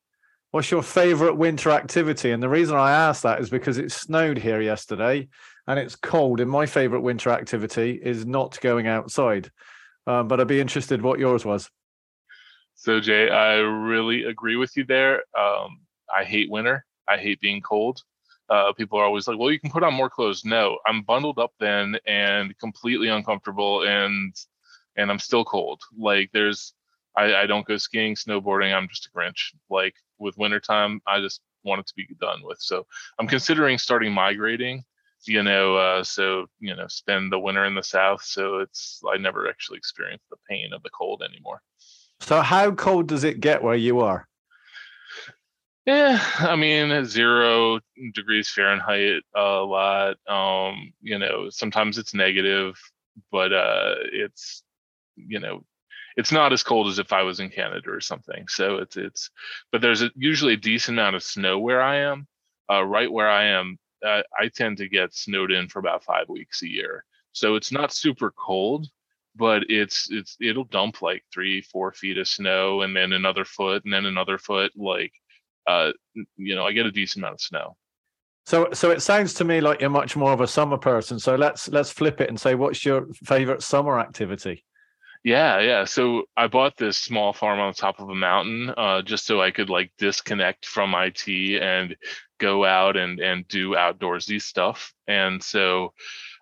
what's 0.51 0.71
your 0.71 0.83
favorite 0.83 1.35
winter 1.35 1.71
activity? 1.71 2.31
And 2.31 2.43
the 2.43 2.49
reason 2.49 2.77
I 2.77 2.93
asked 2.93 3.23
that 3.23 3.41
is 3.41 3.51
because 3.51 3.79
it 3.79 3.93
snowed 3.93 4.39
here 4.39 4.61
yesterday, 4.61 5.29
and 5.67 5.79
it's 5.79 5.97
cold. 5.97 6.41
And 6.41 6.51
my 6.51 6.67
favorite 6.67 7.01
winter 7.01 7.31
activity 7.31 8.01
is 8.03 8.25
not 8.25 8.59
going 8.61 8.87
outside. 8.87 9.51
Um, 10.07 10.27
but 10.27 10.41
I'd 10.41 10.49
be 10.49 10.61
interested 10.61 11.03
what 11.03 11.19
yours 11.19 11.45
was. 11.45 11.71
So 12.75 13.01
Jaye, 13.01 13.31
I 13.31 13.57
really 13.57 14.25
agree 14.25 14.57
with 14.57 14.77
you 14.77 14.85
there. 14.85 15.23
Um, 15.39 15.81
I 16.15 16.25
hate 16.25 16.51
winter. 16.51 16.87
I 17.09 17.19
hate 17.19 17.41
being 17.41 17.61
cold. 17.61 18.01
Uh, 18.49 18.73
people 18.73 18.99
are 18.99 19.05
always 19.05 19.29
like, 19.29 19.39
"Well, 19.39 19.51
you 19.51 19.61
can 19.61 19.71
put 19.71 19.83
on 19.83 19.93
more 19.93 20.09
clothes." 20.09 20.45
No, 20.45 20.79
I'm 20.87 21.03
bundled 21.03 21.39
up 21.39 21.53
then 21.61 21.99
and 22.07 22.57
completely 22.59 23.09
uncomfortable, 23.09 23.83
and 23.87 24.35
and 24.97 25.11
I'm 25.11 25.19
still 25.19 25.45
cold. 25.45 25.83
Like 25.99 26.31
there's, 26.33 26.73
I, 27.17 27.35
I 27.35 27.47
don't 27.47 27.67
go 27.67 27.77
skiing, 27.77 28.15
snowboarding. 28.15 28.75
I'm 28.75 28.89
just 28.89 29.07
a 29.07 29.11
Grinch. 29.11 29.53
Like 29.69 29.95
with 30.19 30.39
wintertime, 30.39 31.01
I 31.07 31.21
just 31.21 31.41
want 31.65 31.81
it 31.81 31.87
to 31.89 31.95
be 31.97 32.07
done 32.21 32.41
with. 32.43 32.59
So 32.61 32.87
I'm 33.19 33.27
considering 33.27 33.79
starting 33.79 34.13
migrating 34.13 34.85
you 35.27 35.43
know, 35.43 35.77
uh, 35.77 36.05
so 36.05 36.47
you 36.61 36.75
know, 36.77 36.87
spend 36.89 37.33
the 37.33 37.39
winter 37.39 37.65
in 37.65 37.75
the 37.75 37.83
south. 37.83 38.23
So 38.23 38.59
it's 38.59 39.01
I 39.13 39.17
never 39.17 39.49
actually 39.49 39.79
experienced 39.79 40.29
the 40.31 40.37
pain 40.49 40.73
of 40.73 40.83
the 40.83 40.91
cold 40.91 41.23
anymore. 41.23 41.61
So 42.21 42.41
how 42.41 42.73
cold 42.73 43.09
does 43.09 43.25
it 43.25 43.41
get 43.41 43.63
where 43.63 43.75
you 43.75 44.01
are? 44.01 44.29
Yeah, 45.87 46.23
I 46.39 46.55
mean 46.57 47.05
zero 47.05 47.81
degrees 48.15 48.51
Fahrenheit 48.51 49.23
a 49.35 49.61
lot. 49.61 50.17
Um, 50.29 50.93
you 51.01 51.19
know, 51.19 51.49
sometimes 51.51 51.99
it's 51.99 52.15
negative, 52.15 52.79
but 53.33 53.53
uh, 53.53 53.95
it's 54.13 54.63
you 55.17 55.41
know, 55.41 55.65
it's 56.19 56.33
not 56.33 56.53
as 56.53 56.65
cold 56.65 56.89
as 56.89 56.99
if 56.99 57.13
I 57.13 57.23
was 57.23 57.39
in 57.39 57.49
Canada 57.49 57.91
or 57.91 58.01
something. 58.01 58.45
So 58.49 58.79
it's 58.79 58.97
it's, 58.97 59.31
but 59.71 59.81
there's 59.81 60.03
a, 60.03 60.11
usually 60.17 60.55
a 60.55 60.59
decent 60.59 60.99
amount 60.99 61.15
of 61.15 61.23
snow 61.23 61.61
where 61.61 61.81
I 61.81 61.99
am. 61.99 62.27
Uh, 62.71 62.83
right 62.83 63.11
where 63.11 63.31
I 63.31 63.45
am, 63.45 63.79
uh, 64.05 64.23
I 64.39 64.49
tend 64.55 64.77
to 64.79 64.89
get 64.89 65.15
snowed 65.15 65.51
in 65.53 65.69
for 65.69 65.79
about 65.79 66.05
five 66.05 66.29
weeks 66.29 66.63
a 66.63 66.69
year. 66.69 67.05
So 67.33 67.55
it's 67.55 67.73
not 67.73 67.95
super 67.95 68.31
cold, 68.33 68.89
but 69.37 69.63
it's 69.71 70.09
it's 70.11 70.37
it'll 70.41 70.65
dump 70.65 71.01
like 71.03 71.23
three, 71.33 71.63
four 71.63 71.93
feet 71.93 72.19
of 72.19 72.29
snow 72.29 72.83
and 72.83 72.95
then 72.95 73.13
another 73.13 73.45
foot 73.45 73.85
and 73.85 73.95
then 73.95 74.05
another 74.05 74.39
foot. 74.39 74.73
Like 74.77 75.13
uh, 75.69 75.93
you 76.37 76.57
know, 76.57 76.67
I 76.67 76.73
get 76.73 76.85
a 76.85 76.91
decent 76.91 77.23
amount 77.23 77.35
of 77.35 77.41
snow. 77.41 77.77
So 78.45 78.71
so 78.73 78.91
it 78.91 79.03
sounds 79.03 79.35
to 79.35 79.45
me 79.45 79.61
like 79.61 79.81
you're 79.81 79.89
much 79.89 80.17
more 80.17 80.33
of 80.33 80.41
a 80.41 80.49
summer 80.49 80.79
person. 80.79 81.21
So 81.21 81.37
let's 81.37 81.69
let's 81.69 81.93
flip 81.93 82.21
it 82.21 82.29
and 82.29 82.41
say 82.41 82.57
what's 82.57 82.85
your 82.85 83.07
favorite 83.25 83.63
summer 83.63 84.01
activity? 84.01 84.65
Yeah, 85.25 85.61
yeah. 85.61 85.85
So 85.85 86.25
I 86.37 86.47
bought 86.47 86.77
this 86.77 86.97
small 86.97 87.33
farm 87.33 87.59
on 87.61 87.75
top 87.75 88.01
of 88.01 88.09
a 88.09 88.15
mountain 88.15 88.71
uh, 88.77 89.03
just 89.03 89.27
so 89.27 89.41
I 89.41 89.51
could 89.51 89.69
like 89.69 89.91
disconnect 89.99 90.67
from 90.67 90.95
IT 90.95 91.59
and 91.59 91.97
go 92.39 92.65
out 92.65 92.97
and 92.97 93.19
and 93.21 93.47
do 93.49 93.71
outdoorsy 93.75 94.41
stuff. 94.41 94.95
And 95.07 95.43
so 95.43 95.93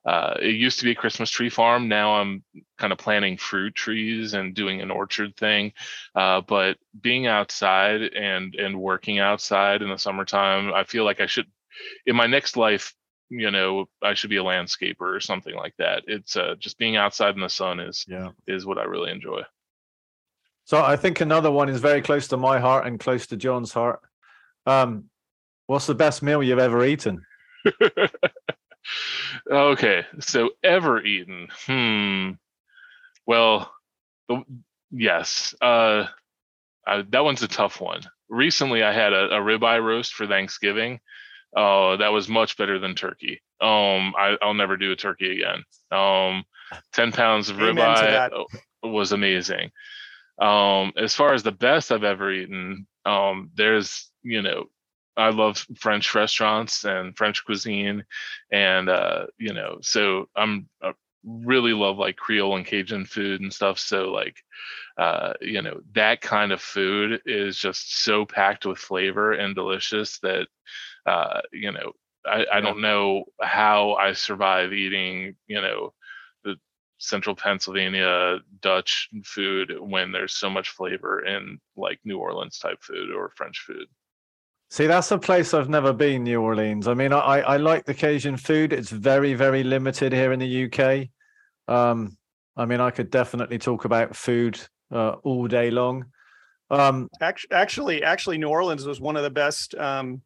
uh, 0.06 0.36
it 0.42 0.56
used 0.56 0.78
to 0.80 0.84
be 0.86 0.92
a 0.92 0.96
Christmas 0.96 1.30
tree 1.30 1.50
farm. 1.50 1.88
Now 1.88 2.16
I'm 2.16 2.44
kind 2.78 2.92
of 2.92 2.98
planting 2.98 3.38
fruit 3.38 3.74
trees 3.74 4.34
and 4.34 4.54
doing 4.54 4.80
an 4.82 4.90
orchard 4.90 5.36
thing. 5.36 5.72
Uh, 6.14 6.42
but 6.42 6.78
being 7.00 7.26
outside 7.28 8.02
and 8.02 8.54
and 8.56 8.80
working 8.80 9.20
outside 9.20 9.82
in 9.82 9.90
the 9.90 9.98
summertime, 9.98 10.74
I 10.74 10.84
feel 10.84 11.04
like 11.04 11.20
I 11.20 11.26
should 11.26 11.46
in 12.06 12.16
my 12.16 12.26
next 12.26 12.56
life 12.56 12.94
you 13.28 13.50
know 13.50 13.88
i 14.02 14.14
should 14.14 14.30
be 14.30 14.36
a 14.36 14.42
landscaper 14.42 15.00
or 15.00 15.20
something 15.20 15.54
like 15.54 15.74
that. 15.78 16.04
It's 16.06 16.36
uh, 16.36 16.54
just 16.58 16.78
being 16.78 16.96
outside 16.96 17.34
in 17.34 17.40
the 17.40 17.48
sun 17.48 17.80
is 17.80 18.04
yeah. 18.08 18.30
is 18.46 18.66
what 18.66 18.78
i 18.78 18.84
really 18.84 19.10
enjoy. 19.10 19.42
So 20.64 20.82
i 20.82 20.96
think 20.96 21.20
another 21.20 21.50
one 21.50 21.68
is 21.68 21.80
very 21.80 22.02
close 22.02 22.28
to 22.28 22.36
my 22.36 22.58
heart 22.58 22.86
and 22.86 23.00
close 23.00 23.26
to 23.28 23.36
john's 23.36 23.72
heart. 23.72 24.00
Um 24.66 25.04
what's 25.66 25.86
the 25.86 25.94
best 25.94 26.22
meal 26.22 26.42
you've 26.42 26.58
ever 26.58 26.84
eaten? 26.84 27.24
Okay 29.50 30.06
so 30.20 30.50
ever 30.62 31.02
eaten 31.02 31.48
hmm. 31.66 32.30
Well 33.26 33.72
yes 34.92 35.56
uh, 35.60 36.06
uh 36.86 37.02
that 37.10 37.24
one's 37.24 37.42
a 37.42 37.48
tough 37.48 37.80
one. 37.80 38.02
Recently 38.28 38.84
i 38.84 38.92
had 38.92 39.12
a, 39.12 39.24
a 39.26 39.40
ribeye 39.40 39.82
roast 39.82 40.14
for 40.14 40.28
thanksgiving 40.28 41.00
Oh, 41.56 41.96
that 41.96 42.12
was 42.12 42.28
much 42.28 42.58
better 42.58 42.78
than 42.78 42.94
turkey. 42.94 43.40
Um, 43.60 44.14
I, 44.18 44.36
will 44.42 44.54
never 44.54 44.76
do 44.76 44.92
a 44.92 44.96
turkey 44.96 45.40
again. 45.40 45.64
Um, 45.90 46.44
ten 46.92 47.12
pounds 47.12 47.48
of 47.48 47.56
ribeye 47.56 48.44
was 48.82 49.12
amazing. 49.12 49.70
Um, 50.38 50.92
as 50.98 51.14
far 51.14 51.32
as 51.32 51.42
the 51.42 51.52
best 51.52 51.90
I've 51.90 52.04
ever 52.04 52.30
eaten, 52.30 52.86
um, 53.06 53.50
there's 53.54 54.10
you 54.22 54.42
know, 54.42 54.66
I 55.16 55.30
love 55.30 55.64
French 55.78 56.14
restaurants 56.14 56.84
and 56.84 57.16
French 57.16 57.44
cuisine, 57.44 58.04
and 58.52 58.90
uh, 58.90 59.26
you 59.38 59.54
know, 59.54 59.78
so 59.80 60.28
I'm 60.36 60.68
uh, 60.82 60.92
really 61.24 61.72
love 61.72 61.98
like 61.98 62.16
Creole 62.16 62.56
and 62.56 62.66
Cajun 62.66 63.06
food 63.06 63.40
and 63.40 63.52
stuff. 63.52 63.78
So 63.78 64.12
like, 64.12 64.42
uh, 64.98 65.32
you 65.40 65.62
know, 65.62 65.80
that 65.94 66.20
kind 66.20 66.52
of 66.52 66.60
food 66.60 67.20
is 67.26 67.56
just 67.56 68.02
so 68.02 68.24
packed 68.24 68.66
with 68.66 68.78
flavor 68.78 69.32
and 69.32 69.54
delicious 69.54 70.18
that, 70.20 70.48
uh, 71.06 71.40
you 71.52 71.72
know, 71.72 71.92
I, 72.26 72.46
I 72.54 72.60
don't 72.60 72.80
know 72.80 73.24
how 73.40 73.94
I 73.94 74.12
survive 74.12 74.72
eating, 74.72 75.36
you 75.46 75.60
know, 75.60 75.94
the 76.44 76.56
central 76.98 77.36
Pennsylvania 77.36 78.38
Dutch 78.60 79.08
food 79.24 79.72
when 79.80 80.12
there's 80.12 80.34
so 80.34 80.50
much 80.50 80.70
flavor 80.70 81.24
in 81.24 81.58
like 81.76 82.00
New 82.04 82.18
Orleans 82.18 82.58
type 82.58 82.82
food 82.82 83.10
or 83.12 83.32
French 83.36 83.62
food. 83.66 83.86
See, 84.70 84.88
that's 84.88 85.12
a 85.12 85.18
place 85.18 85.54
I've 85.54 85.68
never 85.68 85.92
been, 85.92 86.24
New 86.24 86.42
Orleans. 86.42 86.88
I 86.88 86.94
mean, 86.94 87.12
I, 87.12 87.40
I 87.40 87.56
like 87.56 87.84
the 87.84 87.94
Cajun 87.94 88.36
food. 88.36 88.72
It's 88.72 88.90
very, 88.90 89.34
very 89.34 89.62
limited 89.62 90.12
here 90.12 90.32
in 90.32 90.40
the 90.40 90.64
UK. 90.64 91.08
Um, 91.72 92.18
I 92.56 92.64
mean, 92.64 92.80
I 92.80 92.90
could 92.90 93.10
definitely 93.10 93.58
talk 93.58 93.84
about 93.84 94.16
food 94.16 94.60
uh, 94.90 95.16
all 95.22 95.46
day 95.46 95.70
long. 95.70 96.06
Um, 96.68 97.08
actually, 97.52 98.02
actually, 98.02 98.38
New 98.38 98.48
Orleans 98.48 98.84
was 98.86 99.00
one 99.00 99.16
of 99.16 99.22
the 99.22 99.30
best 99.30 99.76
um, 99.76 100.20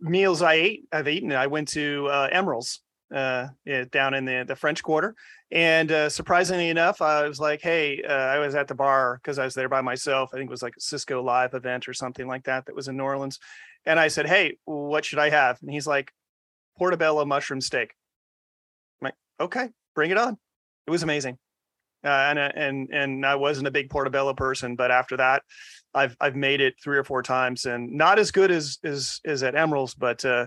meals 0.00 0.42
I 0.42 0.54
ate. 0.54 0.88
I've 0.92 1.08
eaten. 1.08 1.32
I 1.32 1.46
went 1.46 1.68
to 1.68 2.06
uh, 2.08 2.28
Emeril's 2.30 2.80
uh, 3.14 3.48
yeah, 3.64 3.84
down 3.90 4.14
in 4.14 4.24
the 4.24 4.44
the 4.46 4.56
French 4.56 4.82
Quarter, 4.82 5.14
and 5.52 5.92
uh, 5.92 6.08
surprisingly 6.08 6.70
enough, 6.70 7.00
I 7.00 7.26
was 7.28 7.38
like, 7.38 7.60
"Hey," 7.62 8.02
uh, 8.02 8.12
I 8.12 8.38
was 8.38 8.54
at 8.54 8.68
the 8.68 8.74
bar 8.74 9.20
because 9.22 9.38
I 9.38 9.44
was 9.44 9.54
there 9.54 9.68
by 9.68 9.80
myself. 9.80 10.30
I 10.32 10.38
think 10.38 10.48
it 10.48 10.50
was 10.50 10.62
like 10.62 10.76
a 10.76 10.80
Cisco 10.80 11.22
Live 11.22 11.54
event 11.54 11.88
or 11.88 11.94
something 11.94 12.26
like 12.26 12.44
that 12.44 12.66
that 12.66 12.74
was 12.74 12.88
in 12.88 12.96
New 12.96 13.04
Orleans, 13.04 13.38
and 13.84 14.00
I 14.00 14.08
said, 14.08 14.26
"Hey, 14.26 14.58
what 14.64 15.04
should 15.04 15.20
I 15.20 15.30
have?" 15.30 15.58
And 15.62 15.70
he's 15.70 15.86
like, 15.86 16.12
"Portobello 16.78 17.24
mushroom 17.24 17.60
steak." 17.60 17.94
I'm 19.00 19.06
like, 19.06 19.14
"Okay, 19.40 19.68
bring 19.94 20.10
it 20.10 20.18
on." 20.18 20.36
It 20.86 20.90
was 20.90 21.02
amazing, 21.02 21.38
uh, 22.06 22.26
and 22.30 22.38
uh, 22.38 22.52
and 22.54 22.88
and 22.92 23.26
I 23.26 23.34
wasn't 23.34 23.66
a 23.66 23.70
big 23.70 23.90
portobello 23.90 24.34
person, 24.34 24.76
but 24.76 24.90
after 24.90 25.16
that, 25.16 25.42
I've 25.94 26.16
I've 26.20 26.36
made 26.36 26.60
it 26.60 26.74
three 26.82 26.98
or 26.98 27.04
four 27.04 27.22
times, 27.22 27.66
and 27.66 27.92
not 27.92 28.18
as 28.18 28.30
good 28.30 28.50
as 28.50 28.78
as 28.84 29.20
as 29.24 29.42
at 29.42 29.54
Emeril's, 29.54 29.94
but 29.94 30.24
uh, 30.24 30.46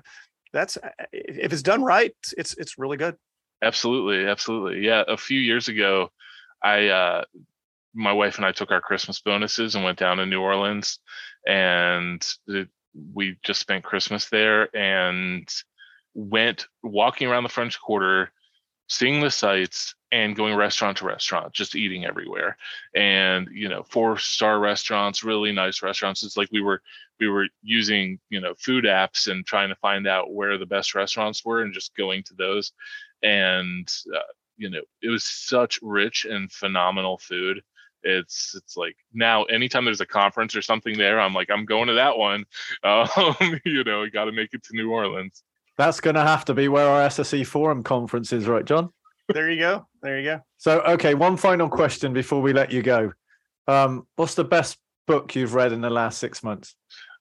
that's 0.53 0.77
uh, 0.77 0.89
if 1.11 1.53
it's 1.53 1.61
done 1.61 1.83
right, 1.83 2.15
it's 2.37 2.55
it's 2.57 2.77
really 2.77 2.97
good. 2.97 3.15
Absolutely, 3.61 4.25
absolutely. 4.27 4.85
Yeah, 4.85 5.03
a 5.07 5.17
few 5.17 5.39
years 5.39 5.67
ago, 5.67 6.09
I 6.63 6.87
uh 6.87 7.23
my 7.93 8.13
wife 8.13 8.37
and 8.37 8.45
I 8.45 8.51
took 8.51 8.71
our 8.71 8.81
Christmas 8.81 9.19
bonuses 9.19 9.75
and 9.75 9.83
went 9.83 9.97
down 9.97 10.17
to 10.17 10.25
New 10.25 10.41
Orleans 10.41 10.99
and 11.47 12.25
it, 12.47 12.69
we 13.13 13.37
just 13.43 13.59
spent 13.59 13.83
Christmas 13.83 14.29
there 14.29 14.73
and 14.75 15.47
went 16.13 16.67
walking 16.83 17.27
around 17.27 17.43
the 17.43 17.49
French 17.49 17.79
Quarter, 17.79 18.31
seeing 18.89 19.21
the 19.21 19.29
sights 19.29 19.93
and 20.11 20.35
going 20.35 20.55
restaurant 20.55 20.97
to 20.97 21.05
restaurant, 21.05 21.53
just 21.53 21.75
eating 21.75 22.05
everywhere. 22.05 22.57
And, 22.95 23.47
you 23.53 23.69
know, 23.69 23.83
four 23.83 24.17
star 24.17 24.59
restaurants, 24.59 25.23
really 25.23 25.51
nice 25.51 25.83
restaurants. 25.83 26.23
It's 26.23 26.35
like 26.35 26.49
we 26.51 26.61
were 26.61 26.81
we 27.19 27.27
were 27.27 27.47
using, 27.61 28.19
you 28.29 28.41
know, 28.41 28.55
food 28.57 28.85
apps 28.85 29.27
and 29.27 29.45
trying 29.45 29.69
to 29.69 29.75
find 29.75 30.07
out 30.07 30.33
where 30.33 30.57
the 30.57 30.65
best 30.65 30.95
restaurants 30.95 31.45
were 31.45 31.61
and 31.61 31.73
just 31.73 31.95
going 31.95 32.23
to 32.23 32.33
those. 32.33 32.73
And 33.21 33.87
uh, 34.13 34.19
you 34.57 34.69
know, 34.69 34.81
it 35.01 35.09
was 35.09 35.23
such 35.23 35.79
rich 35.81 36.25
and 36.25 36.51
phenomenal 36.51 37.19
food. 37.19 37.61
It's 38.01 38.55
it's 38.55 38.75
like 38.75 38.95
now 39.13 39.43
anytime 39.43 39.85
there's 39.85 40.01
a 40.01 40.05
conference 40.05 40.55
or 40.55 40.63
something 40.63 40.97
there, 40.97 41.19
I'm 41.19 41.33
like, 41.33 41.51
I'm 41.51 41.65
going 41.65 41.87
to 41.87 41.93
that 41.93 42.17
one. 42.17 42.45
Um, 42.83 43.59
you 43.65 43.83
know, 43.83 44.09
got 44.09 44.25
to 44.25 44.31
make 44.31 44.53
it 44.53 44.63
to 44.63 44.75
New 44.75 44.91
Orleans. 44.91 45.43
That's 45.79 46.01
going 46.01 46.17
to 46.17 46.23
have 46.23 46.43
to 46.43 46.53
be 46.53 46.67
where 46.67 46.85
our 46.85 47.07
SSE 47.07 47.47
Forum 47.47 47.83
conference 47.83 48.33
is, 48.33 48.47
right, 48.47 48.65
John? 48.65 48.89
there 49.29 49.49
you 49.49 49.57
go. 49.57 49.87
There 50.03 50.19
you 50.19 50.25
go. 50.25 50.41
So, 50.57 50.81
okay, 50.81 51.13
one 51.13 51.37
final 51.37 51.69
question 51.69 52.11
before 52.11 52.41
we 52.41 52.51
let 52.51 52.69
you 52.69 52.81
go. 52.81 53.13
Um, 53.65 54.05
what's 54.17 54.35
the 54.35 54.43
best 54.43 54.77
book 55.07 55.33
you've 55.35 55.53
read 55.53 55.71
in 55.71 55.79
the 55.79 55.89
last 55.89 56.17
six 56.17 56.43
months? 56.43 56.75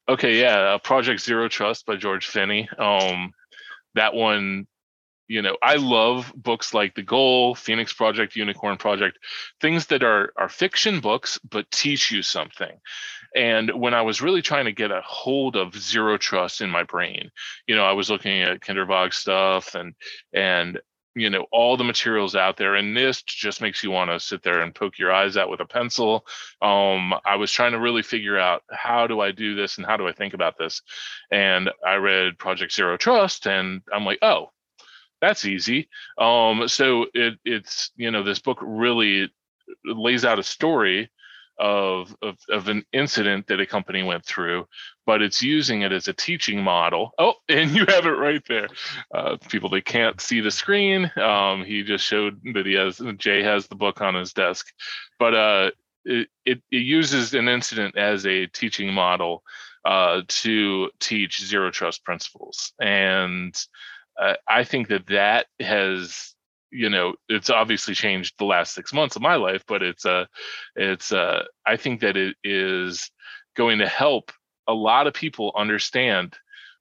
Okay, 0.09 0.41
yeah, 0.41 0.57
uh, 0.57 0.77
Project 0.77 1.21
Zero 1.21 1.47
Trust 1.47 1.85
by 1.85 1.95
George 1.95 2.27
Finney. 2.27 2.67
Um, 2.77 3.31
that 3.95 4.13
one, 4.13 4.67
you 5.29 5.41
know, 5.41 5.55
I 5.63 5.75
love 5.75 6.33
books 6.35 6.73
like 6.73 6.95
The 6.95 7.03
Goal, 7.03 7.55
Phoenix 7.55 7.93
Project, 7.93 8.35
Unicorn 8.35 8.75
Project, 8.75 9.19
things 9.61 9.85
that 9.85 10.03
are 10.03 10.33
are 10.35 10.49
fiction 10.49 10.99
books 10.99 11.39
but 11.49 11.71
teach 11.71 12.11
you 12.11 12.21
something. 12.21 12.77
And 13.35 13.71
when 13.71 13.93
I 13.93 14.01
was 14.01 14.21
really 14.21 14.41
trying 14.41 14.65
to 14.65 14.71
get 14.71 14.91
a 14.91 15.01
hold 15.05 15.55
of 15.55 15.75
zero 15.75 16.17
trust 16.17 16.61
in 16.61 16.69
my 16.69 16.83
brain, 16.83 17.31
you 17.67 17.75
know, 17.75 17.83
I 17.83 17.93
was 17.93 18.09
looking 18.09 18.41
at 18.41 18.61
Kindervag 18.61 19.13
stuff 19.13 19.75
and 19.75 19.93
and 20.33 20.79
you 21.15 21.29
know 21.29 21.47
all 21.51 21.75
the 21.75 21.83
materials 21.83 22.35
out 22.35 22.55
there 22.57 22.75
and 22.75 22.95
NIST 22.95 23.25
just 23.25 23.61
makes 23.61 23.83
you 23.83 23.91
want 23.91 24.11
to 24.11 24.19
sit 24.19 24.43
there 24.43 24.61
and 24.61 24.75
poke 24.75 24.99
your 24.99 25.11
eyes 25.11 25.37
out 25.37 25.49
with 25.49 25.59
a 25.59 25.65
pencil. 25.65 26.25
Um, 26.61 27.13
i 27.25 27.35
was 27.35 27.51
trying 27.51 27.71
to 27.71 27.79
really 27.79 28.03
figure 28.03 28.37
out 28.37 28.63
how 28.69 29.07
do 29.07 29.19
i 29.19 29.31
do 29.31 29.55
this 29.55 29.77
and 29.77 29.85
how 29.85 29.97
do 29.97 30.07
i 30.07 30.11
think 30.11 30.33
about 30.33 30.57
this? 30.57 30.81
And 31.31 31.69
i 31.85 31.95
read 31.95 32.37
project 32.37 32.73
zero 32.73 32.95
trust 32.97 33.47
and 33.47 33.81
i'm 33.91 34.05
like 34.05 34.19
oh 34.21 34.51
that's 35.21 35.45
easy. 35.45 35.89
Um, 36.17 36.67
so 36.67 37.07
it, 37.13 37.39
it's 37.43 37.91
you 37.95 38.11
know 38.11 38.23
this 38.23 38.39
book 38.39 38.59
really 38.61 39.31
lays 39.85 40.25
out 40.25 40.39
a 40.39 40.43
story 40.43 41.09
of, 41.59 42.15
of, 42.21 42.37
of 42.49 42.69
an 42.69 42.83
incident 42.93 43.47
that 43.47 43.59
a 43.59 43.65
company 43.65 44.01
went 44.01 44.25
through, 44.25 44.65
but 45.05 45.21
it's 45.21 45.43
using 45.43 45.81
it 45.81 45.91
as 45.91 46.07
a 46.07 46.13
teaching 46.13 46.63
model. 46.63 47.11
Oh, 47.19 47.33
and 47.49 47.71
you 47.71 47.85
have 47.87 48.05
it 48.05 48.11
right 48.11 48.41
there. 48.47 48.69
Uh, 49.13 49.37
people 49.49 49.69
that 49.69 49.85
can't 49.85 50.19
see 50.21 50.39
the 50.39 50.51
screen, 50.51 51.11
um, 51.17 51.63
he 51.63 51.83
just 51.83 52.05
showed 52.05 52.39
that 52.53 52.65
he 52.65 52.73
has 52.73 52.97
Jaye 52.99 53.43
has 53.43 53.67
the 53.67 53.75
book 53.75 54.01
on 54.01 54.15
his 54.15 54.33
desk, 54.33 54.67
but 55.19 55.35
uh, 55.35 55.71
it, 56.05 56.29
it, 56.45 56.61
it 56.71 56.77
uses 56.77 57.33
an 57.33 57.49
incident 57.49 57.97
as 57.97 58.25
a 58.25 58.47
teaching 58.47 58.93
model 58.93 59.43
uh, 59.85 60.21
to 60.27 60.89
teach 60.99 61.43
zero 61.43 61.71
trust 61.71 62.03
principles, 62.05 62.73
and 62.79 63.55
uh, 64.19 64.35
I 64.47 64.63
think 64.63 64.89
that 64.89 65.07
that 65.07 65.47
has 65.59 66.35
you 66.71 66.89
know 66.89 67.15
it's 67.27 67.49
obviously 67.49 67.93
changed 67.93 68.35
the 68.37 68.45
last 68.45 68.73
six 68.73 68.93
months 68.93 69.15
of 69.15 69.21
my 69.21 69.35
life 69.35 69.63
but 69.67 69.81
it's 69.81 70.05
uh 70.05 70.25
it's 70.75 71.11
uh 71.11 71.43
i 71.65 71.75
think 71.75 72.01
that 72.01 72.17
it 72.17 72.35
is 72.43 73.09
going 73.55 73.79
to 73.79 73.87
help 73.87 74.31
a 74.67 74.73
lot 74.73 75.07
of 75.07 75.13
people 75.13 75.51
understand 75.55 76.35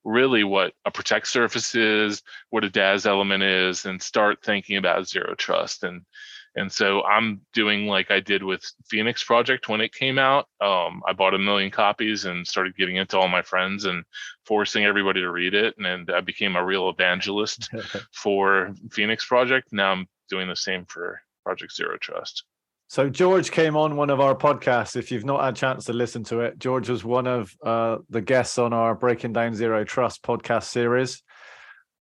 really 0.05 0.45
what 0.45 0.73
a 0.85 0.91
protect 0.91 1.27
surface 1.27 1.75
is 1.75 2.23
what 2.51 2.65
a 2.65 2.71
DAAS 2.71 3.07
element 3.07 3.43
is 3.43 3.85
and 3.85 4.01
start 4.01 4.39
thinking 4.43 4.77
about 4.77 5.09
zero 5.09 5.35
trust 5.35 5.83
and 5.83 6.03
and 6.59 6.71
so 6.71 7.03
I'm 7.05 7.41
doing 7.55 7.87
like 7.87 8.11
I 8.11 8.21
did 8.21 8.43
with 8.43 8.63
Phoenix 8.89 9.23
Project 9.25 9.69
when 9.69 9.81
it 9.81 9.95
came 9.95 10.19
out. 10.19 10.47
Um, 10.61 11.03
I 11.07 11.13
bought 11.13 11.35
a 11.35 11.39
million 11.39 11.71
copies 11.71 12.25
and 12.25 12.47
started 12.47 12.77
giving 12.77 12.97
it 12.97 13.09
to 13.11 13.19
all 13.19 13.29
my 13.29 13.43
friends 13.43 13.85
and 13.85 14.05
forcing 14.45 14.85
everybody 14.85 15.21
to 15.21 15.31
read 15.31 15.55
it. 15.55 15.75
And 15.79 16.11
I 16.11 16.21
became 16.21 16.57
a 16.57 16.65
real 16.65 16.89
evangelist 16.91 17.71
for 18.13 18.75
Phoenix 18.91 19.25
Project. 19.25 19.69
Now 19.73 19.93
I'm 19.93 20.07
doing 20.29 20.49
the 20.49 20.57
same 20.57 20.85
for 20.87 21.21
Project 21.45 21.75
Zero 21.75 21.97
Trust. 22.01 22.45
So 22.89 23.11
George 23.11 23.51
came 23.51 23.77
on 23.77 23.97
one 23.97 24.09
of 24.09 24.19
our 24.19 24.35
podcasts. 24.35 24.97
If 24.97 25.13
you've 25.13 25.25
not 25.25 25.45
had 25.45 25.55
a 25.55 25.57
chance 25.57 25.85
to 25.85 25.93
listen 25.93 26.25
to 26.25 26.41
it, 26.41 26.59
George 26.59 26.89
was 26.89 27.05
one 27.05 27.27
of 27.27 27.55
uh, 27.65 27.99
the 28.09 28.23
guests 28.23 28.59
on 28.59 28.73
our 28.73 28.95
Breaking 28.95 29.33
Down 29.33 29.55
Zero 29.55 29.85
Trust 29.85 30.23
podcast 30.23 30.65
series. 30.65 31.23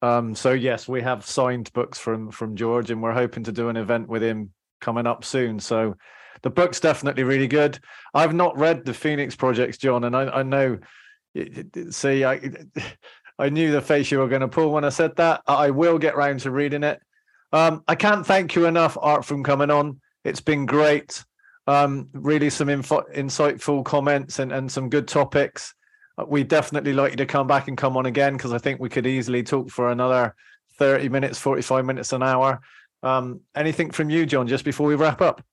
Um, 0.04 0.34
so 0.34 0.52
yes, 0.52 0.86
we 0.86 1.00
have 1.00 1.24
signed 1.24 1.72
books 1.72 1.98
from 1.98 2.30
from 2.30 2.56
George, 2.56 2.90
and 2.90 3.02
we're 3.02 3.14
hoping 3.14 3.44
to 3.44 3.52
do 3.52 3.70
an 3.70 3.78
event 3.78 4.06
with 4.06 4.22
him 4.22 4.52
coming 4.82 5.06
up 5.06 5.24
soon. 5.24 5.58
So 5.58 5.96
the 6.42 6.50
book's 6.50 6.78
definitely 6.78 7.22
really 7.22 7.48
good. 7.48 7.78
I've 8.12 8.34
not 8.34 8.58
read 8.58 8.84
the 8.84 8.92
Phoenix 8.92 9.34
Projects, 9.34 9.78
John, 9.78 10.04
and 10.04 10.14
I, 10.14 10.40
I 10.40 10.42
know. 10.42 10.78
See, 11.90 12.22
I 12.22 12.38
I 13.38 13.48
knew 13.48 13.72
the 13.72 13.80
face 13.80 14.10
you 14.10 14.18
were 14.18 14.28
going 14.28 14.42
to 14.42 14.48
pull 14.48 14.72
when 14.72 14.84
I 14.84 14.90
said 14.90 15.16
that. 15.16 15.40
I 15.46 15.70
will 15.70 15.98
get 15.98 16.16
round 16.16 16.40
to 16.40 16.50
reading 16.50 16.84
it. 16.84 17.00
Um, 17.54 17.82
I 17.88 17.94
can't 17.94 18.26
thank 18.26 18.54
you 18.54 18.66
enough, 18.66 18.98
Art, 19.00 19.24
from 19.24 19.42
coming 19.42 19.70
on. 19.70 20.02
It's 20.22 20.40
been 20.42 20.66
great. 20.66 21.24
Um, 21.66 22.10
really, 22.12 22.50
some 22.50 22.68
info- 22.68 23.06
insightful 23.14 23.82
comments 23.82 24.38
and, 24.38 24.52
and 24.52 24.70
some 24.70 24.90
good 24.90 25.08
topics. 25.08 25.74
Uh, 26.16 26.24
we 26.26 26.44
definitely 26.44 26.92
like 26.92 27.12
you 27.12 27.16
to 27.16 27.26
come 27.26 27.46
back 27.46 27.68
and 27.68 27.76
come 27.76 27.96
on 27.96 28.06
again 28.06 28.36
because 28.36 28.52
I 28.52 28.58
think 28.58 28.80
we 28.80 28.88
could 28.88 29.06
easily 29.06 29.42
talk 29.42 29.70
for 29.70 29.90
another 29.90 30.34
30 30.78 31.08
minutes, 31.08 31.38
45 31.38 31.84
minutes, 31.84 32.12
an 32.12 32.22
hour. 32.22 32.60
Um, 33.02 33.40
anything 33.54 33.90
from 33.90 34.10
you, 34.10 34.26
John, 34.26 34.46
just 34.46 34.64
before 34.64 34.86
we 34.86 34.94
wrap 34.94 35.20
up? 35.20 35.44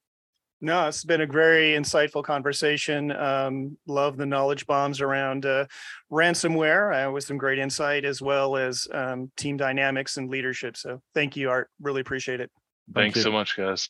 No, 0.63 0.87
it's 0.87 1.03
been 1.03 1.21
a 1.21 1.25
very 1.25 1.71
insightful 1.71 2.23
conversation. 2.23 3.11
Um, 3.11 3.77
love 3.87 4.15
the 4.15 4.27
knowledge 4.27 4.67
bombs 4.67 5.01
around 5.01 5.45
uh, 5.45 5.65
ransomware 6.11 7.07
uh, 7.07 7.11
with 7.11 7.23
some 7.23 7.37
great 7.37 7.57
insight 7.57 8.05
as 8.05 8.21
well 8.21 8.55
as 8.55 8.87
um, 8.93 9.31
team 9.37 9.57
dynamics 9.57 10.17
and 10.17 10.29
leadership. 10.29 10.77
So 10.77 11.01
thank 11.15 11.35
you, 11.35 11.49
Art. 11.49 11.69
Really 11.81 12.01
appreciate 12.01 12.41
it. 12.41 12.51
Thanks 12.93 13.15
Thank 13.15 13.23
so 13.23 13.31
much, 13.31 13.57
guys. 13.57 13.89